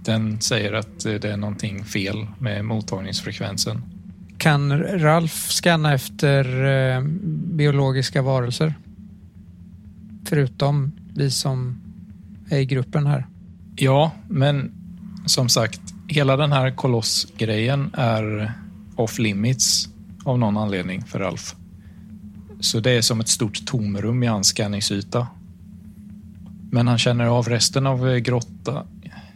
Den 0.05 0.41
säger 0.41 0.73
att 0.73 1.01
det 1.01 1.25
är 1.25 1.37
någonting 1.37 1.85
fel 1.85 2.27
med 2.39 2.65
mottagningsfrekvensen. 2.65 3.83
Kan 4.39 4.79
Ralf 4.83 5.51
scanna 5.51 5.95
efter 5.95 6.65
eh, 6.65 7.03
biologiska 7.57 8.23
varelser? 8.23 8.75
Förutom 10.25 10.93
vi 11.15 11.31
som 11.31 11.81
är 12.51 12.59
i 12.59 12.67
gruppen 12.67 13.07
här. 13.07 13.27
Ja, 13.77 14.13
men 14.29 14.73
som 15.27 15.49
sagt, 15.49 15.81
hela 16.09 16.37
den 16.37 16.53
här 16.53 16.71
kolossgrejen 16.71 17.91
är 17.93 18.53
off 18.97 19.19
limits 19.19 19.89
av 20.25 20.39
någon 20.39 20.57
anledning 20.57 21.05
för 21.05 21.19
Ralf. 21.19 21.55
Så 22.61 22.81
det 22.81 22.91
är 22.91 23.03
som 23.03 23.21
ett 23.21 23.29
stort 23.29 23.67
tomrum 23.67 24.23
i 24.23 24.27
hans 24.27 24.47
scanningsyta. 24.47 25.27
Men 26.71 26.89
han 26.89 26.99
känner 26.99 27.27
av 27.27 27.49
resten 27.49 27.87
av, 27.87 28.09
eh, 28.09 28.17
grotta, 28.17 28.87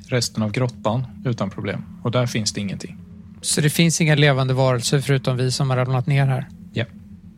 resten 0.07 0.43
av 0.43 0.53
grottan 0.53 1.07
utan 1.25 1.51
problem. 1.51 1.85
Och 2.03 2.11
där 2.11 2.27
finns 2.27 2.53
det 2.53 2.61
ingenting. 2.61 2.97
Så 3.41 3.61
det 3.61 3.71
finns 3.71 4.01
inga 4.01 4.15
levande 4.15 4.55
varelser 4.55 5.01
förutom 5.01 5.37
vi 5.37 5.53
som 5.53 5.71
har 5.71 5.77
ramlat 5.77 6.07
ner 6.07 6.27
här. 6.27 6.49
Ja. 6.73 6.85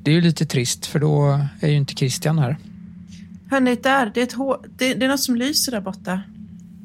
Det 0.03 0.11
är 0.11 0.15
ju 0.15 0.21
lite 0.21 0.47
trist 0.47 0.87
för 0.87 0.99
då 0.99 1.41
är 1.61 1.69
ju 1.69 1.77
inte 1.77 1.95
Christian 1.95 2.39
här. 2.39 2.57
Hörni, 3.51 3.75
där, 3.75 4.11
det 4.15 4.21
är, 4.21 4.25
ett 4.25 4.33
hår, 4.33 4.59
det, 4.79 4.95
det 4.95 5.05
är 5.05 5.09
något 5.09 5.21
som 5.21 5.37
lyser 5.37 5.73
där 5.73 5.81
borta. 5.81 6.23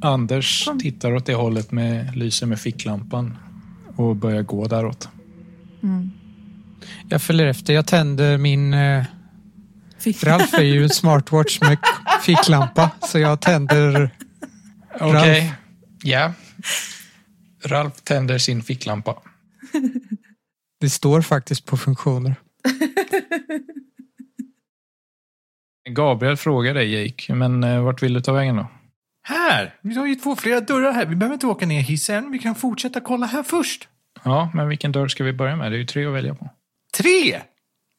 Anders 0.01 0.65
Kom. 0.65 0.79
tittar 0.79 1.13
åt 1.13 1.25
det 1.25 1.33
hållet 1.33 1.71
med 1.71 2.17
lyser 2.17 2.45
med 2.45 2.59
ficklampan 2.59 3.37
och 3.95 4.15
börjar 4.15 4.41
gå 4.41 4.67
däråt. 4.67 5.09
Jag 7.09 7.21
följer 7.21 7.47
efter. 7.47 7.73
Jag 7.73 7.87
tänder 7.87 8.37
min... 8.37 8.73
Eh, 8.73 9.03
Fick- 9.99 10.23
Ralf 10.23 10.53
är 10.53 10.63
ju 10.63 10.83
en 10.83 10.89
smartwatch 10.89 11.61
med 11.61 11.77
ficklampa 12.25 12.91
så 13.07 13.19
jag 13.19 13.41
tänder... 13.41 14.09
Okej. 14.99 15.53
Ja. 16.03 16.33
Ralf 17.65 18.01
tänder 18.01 18.37
sin 18.37 18.63
ficklampa. 18.63 19.15
Det 20.79 20.89
står 20.89 21.21
faktiskt 21.21 21.65
på 21.65 21.77
funktioner. 21.77 22.35
Gabriel 25.89 26.37
frågar 26.37 26.73
dig 26.73 27.03
Jake, 27.03 27.35
men 27.35 27.63
eh, 27.63 27.81
vart 27.83 28.03
vill 28.03 28.13
du 28.13 28.21
ta 28.21 28.33
vägen 28.33 28.55
då? 28.55 28.67
Här! 29.27 29.75
Vi 29.81 29.95
har 29.95 30.07
ju 30.07 30.15
två 30.15 30.35
flera 30.35 30.59
dörrar 30.59 30.91
här. 30.91 31.05
Vi 31.05 31.15
behöver 31.15 31.33
inte 31.33 31.47
åka 31.47 31.65
ner 31.65 31.81
hissen. 31.81 32.31
Vi 32.31 32.39
kan 32.39 32.55
fortsätta 32.55 32.99
kolla 32.99 33.25
här 33.25 33.43
först. 33.43 33.87
Ja, 34.23 34.51
men 34.53 34.67
vilken 34.67 34.91
dörr 34.91 35.07
ska 35.07 35.23
vi 35.23 35.33
börja 35.33 35.55
med? 35.55 35.71
Det 35.71 35.75
är 35.75 35.79
ju 35.79 35.85
tre 35.85 36.05
att 36.05 36.13
välja 36.13 36.35
på. 36.35 36.49
Tre! 36.97 37.33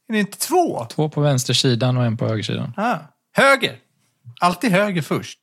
Är 0.08 0.12
det 0.12 0.18
inte 0.18 0.38
två? 0.38 0.86
Två 0.90 1.08
på 1.08 1.20
vänstersidan 1.20 1.96
och 1.96 2.04
en 2.04 2.16
på 2.16 2.28
högersidan. 2.28 2.72
Ah. 2.76 2.96
Höger! 3.32 3.76
Alltid 4.40 4.72
höger 4.72 5.02
först. 5.02 5.38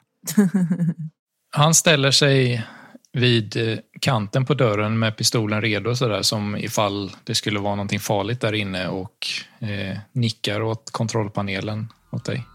Han 1.51 1.73
ställer 1.73 2.11
sig 2.11 2.65
vid 3.13 3.57
eh, 3.57 3.77
kanten 4.01 4.45
på 4.45 4.53
dörren 4.53 4.99
med 4.99 5.17
pistolen 5.17 5.61
redo 5.61 5.95
sådär 5.95 6.21
som 6.21 6.57
ifall 6.57 7.11
det 7.23 7.35
skulle 7.35 7.59
vara 7.59 7.75
någonting 7.75 7.99
farligt 7.99 8.41
där 8.41 8.53
inne 8.53 8.87
och 8.87 9.27
eh, 9.59 9.97
nickar 10.11 10.61
åt 10.61 10.91
kontrollpanelen 10.91 11.87
åt 12.11 12.25
dig. 12.25 12.45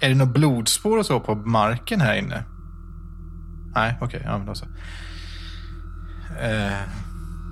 Är 0.00 0.08
det 0.08 0.14
något 0.14 0.34
blodspår 0.34 0.98
och 0.98 1.06
så 1.06 1.20
på 1.20 1.34
marken 1.34 2.00
här 2.00 2.16
inne? 2.16 2.44
Nej, 3.74 3.96
okej. 4.00 4.22
ja, 4.24 4.38
men 4.38 4.46
då 4.46 4.54
så. 4.54 4.66
Eh, 6.40 6.82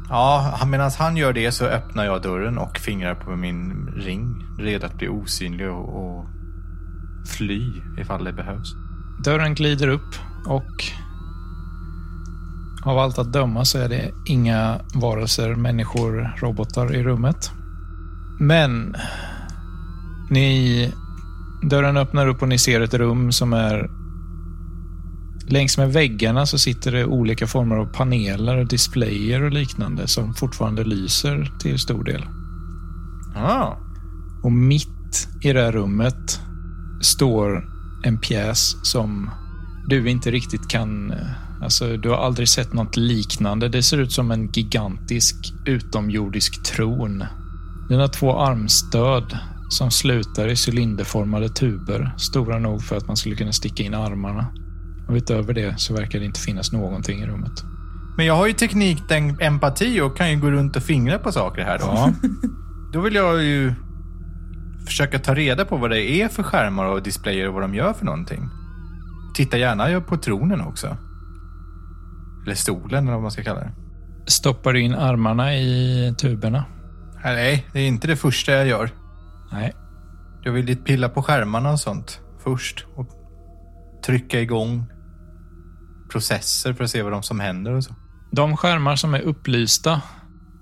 ja, 0.09 0.59
medan 0.66 0.91
han 0.99 1.16
gör 1.16 1.33
det 1.33 1.53
så 1.53 1.64
öppnar 1.64 2.05
jag 2.05 2.23
dörren 2.23 2.59
och 2.59 2.79
fingrar 2.79 3.14
på 3.14 3.37
min 3.37 3.93
ring. 3.97 4.47
Redo 4.59 4.87
att 4.87 4.95
bli 4.95 5.09
osynlig 5.09 5.71
och, 5.71 5.89
och 5.89 6.27
fly 7.29 7.73
ifall 7.99 8.25
det 8.25 8.33
behövs. 8.33 8.75
Dörren 9.25 9.55
glider 9.55 9.89
upp 9.89 10.14
och 10.47 10.85
av 12.83 12.99
allt 12.99 13.18
att 13.18 13.33
döma 13.33 13.64
så 13.64 13.79
är 13.79 13.89
det 13.89 14.11
inga 14.27 14.81
varelser, 14.95 15.55
människor, 15.55 16.37
robotar 16.41 16.95
i 16.95 17.03
rummet. 17.03 17.51
Men 18.39 18.97
ni, 20.31 20.93
dörren 21.62 21.97
öppnar 21.97 22.27
upp 22.27 22.43
och 22.43 22.49
ni 22.49 22.59
ser 22.59 22.81
ett 22.81 22.95
rum 22.95 23.33
som 23.33 23.53
är 23.53 23.91
Längs 25.47 25.78
med 25.78 25.93
väggarna 25.93 26.47
så 26.47 26.59
sitter 26.59 26.93
det 26.93 27.05
olika 27.05 27.47
former 27.47 27.76
av 27.76 27.86
paneler, 27.86 28.64
displayer 28.64 29.43
och 29.43 29.53
liknande 29.53 30.07
som 30.07 30.34
fortfarande 30.34 30.84
lyser 30.84 31.53
till 31.61 31.78
stor 31.78 32.05
del. 32.05 32.24
Ah, 33.36 33.76
Och 34.43 34.53
mitt 34.53 35.28
i 35.43 35.53
det 35.53 35.61
här 35.62 35.72
rummet 35.72 36.41
står 37.01 37.64
en 38.03 38.18
pjäs 38.18 38.76
som 38.82 39.30
du 39.88 40.11
inte 40.11 40.30
riktigt 40.30 40.68
kan... 40.68 41.14
Alltså, 41.62 41.97
du 41.97 42.09
har 42.09 42.16
aldrig 42.16 42.49
sett 42.49 42.72
något 42.72 42.97
liknande. 42.97 43.68
Det 43.68 43.82
ser 43.82 43.99
ut 43.99 44.12
som 44.12 44.30
en 44.30 44.51
gigantisk 44.53 45.34
utomjordisk 45.66 46.62
tron. 46.62 47.24
Den 47.88 48.01
har 48.01 48.09
två 48.09 48.38
armstöd 48.38 49.38
som 49.70 49.91
slutar 49.91 50.49
i 50.49 50.57
cylinderformade 50.68 51.49
tuber, 51.49 52.14
stora 52.18 52.59
nog 52.59 52.82
för 52.82 52.97
att 52.97 53.07
man 53.07 53.16
skulle 53.16 53.36
kunna 53.36 53.53
sticka 53.53 53.82
in 53.82 53.95
armarna. 53.95 54.47
Och 55.11 55.17
utöver 55.17 55.55
det 55.55 55.81
så 55.81 55.95
verkar 55.95 56.19
det 56.19 56.25
inte 56.25 56.41
finnas 56.41 56.73
någonting 56.73 57.21
i 57.23 57.27
rummet. 57.27 57.65
Men 58.17 58.27
jag 58.27 58.37
har 58.37 58.47
ju 58.47 58.53
teknik, 58.53 58.99
den 59.09 59.41
empati 59.41 60.01
och 60.01 60.17
kan 60.17 60.31
ju 60.31 60.41
gå 60.41 60.51
runt 60.51 60.77
och 60.77 60.83
fingra 60.83 61.19
på 61.19 61.33
saker 61.33 61.63
här 61.63 61.79
då. 61.79 61.85
Ja, 61.85 62.13
Då 62.93 63.01
vill 63.01 63.15
jag 63.15 63.43
ju 63.43 63.75
försöka 64.87 65.19
ta 65.19 65.35
reda 65.35 65.65
på 65.65 65.77
vad 65.77 65.91
det 65.91 66.11
är 66.11 66.29
för 66.29 66.43
skärmar 66.43 66.85
och 66.85 67.03
displayer 67.03 67.49
och 67.49 67.55
vad 67.55 67.63
de 67.63 67.75
gör 67.75 67.93
för 67.93 68.05
någonting. 68.05 68.49
Titta 69.35 69.59
gärna 69.59 70.01
på 70.01 70.17
tronen 70.17 70.61
också. 70.61 70.97
Eller 72.45 72.55
stolen 72.55 73.05
eller 73.05 73.13
vad 73.13 73.23
man 73.23 73.31
ska 73.31 73.43
kalla 73.43 73.61
det. 73.61 73.73
stoppar 74.27 74.73
du 74.73 74.81
in 74.81 74.95
armarna 74.95 75.55
i 75.55 76.15
tuberna? 76.19 76.65
Nej, 77.25 77.67
det 77.73 77.81
är 77.81 77.87
inte 77.89 78.07
det 78.07 78.17
första 78.17 78.53
jag 78.53 78.67
gör. 78.67 78.91
Nej, 79.53 79.73
Jag 80.43 80.53
vill 80.53 80.77
pilla 80.77 81.09
på 81.09 81.23
skärmarna 81.23 81.71
och 81.73 81.81
sånt 81.81 82.21
först. 82.45 82.87
Och 82.97 83.07
trycka 84.07 84.41
igång 84.41 84.85
processer 86.11 86.73
för 86.73 86.85
att 86.85 86.91
se 86.91 87.03
vad 87.03 87.13
de 87.13 87.23
som 87.23 87.41
händer 87.41 87.73
och 87.73 87.85
så. 87.85 87.95
De 88.31 88.57
skärmar 88.57 88.97
som 88.97 89.15
är 89.15 89.21
upplysta 89.21 90.03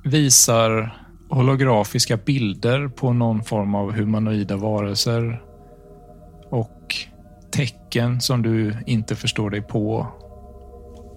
visar 0.05 0.99
holografiska 1.29 2.17
bilder 2.17 2.89
på 2.89 3.13
någon 3.13 3.45
form 3.45 3.75
av 3.75 3.93
humanoida 3.93 4.57
varelser 4.57 5.43
och 6.51 6.97
tecken 7.51 8.21
som 8.21 8.43
du 8.43 8.75
inte 8.87 9.17
förstår 9.17 9.51
dig 9.51 9.63
på. 9.63 10.07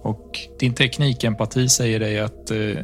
Och 0.02 0.38
din 0.60 0.74
teknikempati 0.74 1.68
säger 1.68 2.00
dig 2.00 2.20
att 2.20 2.50
eh, 2.50 2.76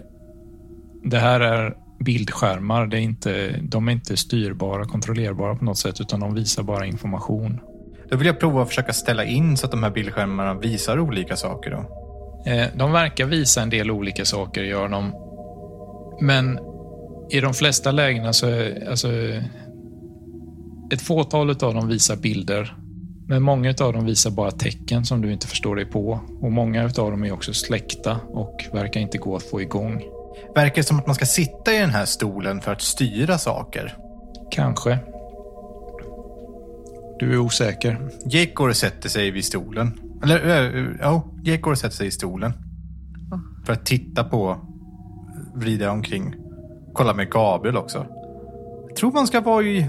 det 1.05 1.19
här 1.19 1.41
är 1.41 1.77
bildskärmar. 2.01 2.87
Det 2.87 2.97
är 2.97 3.01
inte, 3.01 3.61
de 3.63 3.89
är 3.89 3.93
inte 3.93 4.17
styrbara, 4.17 4.85
kontrollerbara 4.85 5.57
på 5.57 5.65
något 5.65 5.79
sätt, 5.79 6.01
utan 6.01 6.21
de 6.21 6.35
visar 6.35 6.63
bara 6.63 6.87
information. 6.87 7.61
Då 8.11 8.17
vill 8.17 8.27
jag 8.27 8.41
prova 8.41 8.63
att 8.63 8.69
försöka 8.69 8.93
ställa 8.93 9.25
in 9.25 9.57
så 9.57 9.67
att 9.67 9.71
de 9.71 9.83
här 9.83 9.91
bildskärmarna 9.91 10.55
visar 10.55 10.99
olika 11.01 11.37
saker 11.37 11.71
då. 11.71 11.79
Eh, 12.51 12.67
De 12.75 12.93
verkar 12.93 13.25
visa 13.27 13.63
en 13.63 13.71
del 13.71 13.91
olika 13.91 14.25
saker, 14.25 14.63
gör 14.63 14.89
de. 14.89 15.13
Men 16.21 16.59
i 17.31 17.41
de 17.41 17.55
flesta 17.55 17.91
lägena 17.93 18.33
så 18.33 18.47
är 18.47 18.91
alltså, 18.91 19.09
ett 20.93 21.01
fåtal 21.03 21.51
av 21.51 21.75
dem 21.75 21.89
visar 21.89 22.17
bilder. 22.17 22.77
Men 23.27 23.43
många 23.43 23.75
av 23.81 23.93
dem 23.93 24.05
visar 24.05 24.31
bara 24.31 24.51
tecken 24.51 25.05
som 25.05 25.23
du 25.23 25.33
inte 25.33 25.47
förstår 25.47 25.77
dig 25.77 25.85
på. 25.85 26.21
Och 26.41 26.53
många 26.53 26.85
av 26.85 26.91
dem 26.93 27.25
är 27.25 27.33
också 27.33 27.53
släckta 27.53 28.21
och 28.29 28.65
verkar 28.73 29.01
inte 29.01 29.19
gå 29.19 29.37
att 29.37 29.43
få 29.43 29.61
igång. 29.61 30.03
Verkar 30.55 30.83
som 30.83 30.99
att 30.99 31.07
man 31.07 31.15
ska 31.15 31.27
sitta 31.27 31.73
i 31.73 31.79
den 31.79 31.91
här 31.91 32.05
stolen 32.05 32.61
för 32.61 32.73
att 32.73 32.83
styra 32.83 33.39
saker. 33.39 33.97
Kanske. 34.51 34.99
Du 37.19 37.33
är 37.33 37.39
osäker. 37.39 37.99
Jake 38.25 38.53
går 38.55 38.69
och 38.69 38.77
sätter 38.77 39.09
sig 39.09 39.31
vid 39.31 39.45
stolen. 39.45 40.01
Eller, 40.23 40.77
äh, 40.77 40.85
ja, 41.01 41.25
Jake 41.43 41.61
går 41.61 41.71
och 41.71 41.79
sätter 41.79 41.97
sig 41.97 42.07
i 42.07 42.11
stolen. 42.11 42.53
För 43.67 43.73
att 43.73 43.87
titta 43.87 44.25
på, 44.25 44.57
vrida 45.55 45.91
omkring. 45.91 46.35
Kolla 46.93 47.15
med 47.15 47.31
Gabriel 47.31 47.77
också. 47.77 48.07
Jag 48.89 48.97
tror 48.97 49.13
man 49.13 49.27
ska 49.27 49.41
vara 49.41 49.63
i 49.63 49.87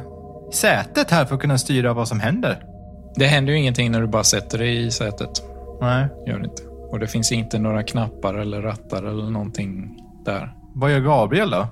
sätet 0.53 1.11
här 1.11 1.25
för 1.25 1.36
att 1.36 1.41
kunna 1.41 1.57
styra 1.57 1.93
vad 1.93 2.07
som 2.07 2.19
händer. 2.19 2.63
Det 3.15 3.25
händer 3.25 3.53
ju 3.53 3.59
ingenting 3.59 3.91
när 3.91 4.01
du 4.01 4.07
bara 4.07 4.23
sätter 4.23 4.57
dig 4.57 4.86
i 4.86 4.91
sätet. 4.91 5.30
Nej. 5.82 6.07
Gör 6.27 6.39
det 6.39 6.45
inte. 6.45 6.63
Och 6.63 6.99
det 6.99 7.07
finns 7.07 7.32
inte 7.32 7.59
några 7.59 7.84
knappar 7.84 8.34
eller 8.34 8.61
rattar 8.61 9.03
eller 9.03 9.30
någonting 9.30 9.99
där. 10.25 10.53
Vad 10.73 10.91
gör 10.91 10.99
Gabriel 10.99 11.49
då? 11.49 11.67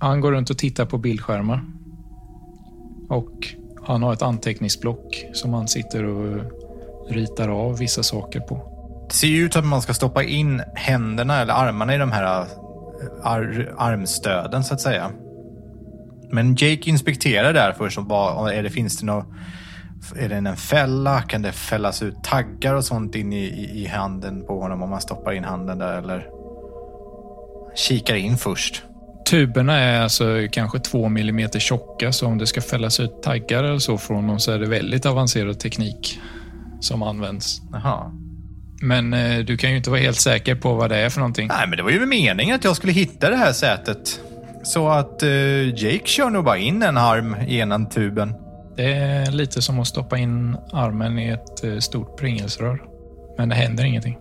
Han 0.00 0.20
går 0.20 0.32
runt 0.32 0.50
och 0.50 0.58
tittar 0.58 0.86
på 0.86 0.98
bildskärmar. 0.98 1.64
Och 3.08 3.54
han 3.84 4.02
har 4.02 4.12
ett 4.12 4.22
anteckningsblock 4.22 5.24
som 5.32 5.54
han 5.54 5.68
sitter 5.68 6.04
och 6.04 6.40
ritar 7.10 7.48
av 7.48 7.78
vissa 7.78 8.02
saker 8.02 8.40
på. 8.40 8.66
Det 9.08 9.14
ser 9.14 9.28
ju 9.28 9.44
ut 9.44 9.52
som 9.52 9.62
att 9.62 9.68
man 9.68 9.82
ska 9.82 9.94
stoppa 9.94 10.22
in 10.22 10.62
händerna 10.74 11.40
eller 11.40 11.54
armarna 11.54 11.94
i 11.94 11.98
de 11.98 12.12
här 12.12 12.40
eh, 12.40 12.46
ar 13.22 13.74
armstöden 13.78 14.64
så 14.64 14.74
att 14.74 14.80
säga. 14.80 15.10
Men 16.32 16.54
Jake 16.54 16.90
inspekterar 16.90 17.52
där 17.52 17.72
först. 17.72 17.98
Och 17.98 18.04
bara, 18.04 18.54
är 18.54 18.62
det, 18.62 18.70
finns 18.70 18.98
det 18.98 19.06
något, 19.06 19.26
är 20.16 20.28
det 20.28 20.34
en 20.34 20.56
fälla? 20.56 21.22
Kan 21.22 21.42
det 21.42 21.52
fällas 21.52 22.02
ut 22.02 22.24
taggar 22.24 22.74
och 22.74 22.84
sånt 22.84 23.14
in 23.14 23.32
i, 23.32 23.44
i, 23.44 23.82
i 23.82 23.86
handen 23.86 24.46
på 24.46 24.60
honom 24.60 24.82
om 24.82 24.90
man 24.90 25.00
stoppar 25.00 25.32
in 25.32 25.44
handen 25.44 25.78
där? 25.78 25.98
Eller 25.98 26.28
kikar 27.76 28.14
in 28.14 28.36
först. 28.36 28.84
Tuberna 29.26 29.78
är 29.78 30.02
alltså 30.02 30.46
kanske 30.52 30.78
två 30.78 31.08
millimeter 31.08 31.58
tjocka, 31.58 32.12
så 32.12 32.26
om 32.26 32.38
det 32.38 32.46
ska 32.46 32.60
fällas 32.60 33.00
ut 33.00 33.22
taggar 33.22 33.64
eller 33.64 33.78
så 33.78 33.98
från 33.98 34.26
dem 34.26 34.38
så 34.38 34.52
är 34.52 34.58
det 34.58 34.68
väldigt 34.68 35.06
avancerad 35.06 35.58
teknik 35.58 36.20
som 36.80 37.02
används. 37.02 37.62
Jaha. 37.72 38.12
Men 38.82 39.12
eh, 39.12 39.38
du 39.38 39.56
kan 39.56 39.70
ju 39.70 39.76
inte 39.76 39.90
vara 39.90 40.00
helt 40.00 40.20
säker 40.20 40.54
på 40.54 40.74
vad 40.74 40.90
det 40.90 40.96
är 40.96 41.08
för 41.08 41.20
någonting. 41.20 41.48
Nej, 41.48 41.68
men 41.68 41.76
det 41.76 41.82
var 41.82 41.90
ju 41.90 42.06
meningen 42.06 42.54
att 42.54 42.64
jag 42.64 42.76
skulle 42.76 42.92
hitta 42.92 43.30
det 43.30 43.36
här 43.36 43.52
sätet. 43.52 44.20
Så 44.62 44.88
att 44.88 45.22
eh, 45.22 45.68
Jake 45.68 46.06
kör 46.06 46.30
nog 46.30 46.44
bara 46.44 46.58
in 46.58 46.82
en 46.82 46.98
arm 46.98 47.36
i 47.46 47.58
ena 47.58 47.84
tuben. 47.84 48.34
Det 48.76 48.92
är 48.92 49.30
lite 49.30 49.62
som 49.62 49.78
att 49.80 49.86
stoppa 49.86 50.18
in 50.18 50.56
armen 50.72 51.18
i 51.18 51.28
ett 51.28 51.64
eh, 51.64 51.78
stort 51.78 52.18
Pringelsrör. 52.18 52.82
Men 53.38 53.48
det 53.48 53.54
händer 53.54 53.84
ingenting. 53.84 54.18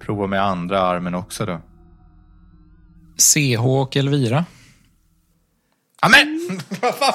Prova 0.00 0.26
med 0.26 0.42
andra 0.42 0.80
armen 0.80 1.14
också 1.14 1.46
då. 1.46 1.60
CH 3.20 3.66
och 3.66 3.96
Elvira. 3.96 4.44
Amen! 6.02 6.60
Vad 6.80 6.94
fan? 6.98 7.14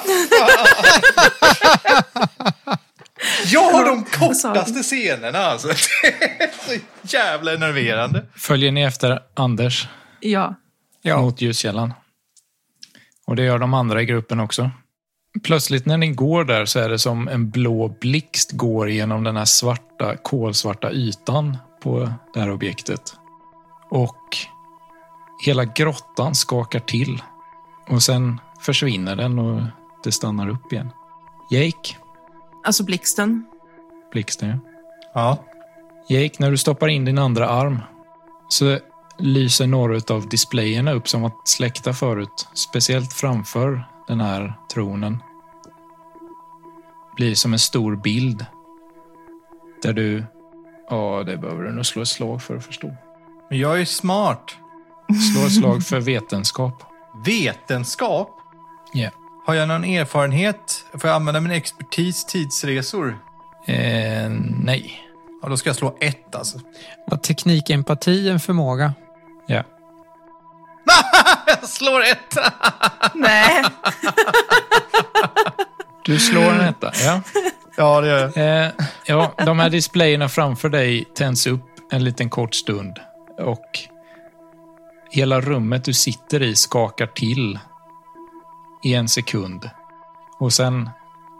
Jag 3.46 3.72
har 3.72 3.84
de 3.84 4.04
kortaste 4.04 4.82
scenerna 4.82 5.38
alltså. 5.38 5.68
Det 6.02 6.44
är 6.44 6.50
så 6.68 6.80
jävla 7.16 7.54
enerverande. 7.54 8.24
Följer 8.36 8.72
ni 8.72 8.82
efter 8.82 9.20
Anders 9.34 9.88
Ja. 10.20 10.54
Ja. 11.02 11.20
mot 11.20 11.40
ljuskällan? 11.40 11.94
Och 13.26 13.36
det 13.36 13.42
gör 13.42 13.58
de 13.58 13.74
andra 13.74 14.02
i 14.02 14.04
gruppen 14.04 14.40
också. 14.40 14.70
Plötsligt 15.44 15.86
när 15.86 15.96
ni 15.96 16.08
går 16.08 16.44
där 16.44 16.64
så 16.64 16.78
är 16.78 16.88
det 16.88 16.98
som 16.98 17.28
en 17.28 17.50
blå 17.50 17.88
blixt 18.00 18.52
går 18.52 18.90
genom 18.90 19.24
den 19.24 19.36
här 19.36 19.44
svarta, 19.44 20.16
kolsvarta 20.16 20.92
ytan 20.92 21.56
på 21.82 22.12
det 22.34 22.40
här 22.40 22.50
objektet. 22.50 23.00
Och 23.90 24.36
hela 25.38 25.64
grottan 25.64 26.34
skakar 26.34 26.80
till. 26.80 27.22
Och 27.88 28.02
sen 28.02 28.40
försvinner 28.60 29.16
den 29.16 29.38
och 29.38 29.62
det 30.04 30.12
stannar 30.12 30.48
upp 30.48 30.72
igen. 30.72 30.90
Jake, 31.50 31.96
Alltså 32.64 32.84
blixten. 32.84 33.46
blixten 34.12 34.48
ja. 34.48 34.58
Ja. 35.14 35.44
Jake, 36.08 36.34
när 36.38 36.50
du 36.50 36.56
stoppar 36.56 36.88
in 36.88 37.04
din 37.04 37.18
andra 37.18 37.48
arm 37.48 37.78
så 38.48 38.78
lyser 39.18 39.66
några 39.66 40.14
av 40.14 40.28
displayerna 40.28 40.92
upp 40.92 41.08
som 41.08 41.24
att 41.24 41.48
släckta 41.48 41.92
förut. 41.92 42.48
Speciellt 42.54 43.12
framför 43.12 43.88
den 44.08 44.20
här 44.20 44.54
tronen. 44.72 45.22
Blir 47.16 47.34
som 47.34 47.52
en 47.52 47.58
stor 47.58 47.96
bild. 47.96 48.46
Där 49.82 49.92
du... 49.92 50.24
Ja, 50.90 51.22
det 51.26 51.36
behöver 51.36 51.62
du 51.64 51.72
nog 51.72 51.86
slå 51.86 52.02
ett 52.02 52.08
slag 52.08 52.42
för 52.42 52.56
att 52.56 52.64
förstå. 52.64 52.96
Men 53.50 53.58
jag 53.58 53.80
är 53.80 53.84
smart. 53.84 54.56
Slå 55.14 55.46
ett 55.46 55.52
slag 55.52 55.82
för 55.82 56.00
vetenskap. 56.00 56.82
Vetenskap? 57.24 58.30
Ja. 58.92 59.10
Har 59.46 59.54
jag 59.54 59.68
någon 59.68 59.84
erfarenhet? 59.84 60.84
Får 60.92 61.10
jag 61.10 61.16
använda 61.16 61.40
min 61.40 61.52
expertis 61.52 62.24
tidsresor? 62.24 63.18
Eh, 63.66 64.30
nej. 64.60 65.00
Ja, 65.42 65.48
då 65.48 65.56
ska 65.56 65.68
jag 65.68 65.76
slå 65.76 65.96
ett 66.00 66.34
alltså. 66.34 66.58
Var 67.06 67.18
teknik, 67.18 67.70
empati 67.70 68.28
en 68.28 68.40
förmåga? 68.40 68.94
Ja. 69.46 69.62
jag 71.46 71.68
slår 71.68 72.02
ett! 72.02 72.36
Nej. 73.14 73.64
Du 76.04 76.18
slår 76.18 76.42
en 76.42 76.60
etta. 76.60 76.92
Ja. 77.04 77.20
ja, 77.76 78.00
det 78.00 78.08
gör 78.08 78.32
jag. 78.34 78.64
Eh, 78.64 78.70
ja, 79.04 79.34
de 79.36 79.58
här 79.58 79.70
displayerna 79.70 80.28
framför 80.28 80.68
dig 80.68 81.04
tänds 81.14 81.46
upp 81.46 81.64
en 81.92 82.04
liten 82.04 82.30
kort 82.30 82.54
stund 82.54 82.98
och 83.38 83.78
hela 85.10 85.40
rummet 85.40 85.84
du 85.84 85.92
sitter 85.92 86.42
i 86.42 86.54
skakar 86.54 87.06
till 87.06 87.58
i 88.82 88.94
en 88.94 89.08
sekund. 89.08 89.70
Och 90.38 90.52
sen 90.52 90.90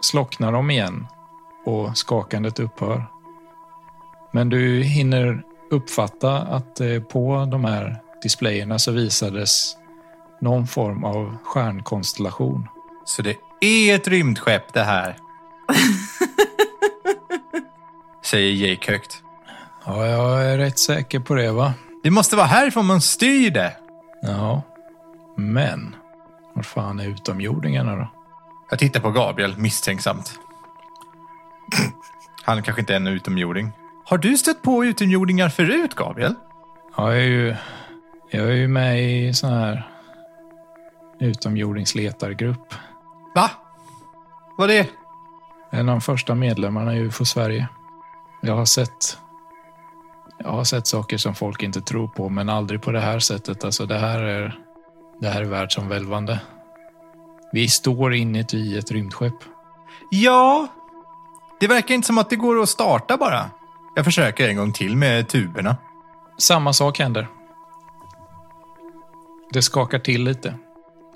slocknar 0.01 0.51
de 0.51 0.71
igen 0.71 1.07
och 1.65 1.97
skakandet 1.97 2.59
upphör. 2.59 3.05
Men 4.31 4.49
du 4.49 4.83
hinner 4.83 5.43
uppfatta 5.71 6.37
att 6.37 6.79
eh, 6.79 6.99
på 6.99 7.47
de 7.51 7.65
här 7.65 8.01
displayerna 8.21 8.79
så 8.79 8.91
visades 8.91 9.77
någon 10.41 10.67
form 10.67 11.03
av 11.03 11.37
stjärnkonstellation. 11.43 12.67
Så 13.05 13.21
det 13.21 13.37
är 13.61 13.95
ett 13.95 14.07
rymdskepp 14.07 14.73
det 14.73 14.83
här. 14.83 15.17
Säger 18.25 18.67
Jake 18.67 18.91
högt. 18.91 19.23
Ja, 19.85 20.07
jag 20.07 20.45
är 20.45 20.57
rätt 20.57 20.79
säker 20.79 21.19
på 21.19 21.35
det 21.35 21.51
va? 21.51 21.73
Det 22.07 22.11
måste 22.11 22.35
vara 22.35 22.47
härifrån 22.47 22.85
man 22.85 23.01
styr 23.01 23.51
det. 23.51 23.77
Ja, 24.21 24.61
men 25.37 25.95
var 26.53 26.63
fan 26.63 26.99
är 26.99 27.07
utomjordingarna 27.07 27.95
då? 27.95 28.07
Jag 28.69 28.79
tittar 28.79 28.99
på 28.99 29.11
Gabriel 29.11 29.57
misstänksamt. 29.57 30.39
Han 32.43 32.63
kanske 32.63 32.81
inte 32.81 32.93
är 32.93 32.97
en 32.97 33.07
utomjording. 33.07 33.71
Har 34.05 34.17
du 34.17 34.37
stött 34.37 34.61
på 34.61 34.85
utomjordingar 34.85 35.49
förut, 35.49 35.95
Gabriel? 35.95 36.35
Ja, 36.97 37.13
jag 37.13 37.23
är 37.23 37.27
ju, 37.27 37.55
jag 38.29 38.45
är 38.45 38.55
ju 38.55 38.67
med 38.67 39.03
i 39.03 39.33
sån 39.33 39.53
här 39.53 39.87
utomjordingsletargrupp. 41.19 42.73
Va? 43.35 43.51
Vad 44.57 44.71
är 44.71 44.83
det? 44.83 44.89
En 45.77 45.89
av 45.89 45.95
de 45.95 46.01
första 46.01 46.35
medlemmarna 46.35 46.95
i 46.95 46.99
UFO 46.99 47.25
Sverige. 47.25 47.67
Jag 48.41 48.55
har 48.55 48.65
sett 48.65 49.19
jag 50.37 50.49
har 50.51 50.63
sett 50.63 50.87
saker 50.87 51.17
som 51.17 51.35
folk 51.35 51.63
inte 51.63 51.81
tror 51.81 52.07
på, 52.07 52.29
men 52.29 52.49
aldrig 52.49 52.81
på 52.81 52.91
det 52.91 52.99
här 52.99 53.19
sättet. 53.19 53.63
Alltså 53.63 53.85
det 53.85 53.97
här 53.97 54.19
är, 54.19 54.59
det 55.19 55.27
här 55.27 55.41
är 55.41 55.45
världsomvälvande. 55.45 56.39
Vi 57.51 57.67
står 57.67 58.13
inuti 58.13 58.77
ett 58.77 58.91
rymdskepp. 58.91 59.33
Ja, 60.11 60.67
det 61.59 61.67
verkar 61.67 61.95
inte 61.95 62.07
som 62.07 62.17
att 62.17 62.29
det 62.29 62.35
går 62.35 62.61
att 62.61 62.69
starta 62.69 63.17
bara. 63.17 63.49
Jag 63.95 64.05
försöker 64.05 64.49
en 64.49 64.57
gång 64.57 64.73
till 64.73 64.97
med 64.97 65.27
tuberna. 65.27 65.77
Samma 66.37 66.73
sak 66.73 66.99
händer. 66.99 67.27
Det 69.53 69.61
skakar 69.61 69.99
till 69.99 70.23
lite. 70.23 70.53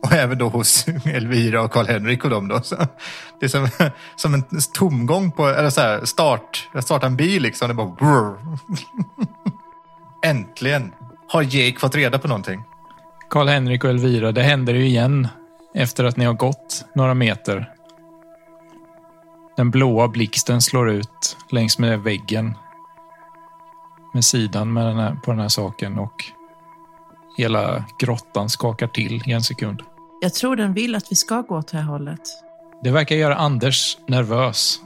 Och 0.04 0.14
även 0.14 0.38
då 0.38 0.50
hos 0.50 0.88
Elvira 1.06 1.62
och 1.62 1.72
Karl-Henrik 1.72 2.24
och 2.24 2.30
dem 2.30 2.48
då. 2.48 2.62
Så 2.62 2.76
det 3.40 3.46
är 3.46 3.48
som, 3.48 3.68
som 4.16 4.34
en 4.34 4.44
tomgång 4.74 5.32
på, 5.32 5.48
eller 5.48 5.70
så 5.70 5.82
här, 5.82 6.06
start, 6.06 6.70
jag 6.74 6.84
startar 6.84 7.08
en 7.08 7.16
bil 7.16 7.42
liksom. 7.42 7.68
Det 7.68 7.74
bara 7.74 7.88
brr. 7.88 8.58
Äntligen 10.26 10.94
har 11.28 11.42
Jake 11.42 11.80
fått 11.80 11.96
reda 11.96 12.20
på 12.20 12.28
någonting. 12.28 12.64
Karl-Henrik 13.30 13.84
och 13.84 13.90
Elvira, 13.90 14.32
det 14.32 14.44
händer 14.44 14.74
ju 14.74 14.86
igen 14.86 15.28
efter 15.74 16.04
att 16.04 16.18
ni 16.18 16.26
har 16.26 16.34
gått 16.34 16.86
några 16.96 17.14
meter. 17.14 17.70
Den 19.58 19.72
blåa 19.72 20.08
blixten 20.08 20.62
slår 20.62 20.90
ut 20.90 21.38
längs 21.52 21.80
med 21.80 22.00
väggen 22.00 22.54
med 24.14 24.26
sidan 24.26 24.74
med 24.74 24.86
den 24.86 24.98
här, 24.98 25.16
på 25.16 25.32
den 25.32 25.40
här 25.40 25.50
saken 25.50 26.00
och 26.00 26.26
hela 27.38 27.86
grottan 28.00 28.50
skakar 28.50 28.88
till 28.88 29.24
i 29.26 29.32
en 29.32 29.44
sekund. 29.44 29.84
Jag 30.24 30.34
tror 30.34 30.56
den 30.56 30.74
vill 30.74 30.96
att 30.96 31.12
vi 31.12 31.16
ska 31.16 31.42
gå 31.42 31.58
åt 31.58 31.68
det 31.68 31.78
här 31.78 31.86
hållet. 31.86 32.22
Det 32.84 32.92
verkar 32.92 33.16
göra 33.16 33.36
Anders 33.36 33.98
nervös. 34.08 34.80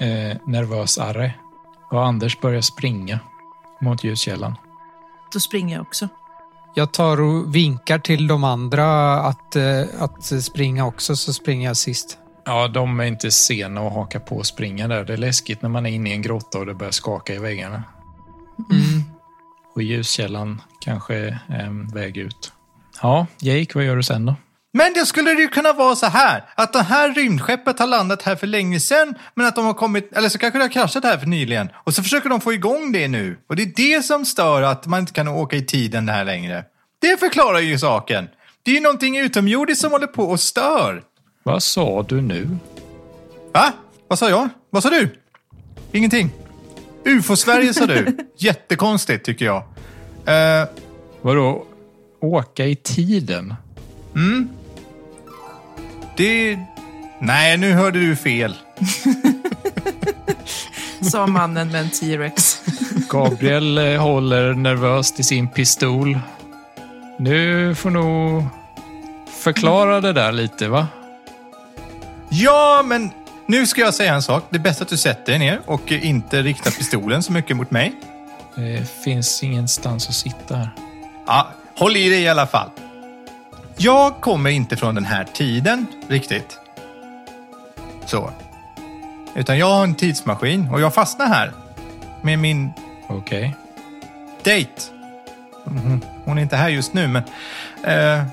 Eh, 0.00 0.36
nervösare. 0.46 1.34
Och 1.90 2.06
Anders 2.06 2.40
börjar 2.40 2.60
springa 2.60 3.20
mot 3.80 4.04
ljuskällan. 4.04 4.54
Då 5.32 5.40
springer 5.40 5.76
jag 5.76 5.82
också. 5.82 6.08
Jag 6.74 6.92
tar 6.92 7.20
och 7.20 7.54
vinkar 7.54 7.98
till 7.98 8.26
de 8.26 8.44
andra 8.44 9.14
att, 9.20 9.56
eh, 9.56 9.82
att 9.98 10.24
springa 10.44 10.86
också, 10.86 11.16
så 11.16 11.32
springer 11.32 11.68
jag 11.68 11.76
sist. 11.76 12.18
Ja, 12.44 12.68
de 12.68 13.00
är 13.00 13.04
inte 13.04 13.30
sena 13.30 13.86
att 13.86 13.92
haka 13.92 14.20
på 14.20 14.36
och 14.36 14.46
springa 14.46 14.88
där. 14.88 15.04
Det 15.04 15.12
är 15.12 15.16
läskigt 15.16 15.62
när 15.62 15.68
man 15.68 15.86
är 15.86 15.90
inne 15.90 16.10
i 16.10 16.12
en 16.12 16.22
grotta 16.22 16.58
och 16.58 16.66
det 16.66 16.74
börjar 16.74 16.92
skaka 16.92 17.34
i 17.34 17.38
väggarna. 17.38 17.82
Mm. 18.70 19.02
Och 19.74 19.82
ljuskällan 19.82 20.62
kanske 20.80 21.14
är 21.14 21.40
en 21.48 21.88
väg 21.88 22.16
ut. 22.16 22.52
Ja, 23.02 23.26
Jake, 23.38 23.72
vad 23.74 23.84
gör 23.84 23.96
du 23.96 24.02
sen 24.02 24.26
då? 24.26 24.34
Men 24.72 24.92
det 24.92 25.06
skulle 25.06 25.34
det 25.34 25.42
ju 25.42 25.48
kunna 25.48 25.72
vara 25.72 25.96
så 25.96 26.06
här, 26.06 26.44
att 26.54 26.72
det 26.72 26.82
här 26.82 27.10
rymdskeppet 27.14 27.78
har 27.78 27.86
landat 27.86 28.22
här 28.22 28.36
för 28.36 28.46
länge 28.46 28.80
sedan, 28.80 29.14
men 29.34 29.46
att 29.46 29.54
de 29.56 29.64
har 29.64 29.74
kommit, 29.74 30.12
eller 30.12 30.28
så 30.28 30.38
kanske 30.38 30.58
det 30.58 30.64
har 30.64 30.68
kraschat 30.68 31.04
här 31.04 31.18
för 31.18 31.26
nyligen. 31.26 31.68
Och 31.74 31.94
så 31.94 32.02
försöker 32.02 32.28
de 32.28 32.40
få 32.40 32.52
igång 32.52 32.92
det 32.92 33.08
nu. 33.08 33.38
Och 33.48 33.56
det 33.56 33.62
är 33.62 33.72
det 33.96 34.02
som 34.02 34.24
stör 34.24 34.62
att 34.62 34.86
man 34.86 35.00
inte 35.00 35.12
kan 35.12 35.28
åka 35.28 35.56
i 35.56 35.64
tiden 35.64 36.08
här 36.08 36.24
längre. 36.24 36.64
Det 37.00 37.20
förklarar 37.20 37.58
ju 37.58 37.78
saken. 37.78 38.28
Det 38.62 38.70
är 38.70 38.74
ju 38.74 38.80
någonting 38.80 39.18
utomjordiskt 39.18 39.80
som 39.80 39.92
håller 39.92 40.06
på 40.06 40.24
och 40.24 40.40
stör. 40.40 41.02
Vad 41.42 41.62
sa 41.62 42.02
du 42.08 42.20
nu? 42.20 42.48
Va? 43.54 43.72
Vad 44.08 44.18
sa 44.18 44.30
jag? 44.30 44.48
Vad 44.70 44.82
sa 44.82 44.90
du? 44.90 45.18
Ingenting. 45.92 46.30
UFO-Sverige 47.04 47.74
sa 47.74 47.86
du. 47.86 48.16
Jättekonstigt 48.36 49.24
tycker 49.24 49.44
jag. 49.44 49.62
Eh, 50.26 50.68
Vadå? 51.22 51.64
Åka 52.20 52.66
i 52.66 52.76
tiden? 52.76 53.54
Mm. 54.14 54.48
Det... 56.18 56.58
Nej, 57.18 57.56
nu 57.56 57.72
hörde 57.72 58.00
du 58.00 58.16
fel. 58.16 58.56
Sa 61.10 61.26
mannen 61.26 61.68
med 61.68 61.80
en 61.80 61.90
T-rex. 61.90 62.60
Gabriel 63.08 63.78
eh, 63.78 64.02
håller 64.02 64.54
nervöst 64.54 65.20
i 65.20 65.22
sin 65.22 65.48
pistol. 65.48 66.18
Nu 67.18 67.74
får 67.74 67.90
nog 67.90 68.44
förklara 69.40 70.00
det 70.00 70.12
där 70.12 70.32
lite, 70.32 70.68
va? 70.68 70.86
Ja, 72.28 72.82
men 72.84 73.10
nu 73.46 73.66
ska 73.66 73.80
jag 73.80 73.94
säga 73.94 74.14
en 74.14 74.22
sak. 74.22 74.44
Det 74.50 74.56
är 74.56 74.60
bäst 74.60 74.82
att 74.82 74.88
du 74.88 74.96
sätter 74.96 75.32
dig 75.32 75.38
ner 75.38 75.60
och 75.66 75.92
inte 75.92 76.42
riktar 76.42 76.70
pistolen 76.70 77.22
så 77.22 77.32
mycket 77.32 77.56
mot 77.56 77.70
mig. 77.70 77.92
Det 78.54 78.90
finns 79.04 79.42
ingenstans 79.42 80.08
att 80.08 80.14
sitta 80.14 80.56
här. 80.56 80.70
Ja, 81.26 81.48
håll 81.76 81.96
i 81.96 82.08
dig 82.08 82.22
i 82.22 82.28
alla 82.28 82.46
fall. 82.46 82.70
Jag 83.80 84.20
kommer 84.20 84.50
inte 84.50 84.76
från 84.76 84.94
den 84.94 85.04
här 85.04 85.24
tiden 85.24 85.86
riktigt. 86.08 86.58
Så. 88.04 88.30
Utan 89.34 89.58
jag 89.58 89.66
har 89.66 89.84
en 89.84 89.94
tidsmaskin 89.94 90.68
och 90.68 90.80
jag 90.80 90.94
fastnar 90.94 91.26
här. 91.26 91.52
Med 92.22 92.38
min 92.38 92.70
Okej. 93.08 93.56
dejt. 94.42 94.72
Mhm. 95.64 96.00
Hon 96.24 96.38
är 96.38 96.42
inte 96.42 96.56
här 96.56 96.68
just 96.68 96.94
nu, 96.94 97.08
men... 97.08 97.22
Eh, 97.84 98.24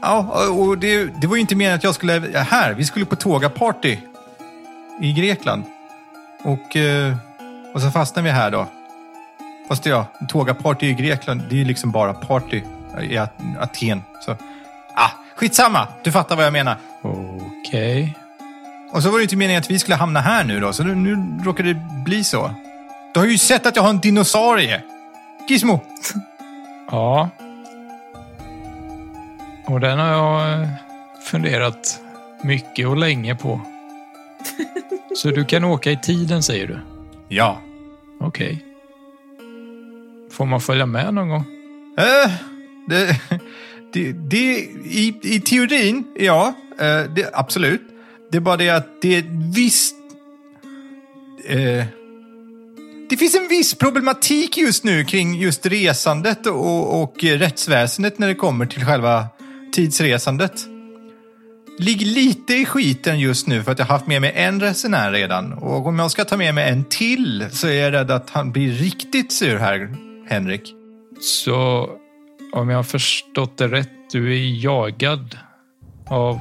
ja, 0.00 0.48
och 0.50 0.78
det, 0.78 1.04
det 1.20 1.26
var 1.26 1.36
ju 1.36 1.40
inte 1.40 1.56
meningen 1.56 1.76
att 1.76 1.84
jag 1.84 1.94
skulle... 1.94 2.38
Här, 2.38 2.74
vi 2.74 2.84
skulle 2.84 3.04
på 3.04 3.16
tågaparty 3.16 3.98
i 5.00 5.12
Grekland. 5.12 5.64
Och, 6.42 6.76
eh, 6.76 7.16
och 7.74 7.80
så 7.80 7.90
fastnade 7.90 8.28
vi 8.28 8.30
här 8.30 8.50
då. 8.50 8.66
Fast 9.68 9.86
ja, 9.86 10.06
tågaparty 10.28 10.86
i 10.86 10.94
Grekland, 10.94 11.42
det 11.48 11.54
är 11.54 11.58
ju 11.58 11.64
liksom 11.64 11.90
bara 11.90 12.14
party 12.14 12.62
i 13.02 13.16
At- 13.18 13.40
Aten. 13.60 14.02
Så, 14.24 14.36
ah, 14.94 15.10
skitsamma, 15.36 15.88
du 16.04 16.12
fattar 16.12 16.36
vad 16.36 16.44
jag 16.44 16.52
menar. 16.52 16.76
Okej. 17.02 18.16
Och 18.92 19.02
så 19.02 19.10
var 19.10 19.18
det 19.18 19.22
inte 19.22 19.36
meningen 19.36 19.60
att 19.60 19.70
vi 19.70 19.78
skulle 19.78 19.96
hamna 19.96 20.20
här 20.20 20.44
nu 20.44 20.60
då, 20.60 20.72
så 20.72 20.82
nu, 20.84 20.94
nu 20.94 21.44
råkar 21.44 21.64
det 21.64 21.74
bli 22.04 22.24
så. 22.24 22.54
Du 23.14 23.20
har 23.20 23.26
ju 23.26 23.38
sett 23.38 23.66
att 23.66 23.76
jag 23.76 23.82
har 23.82 23.90
en 23.90 24.00
dinosaurie. 24.00 24.82
Gizmo. 25.48 25.80
Ja. 26.92 27.28
Och 29.66 29.80
den 29.80 29.98
har 29.98 30.06
jag 30.08 30.52
eh, 30.62 30.68
funderat 31.24 32.00
mycket 32.42 32.86
och 32.88 32.96
länge 32.96 33.34
på. 33.34 33.60
Så 35.16 35.28
du 35.30 35.44
kan 35.44 35.64
åka 35.64 35.90
i 35.90 35.96
tiden, 35.96 36.42
säger 36.42 36.66
du? 36.66 36.78
Ja. 37.28 37.58
Okej. 38.20 38.64
Får 40.32 40.46
man 40.46 40.60
följa 40.60 40.86
med 40.86 41.14
någon 41.14 41.28
gång? 41.28 41.44
Eh, 41.98 42.30
det, 42.88 43.20
det, 43.92 44.12
det, 44.12 44.58
i, 44.84 45.14
I 45.22 45.40
teorin, 45.40 46.04
ja. 46.16 46.54
Eh, 46.80 47.02
det, 47.14 47.30
absolut. 47.32 47.82
Det 48.30 48.36
är 48.36 48.40
bara 48.40 48.56
det 48.56 48.70
att 48.70 49.02
det 49.02 49.14
är 49.14 49.18
ett 49.18 49.54
visst... 49.54 49.96
Eh, 51.48 51.84
det 53.10 53.16
finns 53.16 53.34
en 53.34 53.48
viss 53.48 53.74
problematik 53.74 54.56
just 54.56 54.84
nu 54.84 55.04
kring 55.04 55.34
just 55.34 55.66
resandet 55.66 56.46
och, 56.46 57.02
och 57.02 57.14
rättsväsendet 57.22 58.18
när 58.18 58.28
det 58.28 58.34
kommer 58.34 58.66
till 58.66 58.84
själva 58.84 59.26
tidsresandet. 59.72 60.52
Ligger 61.78 62.06
lite 62.06 62.54
i 62.54 62.64
skiten 62.64 63.20
just 63.20 63.46
nu 63.46 63.62
för 63.62 63.72
att 63.72 63.78
jag 63.78 63.86
har 63.86 63.94
haft 63.94 64.06
med 64.06 64.20
mig 64.20 64.32
en 64.36 64.60
resenär 64.60 65.12
redan. 65.12 65.52
Och 65.52 65.86
om 65.86 65.98
jag 65.98 66.10
ska 66.10 66.24
ta 66.24 66.36
med 66.36 66.54
mig 66.54 66.70
en 66.70 66.84
till 66.84 67.46
så 67.50 67.66
är 67.66 67.72
jag 67.72 67.92
rädd 67.92 68.10
att 68.10 68.30
han 68.30 68.52
blir 68.52 68.72
riktigt 68.72 69.32
sur 69.32 69.58
här, 69.58 69.94
Henrik. 70.28 70.74
Så 71.20 71.90
om 72.52 72.68
jag 72.68 72.78
har 72.78 72.82
förstått 72.82 73.58
det 73.58 73.68
rätt, 73.68 73.90
du 74.12 74.32
är 74.32 74.64
jagad 74.64 75.38
av 76.08 76.40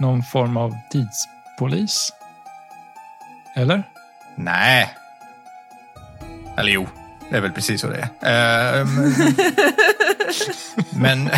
någon 0.00 0.22
form 0.22 0.56
av 0.56 0.74
tidspolis? 0.90 2.12
Eller? 3.56 3.82
Nej. 4.36 4.94
Eller 6.56 6.72
jo, 6.72 6.88
det 7.30 7.36
är 7.36 7.40
väl 7.40 7.52
precis 7.52 7.80
så 7.80 7.86
det 7.86 8.08
är. 8.20 8.80
Eh, 8.80 8.86
men... 8.86 9.14
men... 11.28 11.30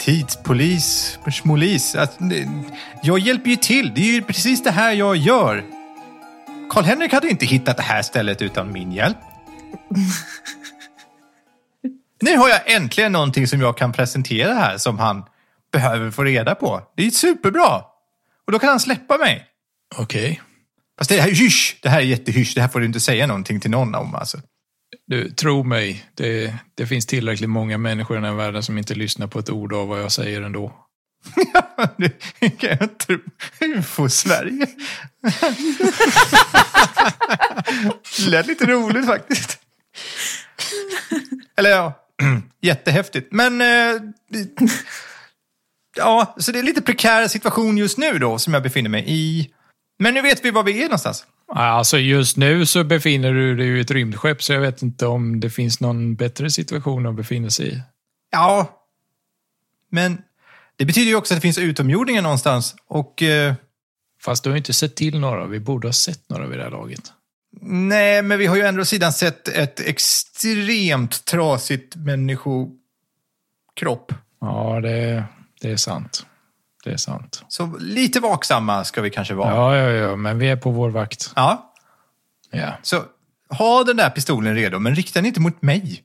Tidspolis, 0.00 1.18
smolis. 1.32 1.96
Jag 3.02 3.18
hjälper 3.18 3.50
ju 3.50 3.56
till. 3.56 3.92
Det 3.94 4.00
är 4.00 4.12
ju 4.12 4.22
precis 4.22 4.62
det 4.62 4.70
här 4.70 4.92
jag 4.92 5.16
gör. 5.16 5.64
Karl-Henrik 6.70 7.12
hade 7.12 7.28
inte 7.28 7.46
hittat 7.46 7.76
det 7.76 7.82
här 7.82 8.02
stället 8.02 8.42
utan 8.42 8.72
min 8.72 8.92
hjälp. 8.92 9.16
nu 12.20 12.36
har 12.36 12.48
jag 12.48 12.70
äntligen 12.70 13.12
någonting 13.12 13.46
som 13.46 13.60
jag 13.60 13.76
kan 13.76 13.92
presentera 13.92 14.54
här 14.54 14.78
som 14.78 14.98
han 14.98 15.24
behöver 15.72 16.10
få 16.10 16.24
reda 16.24 16.54
på. 16.54 16.82
Det 16.96 17.06
är 17.06 17.10
superbra. 17.10 17.76
Och 18.46 18.52
då 18.52 18.58
kan 18.58 18.68
han 18.68 18.80
släppa 18.80 19.18
mig. 19.18 19.46
Okej. 19.96 20.40
Fast 20.98 21.10
det 21.10 21.20
här 21.20 21.28
är 21.28 21.34
hysch! 21.34 21.76
Det 21.82 21.88
här 21.88 21.98
är 21.98 22.04
jättehysch. 22.04 22.54
Det 22.54 22.60
här 22.60 22.68
får 22.68 22.80
du 22.80 22.86
inte 22.86 23.00
säga 23.00 23.26
någonting 23.26 23.60
till 23.60 23.70
någon 23.70 23.94
om 23.94 24.14
alltså. 24.14 24.38
Du, 25.06 25.30
tro 25.30 25.62
mig, 25.62 26.04
det, 26.14 26.54
det 26.74 26.86
finns 26.86 27.06
tillräckligt 27.06 27.50
många 27.50 27.78
människor 27.78 28.16
i 28.16 28.20
den 28.20 28.30
här 28.30 28.36
världen 28.36 28.62
som 28.62 28.78
inte 28.78 28.94
lyssnar 28.94 29.26
på 29.26 29.38
ett 29.38 29.50
ord 29.50 29.72
av 29.72 29.88
vad 29.88 30.02
jag 30.02 30.12
säger 30.12 30.42
ändå. 30.42 30.72
det 32.40 32.50
kan 32.50 32.76
jag 32.80 32.98
tro. 32.98 33.18
UFO-Sverige. 33.60 34.66
det 38.18 38.26
lät 38.28 38.46
lite 38.46 38.66
roligt 38.66 39.06
faktiskt. 39.06 39.58
Eller 41.56 41.70
ja, 41.70 42.09
jättehäftigt. 42.60 43.32
Men... 43.32 43.60
Eh, 43.60 44.02
ja, 45.96 46.34
så 46.38 46.52
det 46.52 46.58
är 46.58 46.62
lite 46.62 46.82
prekär 46.82 47.28
situation 47.28 47.78
just 47.78 47.98
nu 47.98 48.18
då 48.18 48.38
som 48.38 48.54
jag 48.54 48.62
befinner 48.62 48.90
mig 48.90 49.04
i. 49.06 49.50
Men 49.98 50.14
nu 50.14 50.22
vet 50.22 50.44
vi 50.44 50.50
var 50.50 50.62
vi 50.62 50.82
är 50.82 50.84
någonstans. 50.84 51.24
Alltså 51.54 51.98
just 51.98 52.36
nu 52.36 52.66
så 52.66 52.84
befinner 52.84 53.32
du 53.32 53.56
dig 53.56 53.68
i 53.68 53.80
ett 53.80 53.90
rymdskepp 53.90 54.42
så 54.42 54.52
jag 54.52 54.60
vet 54.60 54.82
inte 54.82 55.06
om 55.06 55.40
det 55.40 55.50
finns 55.50 55.80
någon 55.80 56.16
bättre 56.16 56.50
situation 56.50 57.06
att 57.06 57.14
befinna 57.14 57.50
sig 57.50 57.68
i. 57.68 57.80
Ja, 58.30 58.80
men 59.90 60.18
det 60.76 60.84
betyder 60.84 61.08
ju 61.08 61.16
också 61.16 61.34
att 61.34 61.38
det 61.38 61.42
finns 61.42 61.58
utomjordingar 61.58 62.22
någonstans. 62.22 62.74
Och 62.88 63.22
eh, 63.22 63.54
Fast 64.22 64.44
du 64.44 64.50
har 64.50 64.56
inte 64.56 64.72
sett 64.72 64.96
till 64.96 65.20
några. 65.20 65.46
Vi 65.46 65.60
borde 65.60 65.88
ha 65.88 65.92
sett 65.92 66.28
några 66.30 66.46
vid 66.46 66.58
det 66.58 66.62
här 66.62 66.70
laget. 66.70 67.12
Nej, 67.60 68.22
men 68.22 68.38
vi 68.38 68.46
har 68.46 68.56
ju 68.56 68.62
ändå 68.62 68.84
sidan 68.84 69.12
sett 69.12 69.48
ett 69.48 69.80
extremt 69.80 71.24
trasigt 71.24 71.96
människokropp. 71.96 74.12
Ja, 74.40 74.80
det, 74.82 75.24
det 75.60 75.70
är 75.70 75.76
sant. 75.76 76.26
Det 76.84 76.90
är 76.90 76.96
sant. 76.96 77.44
Så 77.48 77.76
lite 77.80 78.20
vaksamma 78.20 78.84
ska 78.84 79.02
vi 79.02 79.10
kanske 79.10 79.34
vara. 79.34 79.54
Ja, 79.54 79.76
ja, 79.76 79.90
ja, 79.90 80.16
men 80.16 80.38
vi 80.38 80.48
är 80.48 80.56
på 80.56 80.70
vår 80.70 80.90
vakt. 80.90 81.32
ja. 81.36 81.66
Ja. 82.52 82.72
Så 82.82 83.02
ha 83.48 83.84
den 83.84 83.96
där 83.96 84.10
pistolen 84.10 84.54
redo, 84.54 84.78
men 84.78 84.94
rikta 84.94 85.18
den 85.18 85.26
inte 85.26 85.40
mot 85.40 85.62
mig. 85.62 86.02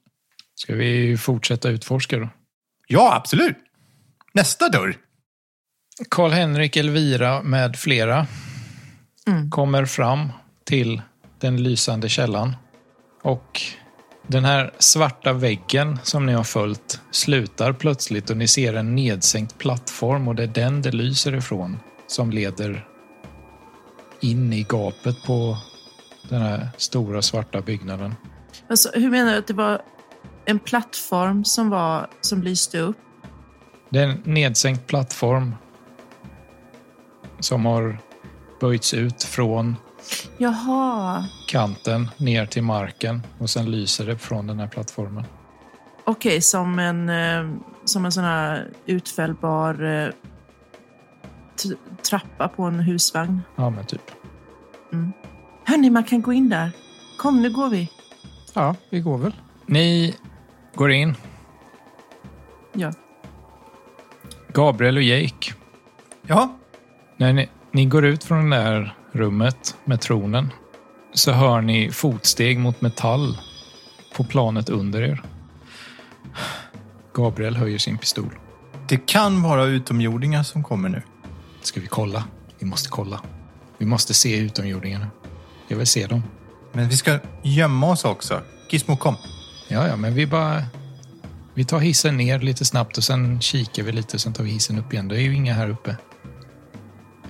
Ska 0.56 0.76
vi 0.76 1.18
fortsätta 1.18 1.70
utforska 1.70 2.18
då? 2.18 2.30
Ja, 2.88 3.16
absolut. 3.16 3.58
Nästa 4.34 4.70
dörr. 4.70 4.98
Karl-Henrik, 6.10 6.76
Elvira 6.76 7.42
med 7.42 7.76
flera 7.76 8.28
kommer 9.52 9.86
fram 9.86 10.32
till 10.64 11.02
den 11.46 11.64
lysande 11.64 12.10
källan. 12.10 12.56
Och 13.22 13.62
den 14.28 14.46
här 14.46 14.74
svarta 14.80 15.34
väggen 15.34 16.00
som 16.04 16.26
ni 16.26 16.34
har 16.34 16.44
följt 16.44 17.02
slutar 17.12 17.74
plötsligt 17.74 18.30
och 18.30 18.38
ni 18.38 18.48
ser 18.48 18.74
en 18.74 18.96
nedsänkt 18.96 19.58
plattform 19.58 20.28
och 20.28 20.36
det 20.36 20.44
är 20.44 20.48
den 20.48 20.82
det 20.82 20.92
lyser 20.92 21.36
ifrån 21.36 21.80
som 22.08 22.32
leder 22.32 22.88
in 24.20 24.54
i 24.54 24.66
gapet 24.70 25.24
på 25.26 25.58
den 26.30 26.42
här 26.42 26.70
stora 26.78 27.22
svarta 27.22 27.62
byggnaden. 27.62 28.16
Alltså, 28.70 28.90
hur 28.94 29.12
menar 29.12 29.32
du 29.32 29.38
att 29.38 29.48
det 29.48 29.54
var 29.54 29.82
en 30.46 30.60
plattform 30.60 31.46
som, 31.46 31.70
var, 31.70 32.08
som 32.22 32.44
lyste 32.44 32.80
upp? 32.80 32.98
Det 33.90 34.00
är 34.00 34.08
en 34.08 34.22
nedsänkt 34.24 34.88
plattform 34.88 35.56
som 37.40 37.66
har 37.66 37.98
böjts 38.60 38.94
ut 38.94 39.24
från 39.24 39.76
Jaha, 40.38 41.26
kanten 41.48 42.10
ner 42.18 42.46
till 42.46 42.64
marken 42.64 43.22
och 43.40 43.50
sen 43.50 43.72
lyser 43.72 44.06
det 44.06 44.18
från 44.18 44.48
den 44.48 44.60
här 44.60 44.68
plattformen. 44.68 45.24
okej, 46.04 46.42
som 46.42 46.80
en, 46.80 47.10
eh, 47.10 47.56
som 47.86 48.06
en 48.06 48.12
sån 48.12 48.24
här 48.24 48.68
utfällbar 48.86 49.84
eh, 49.84 50.10
t- 51.64 51.76
trappa 52.10 52.48
på 52.48 52.64
en 52.64 52.80
husvagn. 52.80 53.42
Ja, 53.56 53.70
men 53.70 53.86
typ. 53.86 54.12
Hörni, 55.64 55.90
man 55.90 56.04
kan 56.04 56.22
gå 56.22 56.34
in 56.34 56.50
där. 56.50 56.72
Kom, 57.18 57.42
nu 57.42 57.50
går 57.50 57.70
vi. 57.70 57.92
Ja, 58.54 58.76
vi 58.90 59.00
går 59.00 59.18
väl. 59.18 59.34
Ni 59.66 60.16
går 60.76 60.92
in. 60.92 61.16
Ja. 62.74 62.92
Gabriel 64.54 64.98
och 64.98 65.04
Jake. 65.04 65.54
Ja, 66.28 66.56
När 67.18 67.34
ni, 67.34 67.50
ni 67.72 67.86
går 67.86 68.06
ut 68.06 68.24
från 68.24 68.50
det 68.50 68.58
där 68.58 68.96
rummet 69.16 69.76
med 69.86 70.02
tronen 70.02 70.52
så 71.14 71.32
hör 71.32 71.62
ni 71.62 71.92
fotsteg 71.92 72.60
mot 72.60 72.82
metall 72.82 73.38
på 74.16 74.24
planet 74.24 74.70
under 74.70 75.02
er. 75.02 75.24
Gabriel 77.14 77.56
höjer 77.56 77.78
sin 77.78 77.98
pistol. 77.98 78.30
Det 78.90 79.06
kan 79.06 79.42
vara 79.42 79.66
utomjordingar 79.66 80.44
som 80.44 80.64
kommer 80.64 80.90
nu. 80.90 81.02
Ska 81.62 81.80
vi 81.80 81.88
kolla? 81.88 82.24
Vi 82.60 82.66
måste 82.66 82.90
kolla. 82.90 83.22
Vi 83.78 83.86
måste 83.86 84.14
se 84.14 84.38
utomjordingarna. 84.38 85.08
Jag 85.68 85.78
vill 85.78 85.88
se 85.88 86.08
dem. 86.08 86.24
Men 86.72 86.90
vi 86.90 86.98
ska 86.98 87.20
gömma 87.44 87.90
oss 87.90 88.06
också. 88.06 88.42
Gizmo, 88.70 88.98
kom. 88.98 89.16
Ja, 89.68 89.88
ja, 89.88 89.96
men 89.96 90.14
vi 90.14 90.28
bara... 90.28 90.64
Vi 91.54 91.66
tar 91.66 91.80
hissen 91.80 92.18
ner 92.18 92.40
lite 92.40 92.66
snabbt 92.66 92.98
och 92.98 93.04
sen 93.04 93.42
kikar 93.42 93.84
vi 93.84 93.92
lite, 93.92 94.20
sen 94.20 94.34
tar 94.34 94.44
vi 94.44 94.50
hissen 94.50 94.80
upp 94.80 94.94
igen. 94.94 95.08
Det 95.08 95.16
är 95.16 95.22
ju 95.22 95.36
inga 95.36 95.54
här 95.54 95.70
uppe. 95.70 95.96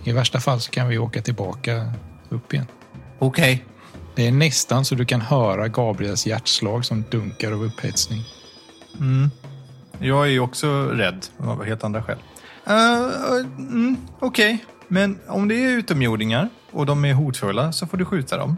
I 0.08 0.12
värsta 0.12 0.39
fall 0.39 0.62
så 0.62 0.72
kan 0.72 0.88
vi 0.88 0.97
åka 0.97 1.22
tillbaka 1.22 1.93
upp 2.30 2.53
igen. 2.53 2.68
Okej. 3.20 3.66
Det 4.16 4.28
är 4.28 4.32
nästan 4.32 4.86
så 4.86 4.95
du 4.95 5.06
kan 5.06 5.22
höra 5.22 5.68
Gabriels 5.68 6.28
hjärtslag 6.28 6.86
som 6.86 7.03
dunkar 7.12 7.51
av 7.51 7.64
upphetsning. 7.64 8.24
Jag 9.99 10.26
är 10.26 10.30
ju 10.30 10.39
också 10.39 10.86
rädd 10.86 11.26
av 11.38 11.64
helt 11.64 11.84
andra 11.84 12.03
skäl. 12.03 12.18
Uh, 12.68 13.45
mm, 13.58 13.97
Okej, 14.20 14.66
men 14.88 15.20
om 15.28 15.47
det 15.47 15.66
är 15.66 15.70
utomjordingar 15.70 16.49
och 16.72 16.86
de 16.86 17.06
är 17.06 17.14
hotfulla 17.14 17.72
så 17.72 17.88
får 17.88 17.97
du 17.97 18.06
skjuta 18.06 18.38
dem. 18.38 18.58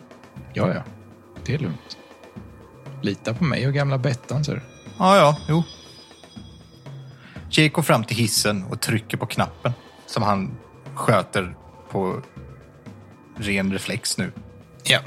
Ja, 0.53 0.73
ja. 0.73 0.81
Det 1.45 1.53
är 1.53 1.59
lugnt. 1.59 1.97
Lita 3.01 3.33
på 3.33 3.43
mig 3.43 3.67
och 3.67 3.73
gamla 3.73 3.97
Bettan, 3.97 4.43
ser 4.43 4.55
du. 4.55 4.61
Ja, 4.97 5.17
ja, 5.17 5.37
jo. 5.49 5.63
Jake 7.49 7.69
går 7.69 7.81
fram 7.81 8.03
till 8.03 8.17
hissen 8.17 8.63
och 8.63 8.81
trycker 8.81 9.17
på 9.17 9.25
knappen 9.25 9.73
som 10.05 10.23
han 10.23 10.51
sköter 10.97 11.55
på 11.91 12.21
ren 13.35 13.71
reflex 13.71 14.17
nu. 14.17 14.31
Ja. 14.83 14.99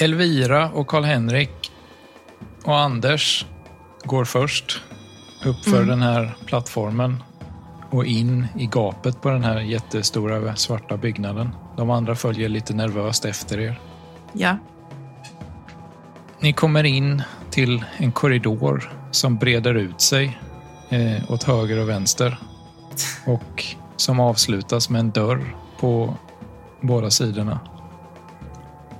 Elvira 0.00 0.70
och 0.70 0.86
Karl-Henrik 0.86 1.72
och 2.64 2.78
Anders 2.78 3.46
går 4.04 4.24
först 4.24 4.82
upp 5.44 5.64
för 5.64 5.84
den 5.84 6.02
här 6.02 6.36
plattformen 6.46 7.22
och 7.90 8.04
in 8.04 8.46
i 8.58 8.66
gapet 8.66 9.20
på 9.22 9.30
den 9.30 9.44
här 9.44 9.60
jättestora 9.60 10.56
svarta 10.56 10.96
byggnaden. 10.96 11.50
De 11.76 11.90
andra 11.90 12.14
följer 12.14 12.48
lite 12.48 12.74
nervöst 12.74 13.24
efter 13.24 13.60
er. 13.60 13.80
Ja. 14.32 14.56
Ni 16.40 16.52
kommer 16.52 16.84
in 16.84 17.22
till 17.50 17.84
en 17.96 18.12
korridor 18.12 18.92
som 19.10 19.36
breder 19.36 19.74
ut 19.74 20.00
sig 20.00 20.38
eh, 20.88 21.30
åt 21.32 21.42
höger 21.42 21.78
och 21.78 21.88
vänster 21.88 22.38
och 23.26 23.64
som 24.02 24.20
avslutas 24.20 24.90
med 24.90 25.00
en 25.00 25.10
dörr 25.10 25.56
på 25.80 26.14
båda 26.80 27.10
sidorna. 27.10 27.60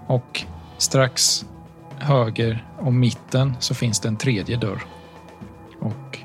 Och 0.06 0.42
strax 0.78 1.44
höger 1.98 2.66
och 2.78 2.92
mitten 2.92 3.54
så 3.60 3.74
finns 3.74 4.00
det 4.00 4.08
en 4.08 4.16
tredje 4.16 4.56
dörr. 4.56 4.84
Och 5.80 6.18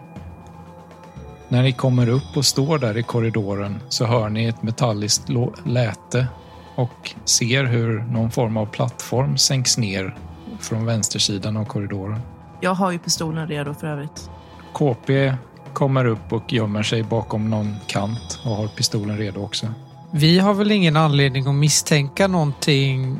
när 1.47 1.63
ni 1.63 1.71
kommer 1.71 2.09
upp 2.09 2.38
och 2.38 2.45
står 2.45 2.80
där 2.80 2.97
i 2.97 3.03
korridoren 3.03 3.80
så 3.89 4.05
hör 4.05 4.30
ni 4.30 4.45
ett 4.45 4.63
metalliskt 4.63 5.30
läte 5.65 6.28
och 6.75 7.13
ser 7.25 7.63
hur 7.63 7.99
någon 7.99 8.32
form 8.32 8.57
av 8.57 8.65
plattform 8.65 9.38
sänks 9.38 9.78
ner 9.78 10.17
från 10.59 10.86
vänstersidan 10.86 11.57
av 11.57 11.65
korridoren. 11.65 12.19
Jag 12.61 12.73
har 12.73 12.91
ju 12.91 12.99
pistolen 12.99 13.47
redo 13.47 13.73
för 13.73 13.88
övrigt. 13.88 14.30
KP 14.73 15.34
kommer 15.78 16.05
upp 16.05 16.34
och 16.34 16.53
gömmer 16.53 16.84
sig 16.84 17.03
bakom 17.03 17.49
någon 17.49 17.75
kant 17.88 18.39
och 18.43 18.51
har 18.51 18.67
pistolen 18.67 19.17
redo 19.17 19.43
också. 19.43 19.67
Vi 20.11 20.39
har 20.39 20.53
väl 20.53 20.71
ingen 20.71 20.95
anledning 20.95 21.47
att 21.47 21.55
misstänka 21.55 22.28
någonting 22.28 23.19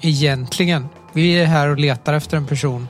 egentligen. 0.00 0.88
Vi 1.12 1.32
är 1.32 1.44
här 1.44 1.68
och 1.68 1.78
letar 1.78 2.14
efter 2.14 2.36
en 2.36 2.46
person. 2.46 2.88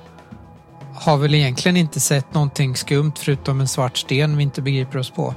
Har 0.95 1.17
väl 1.17 1.35
egentligen 1.35 1.77
inte 1.77 2.01
sett 2.01 2.35
någonting 2.35 2.77
skumt 2.77 3.13
förutom 3.17 3.61
en 3.61 3.69
svart 3.69 3.97
sten 3.97 4.37
vi 4.37 4.43
inte 4.43 4.63
begriper 4.63 4.99
oss 4.99 5.11
på. 5.11 5.35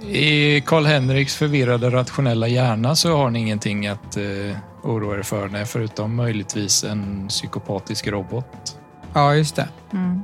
I 0.00 0.60
Karl-Henriks 0.60 1.36
förvirrade 1.36 1.90
rationella 1.90 2.48
hjärna 2.48 2.96
så 2.96 3.16
har 3.16 3.30
ni 3.30 3.40
ingenting 3.40 3.86
att 3.86 4.16
eh, 4.16 4.56
oroa 4.82 5.18
er 5.18 5.22
för, 5.22 5.48
nej, 5.48 5.66
förutom 5.66 6.16
möjligtvis 6.16 6.84
en 6.84 7.28
psykopatisk 7.28 8.06
robot 8.06 8.76
Ja, 9.14 9.34
just 9.34 9.56
det. 9.56 9.68
Mm. 9.92 10.22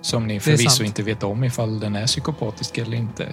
Som 0.00 0.26
ni 0.26 0.40
förvisso 0.40 0.84
inte 0.84 1.02
vet 1.02 1.22
om 1.22 1.44
ifall 1.44 1.80
den 1.80 1.96
är 1.96 2.06
psykopatisk 2.06 2.78
eller 2.78 2.96
inte. 2.96 3.28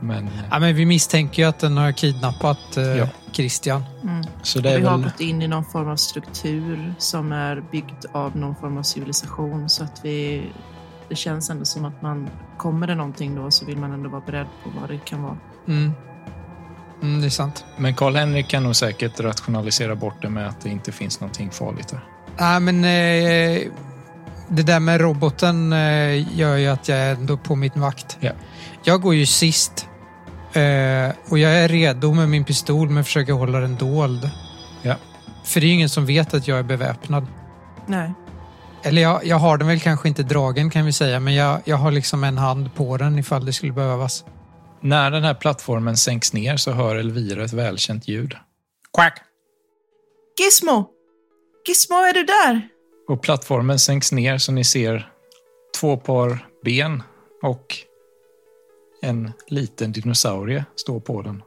Men, 0.00 0.24
eh, 0.26 0.32
Ja, 0.50 0.58
men 0.58 0.74
vi 0.74 0.86
misstänker 0.86 1.42
ju 1.42 1.48
att 1.48 1.58
den 1.58 1.76
har 1.76 1.92
kidnappat 1.92 2.76
eh, 2.76 2.84
Ja. 2.84 3.08
Christian. 3.32 3.84
Mm. 4.02 4.24
så 4.42 4.60
det 4.60 4.70
är 4.70 4.78
vi 4.78 4.86
har 4.86 4.98
väl... 4.98 5.04
gått 5.04 5.20
in 5.20 5.42
i 5.42 5.48
någon 5.48 5.64
form 5.64 5.88
av 5.88 5.96
struktur 5.96 6.94
som 6.98 7.32
är 7.32 7.62
byggd 7.72 8.04
av 8.12 8.36
någon 8.36 8.56
form 8.56 8.78
av 8.78 8.82
civilisation 8.82 9.68
så 9.68 9.84
att 9.84 10.00
vi... 10.04 10.46
Det 11.08 11.16
känns 11.16 11.50
ändå 11.50 11.64
som 11.64 11.84
att 11.84 12.02
man 12.02 12.28
kommer 12.56 12.86
det 12.86 12.94
någonting 12.94 13.34
då 13.34 13.50
så 13.50 13.64
vill 13.64 13.76
man 13.76 13.92
ändå 13.92 14.08
vara 14.08 14.22
beredd 14.26 14.46
på 14.64 14.70
vad 14.80 14.90
det 14.90 14.98
kan 14.98 15.22
vara. 15.22 15.36
Mm. 15.68 15.92
Mm, 17.02 17.20
det 17.20 17.26
är 17.26 17.30
sant. 17.30 17.64
Men 17.76 17.94
Karl-Henrik 17.94 18.48
kan 18.48 18.62
nog 18.62 18.76
säkert 18.76 19.20
rationalisera 19.20 19.94
bort 19.96 20.22
det 20.22 20.28
med 20.28 20.48
att 20.48 20.60
det 20.60 20.68
inte 20.68 20.92
finns 20.92 21.20
någonting 21.20 21.50
farligt 21.50 21.88
där. 21.88 22.00
Nej, 22.38 22.60
men 22.60 22.84
eh, 22.84 23.72
det 24.48 24.62
där 24.62 24.80
med 24.80 25.00
roboten 25.00 25.72
eh, 25.72 26.38
gör 26.38 26.56
ju 26.56 26.66
att 26.66 26.88
jag 26.88 26.98
är 26.98 27.14
ändå 27.14 27.36
på 27.36 27.56
min 27.56 27.70
vakt. 27.74 28.16
Ja. 28.20 28.32
Jag 28.84 29.00
går 29.00 29.14
ju 29.14 29.26
sist 29.26 29.88
eh, 30.52 31.16
och 31.28 31.38
jag 31.38 31.52
är 31.52 31.68
redo 31.68 32.14
med 32.14 32.28
min 32.28 32.44
pistol 32.44 32.90
men 32.90 33.04
försöker 33.04 33.32
hålla 33.32 33.60
den 33.60 33.76
dold. 33.76 34.30
Ja. 34.82 34.94
För 35.44 35.60
det 35.60 35.66
är 35.66 35.68
ju 35.68 35.74
ingen 35.74 35.88
som 35.88 36.06
vet 36.06 36.34
att 36.34 36.48
jag 36.48 36.58
är 36.58 36.62
beväpnad. 36.62 37.26
Nej. 37.86 38.12
Eller 38.82 39.02
jag, 39.02 39.26
jag 39.26 39.36
har 39.36 39.58
den 39.58 39.68
väl 39.68 39.80
kanske 39.80 40.08
inte 40.08 40.22
dragen 40.22 40.70
kan 40.70 40.84
vi 40.84 40.92
säga, 40.92 41.20
men 41.20 41.34
jag, 41.34 41.60
jag 41.64 41.76
har 41.76 41.90
liksom 41.90 42.24
en 42.24 42.38
hand 42.38 42.74
på 42.74 42.96
den 42.96 43.18
ifall 43.18 43.46
det 43.46 43.52
skulle 43.52 43.72
behövas. 43.72 44.24
När 44.80 45.10
den 45.10 45.24
här 45.24 45.34
plattformen 45.34 45.96
sänks 45.96 46.32
ner 46.32 46.56
så 46.56 46.72
hör 46.72 46.96
Elvira 46.96 47.44
ett 47.44 47.52
välkänt 47.52 48.08
ljud. 48.08 48.36
Quack! 48.94 49.20
Gizmo! 50.38 50.88
Gizmo, 51.68 51.96
är 51.96 52.12
du 52.12 52.22
där? 52.22 52.68
Och 53.08 53.22
plattformen 53.22 53.78
sänks 53.78 54.12
ner 54.12 54.38
så 54.38 54.52
ni 54.52 54.64
ser 54.64 55.12
två 55.80 55.96
par 55.96 56.48
ben 56.64 57.02
och 57.42 57.76
en 59.02 59.32
liten 59.46 59.92
dinosaurie 59.92 60.64
stå 60.76 61.00
på 61.00 61.22
den. 61.22 61.42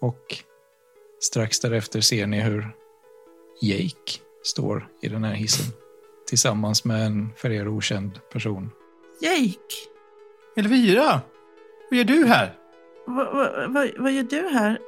Och 0.00 0.36
strax 1.20 1.60
därefter 1.60 2.00
ser 2.00 2.26
ni 2.26 2.40
hur 2.40 2.70
Jake 3.60 4.20
står 4.42 4.88
i 5.02 5.08
den 5.08 5.24
här 5.24 5.34
hissen 5.34 5.72
tillsammans 6.28 6.84
med 6.84 7.06
en 7.06 7.30
för 7.36 7.52
er 7.52 7.68
okänd 7.68 8.20
person. 8.32 8.70
Jake! 9.20 9.74
Elvira! 10.56 11.20
Vad 11.90 11.98
gör 11.98 12.04
du 12.04 12.26
här? 12.26 12.54
Vad, 13.06 13.34
vad, 13.34 13.72
vad, 13.72 13.90
vad 13.96 14.12
gör 14.12 14.22
du 14.22 14.48
här? 14.48 14.78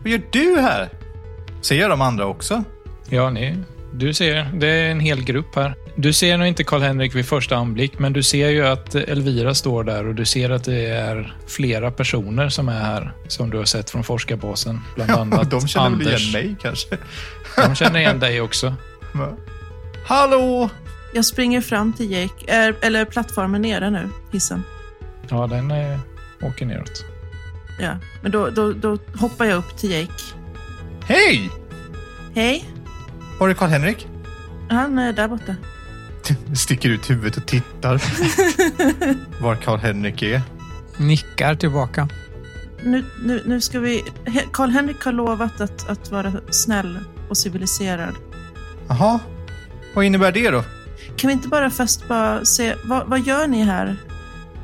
Vad 0.00 0.08
gör 0.08 0.22
du 0.32 0.56
här? 0.56 0.88
Ser 1.62 1.76
jag 1.76 1.90
de 1.90 2.00
andra 2.00 2.26
också? 2.26 2.64
Ja, 3.08 3.30
ni, 3.30 3.56
du 3.92 4.14
ser, 4.14 4.50
det 4.54 4.66
är 4.66 4.90
en 4.90 5.00
hel 5.00 5.24
grupp 5.24 5.54
här. 5.54 5.74
Du 5.96 6.12
ser 6.12 6.38
nog 6.38 6.46
inte 6.46 6.64
Karl-Henrik 6.64 7.14
vid 7.14 7.26
första 7.26 7.56
anblick, 7.56 7.98
men 7.98 8.12
du 8.12 8.22
ser 8.22 8.48
ju 8.48 8.66
att 8.66 8.94
Elvira 8.94 9.54
står 9.54 9.84
där 9.84 10.06
och 10.06 10.14
du 10.14 10.24
ser 10.24 10.50
att 10.50 10.64
det 10.64 10.86
är 10.86 11.36
flera 11.46 11.90
personer 11.90 12.48
som 12.48 12.68
är 12.68 12.80
här, 12.80 13.12
som 13.28 13.50
du 13.50 13.58
har 13.58 13.64
sett 13.64 13.90
från 13.90 14.04
forskarbasen. 14.04 14.80
Bland 14.94 15.10
annat 15.10 15.50
de 15.50 15.68
känner 15.68 15.96
väl 15.96 16.08
igen 16.08 16.32
mig 16.32 16.56
kanske? 16.62 16.98
De 17.56 17.74
känner 17.74 18.00
igen 18.00 18.20
dig 18.20 18.40
också. 18.40 18.74
Va? 19.12 19.36
Hallå! 20.06 20.70
Jag 21.14 21.24
springer 21.24 21.60
fram 21.60 21.92
till 21.92 22.10
Jake. 22.10 22.44
Är, 22.46 22.74
eller 22.80 23.00
är 23.00 23.04
plattformen 23.04 23.62
nere 23.62 23.90
nu? 23.90 24.08
Hissen. 24.32 24.62
Ja, 25.28 25.46
den 25.46 25.70
eh, 25.70 25.98
åker 26.42 26.66
neråt. 26.66 27.04
Ja, 27.80 27.96
men 28.22 28.32
då, 28.32 28.50
då, 28.50 28.72
då 28.72 28.98
hoppar 29.14 29.44
jag 29.44 29.58
upp 29.58 29.76
till 29.76 29.90
Jake. 29.90 30.22
Hej! 31.04 31.50
Hej, 32.34 32.64
Var 33.40 33.48
är 33.48 33.54
Karl-Henrik? 33.54 34.08
han 34.70 34.98
är 34.98 35.12
där 35.12 35.28
borta. 35.28 35.54
Sticker 36.56 36.88
ut 36.88 37.10
huvudet 37.10 37.36
och 37.36 37.46
tittar 37.46 38.02
var 39.42 39.54
Karl-Henrik 39.56 40.22
är. 40.22 40.42
Nickar 40.96 41.54
tillbaka. 41.54 42.08
Nu, 42.84 43.04
nu, 43.24 43.42
nu 43.46 43.60
ska 43.60 43.80
vi... 43.80 44.04
He- 44.24 44.48
Karl-Henrik 44.52 45.04
har 45.04 45.12
lovat 45.12 45.60
att, 45.60 45.88
att 45.88 46.10
vara 46.10 46.32
snäll 46.50 46.98
och 47.28 47.36
civiliserad. 47.36 48.14
Jaha, 48.88 49.20
vad 49.94 50.04
innebär 50.04 50.32
det 50.32 50.50
då? 50.50 50.64
Kan 51.16 51.28
vi 51.28 51.32
inte 51.32 51.48
bara 51.48 51.70
först 51.70 52.08
bara 52.08 52.44
se, 52.44 52.74
vad, 52.84 53.06
vad 53.06 53.20
gör 53.20 53.46
ni 53.46 53.62
här? 53.62 53.96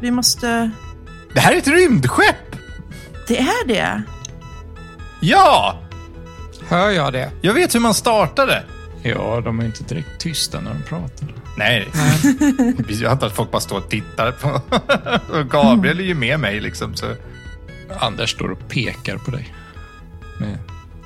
Vi 0.01 0.11
måste... 0.11 0.71
Det 1.35 1.41
här 1.41 1.53
är 1.53 1.57
ett 1.57 1.69
rymdskepp! 1.69 2.57
Det 3.29 3.39
är 3.39 3.67
det! 3.67 4.03
Ja! 5.21 5.83
Hör 6.69 6.91
jag 6.91 7.13
det? 7.13 7.31
Jag 7.41 7.55
vet 7.55 7.75
hur 7.75 7.81
man 7.81 7.95
startar 7.95 8.47
det. 8.47 8.65
Ja, 9.03 9.41
de 9.45 9.61
är 9.61 9.65
inte 9.65 9.85
direkt 9.85 10.19
tysta 10.19 10.61
när 10.61 10.71
de 10.75 10.83
pratar. 10.83 11.35
Nej, 11.57 11.89
jag 12.89 13.13
antar 13.13 13.27
att 13.27 13.37
folk 13.37 13.51
bara 13.51 13.61
står 13.61 13.77
och 13.77 13.89
tittar 13.89 14.33
på. 14.33 14.61
Gabriel 15.51 16.01
är 16.01 16.05
ju 16.05 16.15
med 16.15 16.41
mig 16.41 16.61
liksom. 16.61 16.95
Så. 16.95 17.07
Anders 17.99 18.31
står 18.31 18.51
och 18.51 18.69
pekar 18.69 19.19
på 19.19 19.31
dig. 19.31 19.55
Med 20.41 20.59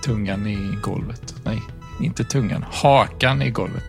tungan 0.04 0.46
i 0.46 0.78
golvet. 0.82 1.34
Nej, 1.44 1.62
inte 2.00 2.24
tungan. 2.24 2.64
Hakan 2.72 3.42
i 3.42 3.50
golvet. 3.50 3.84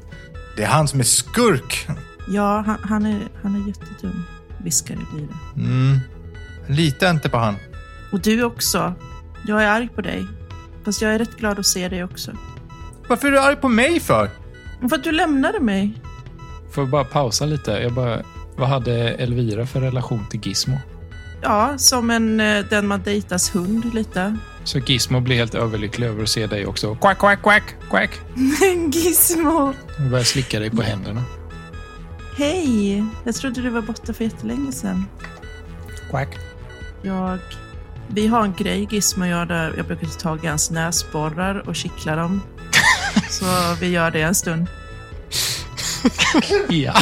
Det 0.57 0.63
är 0.63 0.67
han 0.67 0.88
som 0.88 0.99
är 0.99 1.03
skurk. 1.03 1.88
Ja, 2.28 2.63
han, 2.65 2.78
han, 2.84 3.05
är, 3.05 3.19
han 3.43 3.55
är 3.55 3.67
jättedum. 3.67 4.24
Viskar 4.57 4.93
Elvira. 4.95 5.38
Mm. 5.55 5.99
Lita 6.67 7.09
inte 7.09 7.30
på 7.30 7.38
han. 7.38 7.55
Och 8.11 8.19
du 8.19 8.43
också. 8.43 8.93
Jag 9.47 9.63
är 9.63 9.67
arg 9.67 9.89
på 9.95 10.01
dig. 10.01 10.28
Fast 10.86 11.02
jag 11.02 11.14
är 11.14 11.20
rätt 11.20 11.38
glad 11.38 11.60
att 11.60 11.66
se 11.66 11.88
dig 11.88 12.04
också. 12.04 12.32
Varför 13.08 13.28
är 13.28 13.32
du 13.32 13.40
arg 13.40 13.56
på 13.56 13.70
mig 13.70 14.00
för? 14.00 14.30
För 14.90 14.96
att 14.96 15.04
du 15.04 15.12
lämnade 15.12 15.60
mig. 15.60 15.94
Får 16.72 16.84
jag 16.84 16.92
bara 16.92 17.04
pausa 17.04 17.46
lite? 17.46 17.72
Jag 17.72 17.94
bara, 17.94 18.24
vad 18.56 18.68
hade 18.68 18.94
Elvira 18.94 19.66
för 19.66 19.82
relation 19.82 20.26
till 20.30 20.40
Gizmo? 20.44 20.78
Ja, 21.42 21.78
som 21.78 22.10
en, 22.10 22.40
eh, 22.40 22.66
den 22.70 22.88
man 22.88 23.02
dejtas 23.02 23.56
hund 23.56 23.94
lite. 23.94 24.38
Så 24.64 24.80
Gizmo 24.80 25.20
blir 25.20 25.36
helt 25.36 25.56
överlycklig 25.56 26.08
över 26.08 26.24
att 26.24 26.30
se 26.30 26.48
dig 26.48 26.66
också. 26.66 26.96
Quack, 26.96 27.20
quack, 27.20 27.42
quack, 27.42 27.76
quack. 27.90 28.20
Gizmo! 28.94 29.74
Och 29.98 30.10
börjar 30.10 30.24
slicka 30.24 30.60
dig 30.60 30.70
på 30.70 30.82
händerna. 30.82 31.24
Hej! 32.38 33.06
Jag 33.24 33.36
trodde 33.36 33.62
du 33.62 33.70
var 33.70 33.82
borta 33.82 34.14
för 34.14 34.24
jättelänge 34.24 34.72
sedan. 34.72 35.06
Quack. 36.10 36.38
Jag... 37.02 37.40
Vi 38.14 38.28
har 38.28 38.43
en 38.43 38.53
grej, 38.53 38.88
Gizmo 38.91 39.24
och 39.24 39.30
jag, 39.30 39.47
där 39.47 39.74
jag 39.78 39.88
brukar 39.88 40.07
ta 40.07 40.38
hans 40.47 40.72
näsborrar 40.72 41.70
och 41.70 41.76
kittla 41.76 42.16
dem. 42.16 42.41
Så 43.30 43.45
vi 43.80 43.88
gör 43.88 44.12
det 44.12 44.22
en 44.22 44.36
stund. 44.36 44.68
Ja. 46.70 46.93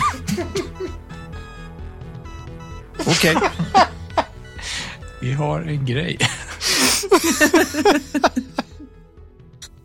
Okej. 2.99 3.35
Vi 5.21 5.33
har 5.33 5.61
en 5.61 5.85
grej. 5.85 6.17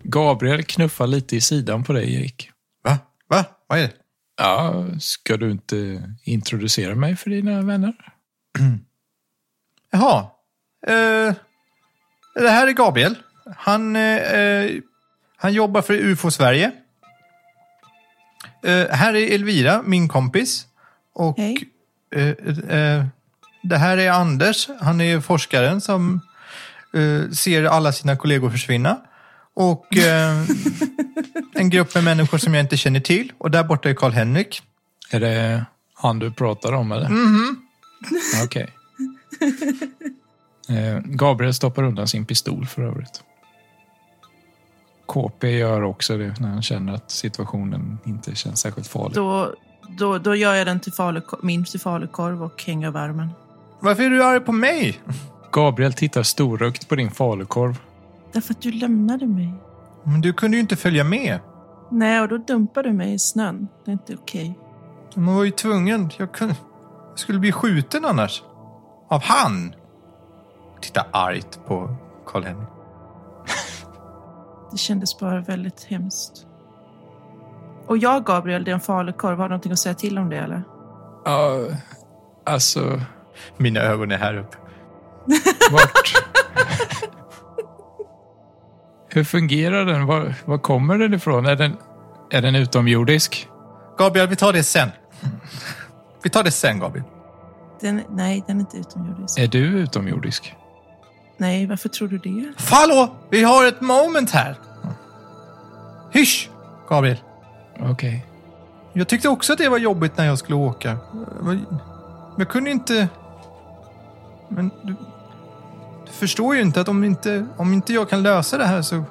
Gabriel 0.02 0.62
knuffar 0.62 1.06
lite 1.06 1.36
i 1.36 1.40
sidan 1.40 1.84
på 1.84 1.92
dig, 1.92 2.14
Erik. 2.14 2.50
Va? 2.84 2.98
Va? 3.28 3.44
Vad 3.66 3.78
är 3.78 3.82
det? 3.82 3.92
Ja, 4.36 4.86
ska 5.00 5.36
du 5.36 5.50
inte 5.50 6.02
introducera 6.22 6.94
mig 6.94 7.16
för 7.16 7.30
dina 7.30 7.62
vänner? 7.62 7.94
Jaha. 9.90 10.26
Eh, 10.86 11.34
det 12.34 12.50
här 12.50 12.66
är 12.66 12.72
Gabriel. 12.72 13.18
Han, 13.56 13.96
eh, 13.96 14.16
eh, 14.16 14.70
han 15.36 15.52
jobbar 15.52 15.82
för 15.82 15.94
UFO 15.94 16.30
Sverige. 16.30 16.72
Eh, 18.64 18.88
här 18.90 19.14
är 19.16 19.34
Elvira, 19.34 19.82
min 19.82 20.08
kompis. 20.08 20.66
Och 21.14 21.38
Hej. 21.38 21.68
eh, 22.14 22.28
eh, 22.78 23.04
det 23.62 23.76
här 23.76 23.96
är 23.98 24.10
Anders. 24.10 24.68
Han 24.80 25.00
är 25.00 25.20
forskaren 25.20 25.80
som 25.80 26.20
eh, 26.94 27.30
ser 27.30 27.64
alla 27.64 27.92
sina 27.92 28.16
kollegor 28.16 28.50
försvinna. 28.50 29.00
Och 29.54 29.96
eh, 29.96 30.44
en 31.54 31.70
grupp 31.70 31.94
med 31.94 32.04
människor 32.04 32.38
som 32.38 32.54
jag 32.54 32.64
inte 32.64 32.76
känner 32.76 33.00
till. 33.00 33.32
Och 33.38 33.50
där 33.50 33.64
borta 33.64 33.90
är 33.90 33.94
Karl-Henrik. 33.94 34.62
Är 35.10 35.20
det 35.20 35.64
han 35.94 36.18
du 36.18 36.32
pratar 36.32 36.72
om, 36.72 36.92
eller? 36.92 37.08
Mhm. 37.08 37.56
Okej. 38.44 38.68
Eh, 39.40 39.48
Gabriel 41.04 41.54
stoppar 41.54 41.82
undan 41.82 42.08
sin 42.08 42.26
pistol 42.26 42.66
för 42.66 42.82
övrigt. 42.82 43.22
KP 45.06 45.50
gör 45.50 45.82
också 45.82 46.16
det 46.18 46.40
när 46.40 46.48
han 46.48 46.62
känner 46.62 46.92
att 46.94 47.10
situationen 47.10 47.98
inte 48.04 48.34
känns 48.34 48.60
särskilt 48.60 48.86
farlig. 48.86 49.14
Då, 49.14 49.54
då, 49.98 50.18
då 50.18 50.34
gör 50.34 50.54
jag 50.54 50.66
den 50.66 50.80
till 50.80 50.92
falukorv, 50.92 51.40
min 51.44 51.64
till 51.64 51.80
falukorv 51.80 52.42
och 52.42 52.62
hänger 52.62 52.90
värmen. 52.90 53.28
Varför 53.80 54.02
är 54.02 54.10
du 54.10 54.24
arg 54.24 54.40
på 54.40 54.52
mig? 54.52 55.00
Gabriel 55.52 55.92
tittar 55.92 56.22
storögt 56.22 56.88
på 56.88 56.94
din 56.94 57.10
falukorv. 57.10 57.78
Därför 58.32 58.54
att 58.54 58.62
du 58.62 58.72
lämnade 58.72 59.26
mig. 59.26 59.52
Men 60.04 60.20
du 60.20 60.32
kunde 60.32 60.56
ju 60.56 60.60
inte 60.60 60.76
följa 60.76 61.04
med. 61.04 61.38
Nej, 61.90 62.20
och 62.20 62.28
då 62.28 62.36
dumpade 62.36 62.88
du 62.88 62.94
mig 62.94 63.14
i 63.14 63.18
snön. 63.18 63.68
Det 63.84 63.90
är 63.90 63.92
inte 63.92 64.14
okej. 64.14 64.58
Man 65.14 65.34
var 65.34 65.44
ju 65.44 65.50
tvungen. 65.50 66.10
Jag, 66.16 66.32
kunde, 66.32 66.54
jag 67.10 67.18
skulle 67.18 67.38
bli 67.38 67.52
skjuten 67.52 68.04
annars. 68.04 68.42
Av 69.08 69.22
han. 69.22 69.74
Titta 70.84 71.06
argt 71.10 71.60
på 71.66 71.96
Karl-Henrik. 72.26 72.68
Det 74.70 74.76
kändes 74.78 75.18
bara 75.18 75.40
väldigt 75.40 75.84
hemskt. 75.84 76.46
Och 77.86 77.98
jag, 77.98 78.24
Gabriel, 78.24 78.64
det 78.64 78.70
är 78.70 78.74
en 78.74 78.80
falukorv. 78.80 79.38
Har 79.38 79.44
du 79.44 79.48
någonting 79.48 79.72
att 79.72 79.78
säga 79.78 79.94
till 79.94 80.18
om 80.18 80.30
det, 80.30 80.36
eller? 80.36 80.62
Ja, 81.24 81.58
alltså... 82.46 83.00
Mina 83.56 83.80
ögon 83.80 84.12
är 84.12 84.18
här 84.18 84.36
uppe. 84.36 84.56
Vart... 85.72 86.24
Hur 89.08 89.24
fungerar 89.24 89.84
den? 89.84 90.06
Var, 90.06 90.34
var 90.44 90.58
kommer 90.58 90.98
den 90.98 91.14
ifrån? 91.14 91.46
Är 91.46 91.56
den, 91.56 91.76
är 92.30 92.42
den 92.42 92.54
utomjordisk? 92.54 93.48
Gabriel, 93.98 94.28
vi 94.28 94.36
tar 94.36 94.52
det 94.52 94.64
sen. 94.64 94.88
Vi 96.22 96.30
tar 96.30 96.42
det 96.42 96.50
sen, 96.50 96.78
Gabriel. 96.78 97.06
Den, 97.80 98.02
nej, 98.10 98.44
den 98.46 98.56
är 98.56 98.60
inte 98.60 98.76
utomjordisk. 98.76 99.38
Är 99.38 99.46
du 99.46 99.58
utomjordisk? 99.58 100.54
Nej, 101.36 101.66
varför 101.66 101.88
tror 101.88 102.08
du 102.08 102.18
det? 102.18 102.52
Hallå! 102.70 103.14
Vi 103.30 103.42
har 103.42 103.66
ett 103.66 103.80
moment 103.80 104.30
här. 104.30 104.56
Hysch, 106.10 106.50
Gabriel. 106.88 107.16
Okej. 107.80 108.26
Jag 108.92 109.08
tyckte 109.08 109.28
också 109.28 109.52
att 109.52 109.58
det 109.58 109.68
var 109.68 109.78
jobbigt 109.78 110.16
när 110.16 110.26
jag 110.26 110.38
skulle 110.38 110.56
åka. 110.56 110.96
Men 111.40 111.66
Jag 112.38 112.48
kunde 112.48 112.70
inte... 112.70 113.08
Men 114.48 114.70
du, 114.82 114.94
du 116.06 116.12
förstår 116.12 116.54
ju 116.54 116.62
inte 116.62 116.80
att 116.80 116.88
om 116.88 117.04
inte, 117.04 117.46
om 117.56 117.72
inte 117.72 117.92
jag 117.92 118.10
kan 118.10 118.22
lösa 118.22 118.58
det 118.58 118.66
här 118.66 118.82
så 118.82 119.04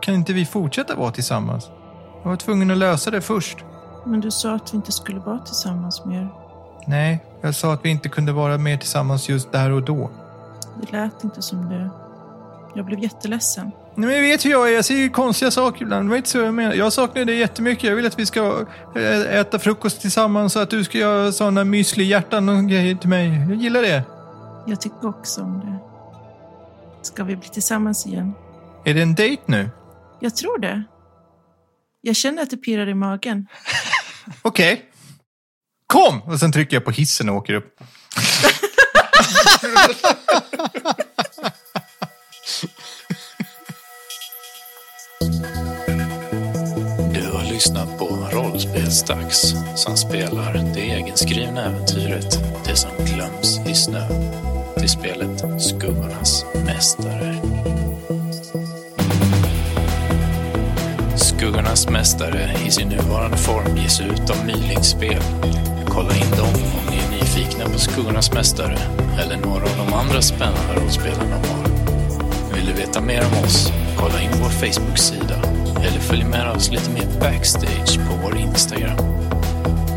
kan 0.00 0.14
inte 0.14 0.32
vi 0.32 0.46
fortsätta 0.46 0.94
vara 0.94 1.10
tillsammans. 1.10 1.70
Jag 2.22 2.30
var 2.30 2.36
tvungen 2.36 2.70
att 2.70 2.78
lösa 2.78 3.10
det 3.10 3.20
först. 3.20 3.58
Men 4.06 4.20
du 4.20 4.30
sa 4.30 4.54
att 4.54 4.72
vi 4.72 4.76
inte 4.76 4.92
skulle 4.92 5.20
vara 5.20 5.38
tillsammans 5.38 6.04
mer. 6.04 6.28
Nej, 6.86 7.24
jag 7.40 7.54
sa 7.54 7.72
att 7.72 7.84
vi 7.84 7.88
inte 7.88 8.08
kunde 8.08 8.32
vara 8.32 8.58
mer 8.58 8.76
tillsammans 8.76 9.28
just 9.28 9.52
där 9.52 9.70
och 9.70 9.82
då. 9.82 10.10
Det 10.80 10.92
lät 10.92 11.24
inte 11.24 11.42
som 11.42 11.68
det. 11.68 11.90
Jag 12.74 12.86
blev 12.86 12.98
jätteledsen. 12.98 13.70
Nej, 13.94 14.06
men 14.06 14.14
jag 14.16 14.22
vet 14.22 14.44
hur 14.44 14.50
jag 14.50 14.68
är. 14.68 14.72
Jag 14.72 14.84
säger 14.84 15.00
ju 15.00 15.10
konstiga 15.10 15.50
saker 15.50 15.82
ibland. 15.82 16.06
Det 16.06 16.10
var 16.10 16.16
inte 16.16 16.28
så 16.28 16.38
jag 16.38 16.54
menar. 16.54 16.74
Jag 16.74 16.92
saknar 16.92 17.24
dig 17.24 17.38
jättemycket. 17.38 17.84
Jag 17.84 17.96
vill 17.96 18.06
att 18.06 18.18
vi 18.18 18.26
ska 18.26 18.66
eh, 18.96 19.36
äta 19.36 19.58
frukost 19.58 20.00
tillsammans 20.00 20.52
så 20.52 20.58
att 20.58 20.70
du 20.70 20.84
ska 20.84 20.98
göra 20.98 21.32
sådana 21.32 21.64
müsli-hjärtan 21.64 22.48
och 22.48 22.68
grejer 22.68 22.94
till 22.94 23.08
mig. 23.08 23.46
Jag 23.48 23.54
gillar 23.54 23.82
det. 23.82 24.02
Jag 24.66 24.80
tycker 24.80 25.08
också 25.08 25.42
om 25.42 25.60
det. 25.60 25.78
Ska 27.02 27.24
vi 27.24 27.36
bli 27.36 27.48
tillsammans 27.48 28.06
igen? 28.06 28.34
Är 28.84 28.94
det 28.94 29.02
en 29.02 29.14
dejt 29.14 29.42
nu? 29.46 29.70
Jag 30.20 30.36
tror 30.36 30.58
det. 30.58 30.82
Jag 32.00 32.16
känner 32.16 32.42
att 32.42 32.50
det 32.50 32.56
pirrar 32.56 32.88
i 32.88 32.94
magen. 32.94 33.46
Okej. 34.42 34.84
Kom! 35.86 36.22
Och 36.22 36.40
sen 36.40 36.52
trycker 36.52 36.76
jag 36.76 36.84
på 36.84 36.90
hissen 36.90 37.28
och 37.28 37.36
åker 37.36 37.54
upp. 37.54 37.80
Du 47.14 47.30
har 47.32 47.52
lyssnat 47.52 47.98
på 47.98 48.04
Rollspelsdags 48.32 49.54
som 49.76 49.96
spelar 49.96 50.52
det 50.74 50.80
egenskrivna 50.80 51.64
äventyret 51.64 52.38
Det 52.66 52.76
som 52.76 52.90
glöms 52.98 53.60
i 53.66 53.74
snö 53.74 54.08
till 54.78 54.88
spelet 54.88 55.62
Skuggornas 55.62 56.44
mästare. 56.66 57.36
Skuggornas 61.16 61.88
mästare 61.88 62.50
i 62.66 62.70
sin 62.70 62.88
nuvarande 62.88 63.36
form 63.36 63.76
ges 63.76 64.00
ut 64.00 64.30
av 64.30 64.46
Mylingspel. 64.46 65.22
Kolla 65.88 66.16
in 66.16 66.30
dem 66.30 66.48
om 66.48 66.90
ni 66.90 66.96
är 66.96 67.13
nyfikna 67.34 67.64
på 67.64 67.78
Skuggornas 67.78 68.32
mästare 68.32 68.78
eller 69.18 69.36
några 69.36 69.62
av 69.62 69.86
de 69.86 69.94
andra 69.94 70.22
spännande 70.22 70.74
rollspelarna 70.76 71.36
de 71.42 71.48
har. 71.48 71.68
Vill 72.54 72.66
du 72.66 72.72
veta 72.72 73.00
mer 73.00 73.20
om 73.20 73.44
oss? 73.44 73.72
Kolla 73.96 74.22
in 74.22 74.30
vår 74.42 74.48
Facebook-sida 74.48 75.36
eller 75.76 76.00
följ 76.00 76.24
med 76.24 76.50
oss 76.50 76.70
lite 76.70 76.90
mer 76.90 77.20
backstage 77.20 77.98
på 78.08 78.14
vår 78.22 78.36
Instagram. 78.36 78.98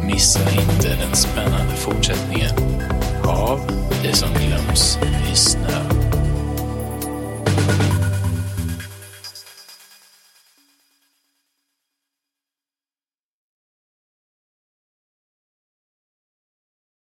Missa 0.04 0.40
inte 0.40 0.96
den 0.96 1.16
spännande 1.16 1.76
fortsättningen 1.76 2.56
av 3.24 3.60
Det 4.04 4.16
som 4.16 4.30
glöms 4.34 5.00
i 5.32 5.36
snö. 5.36 5.98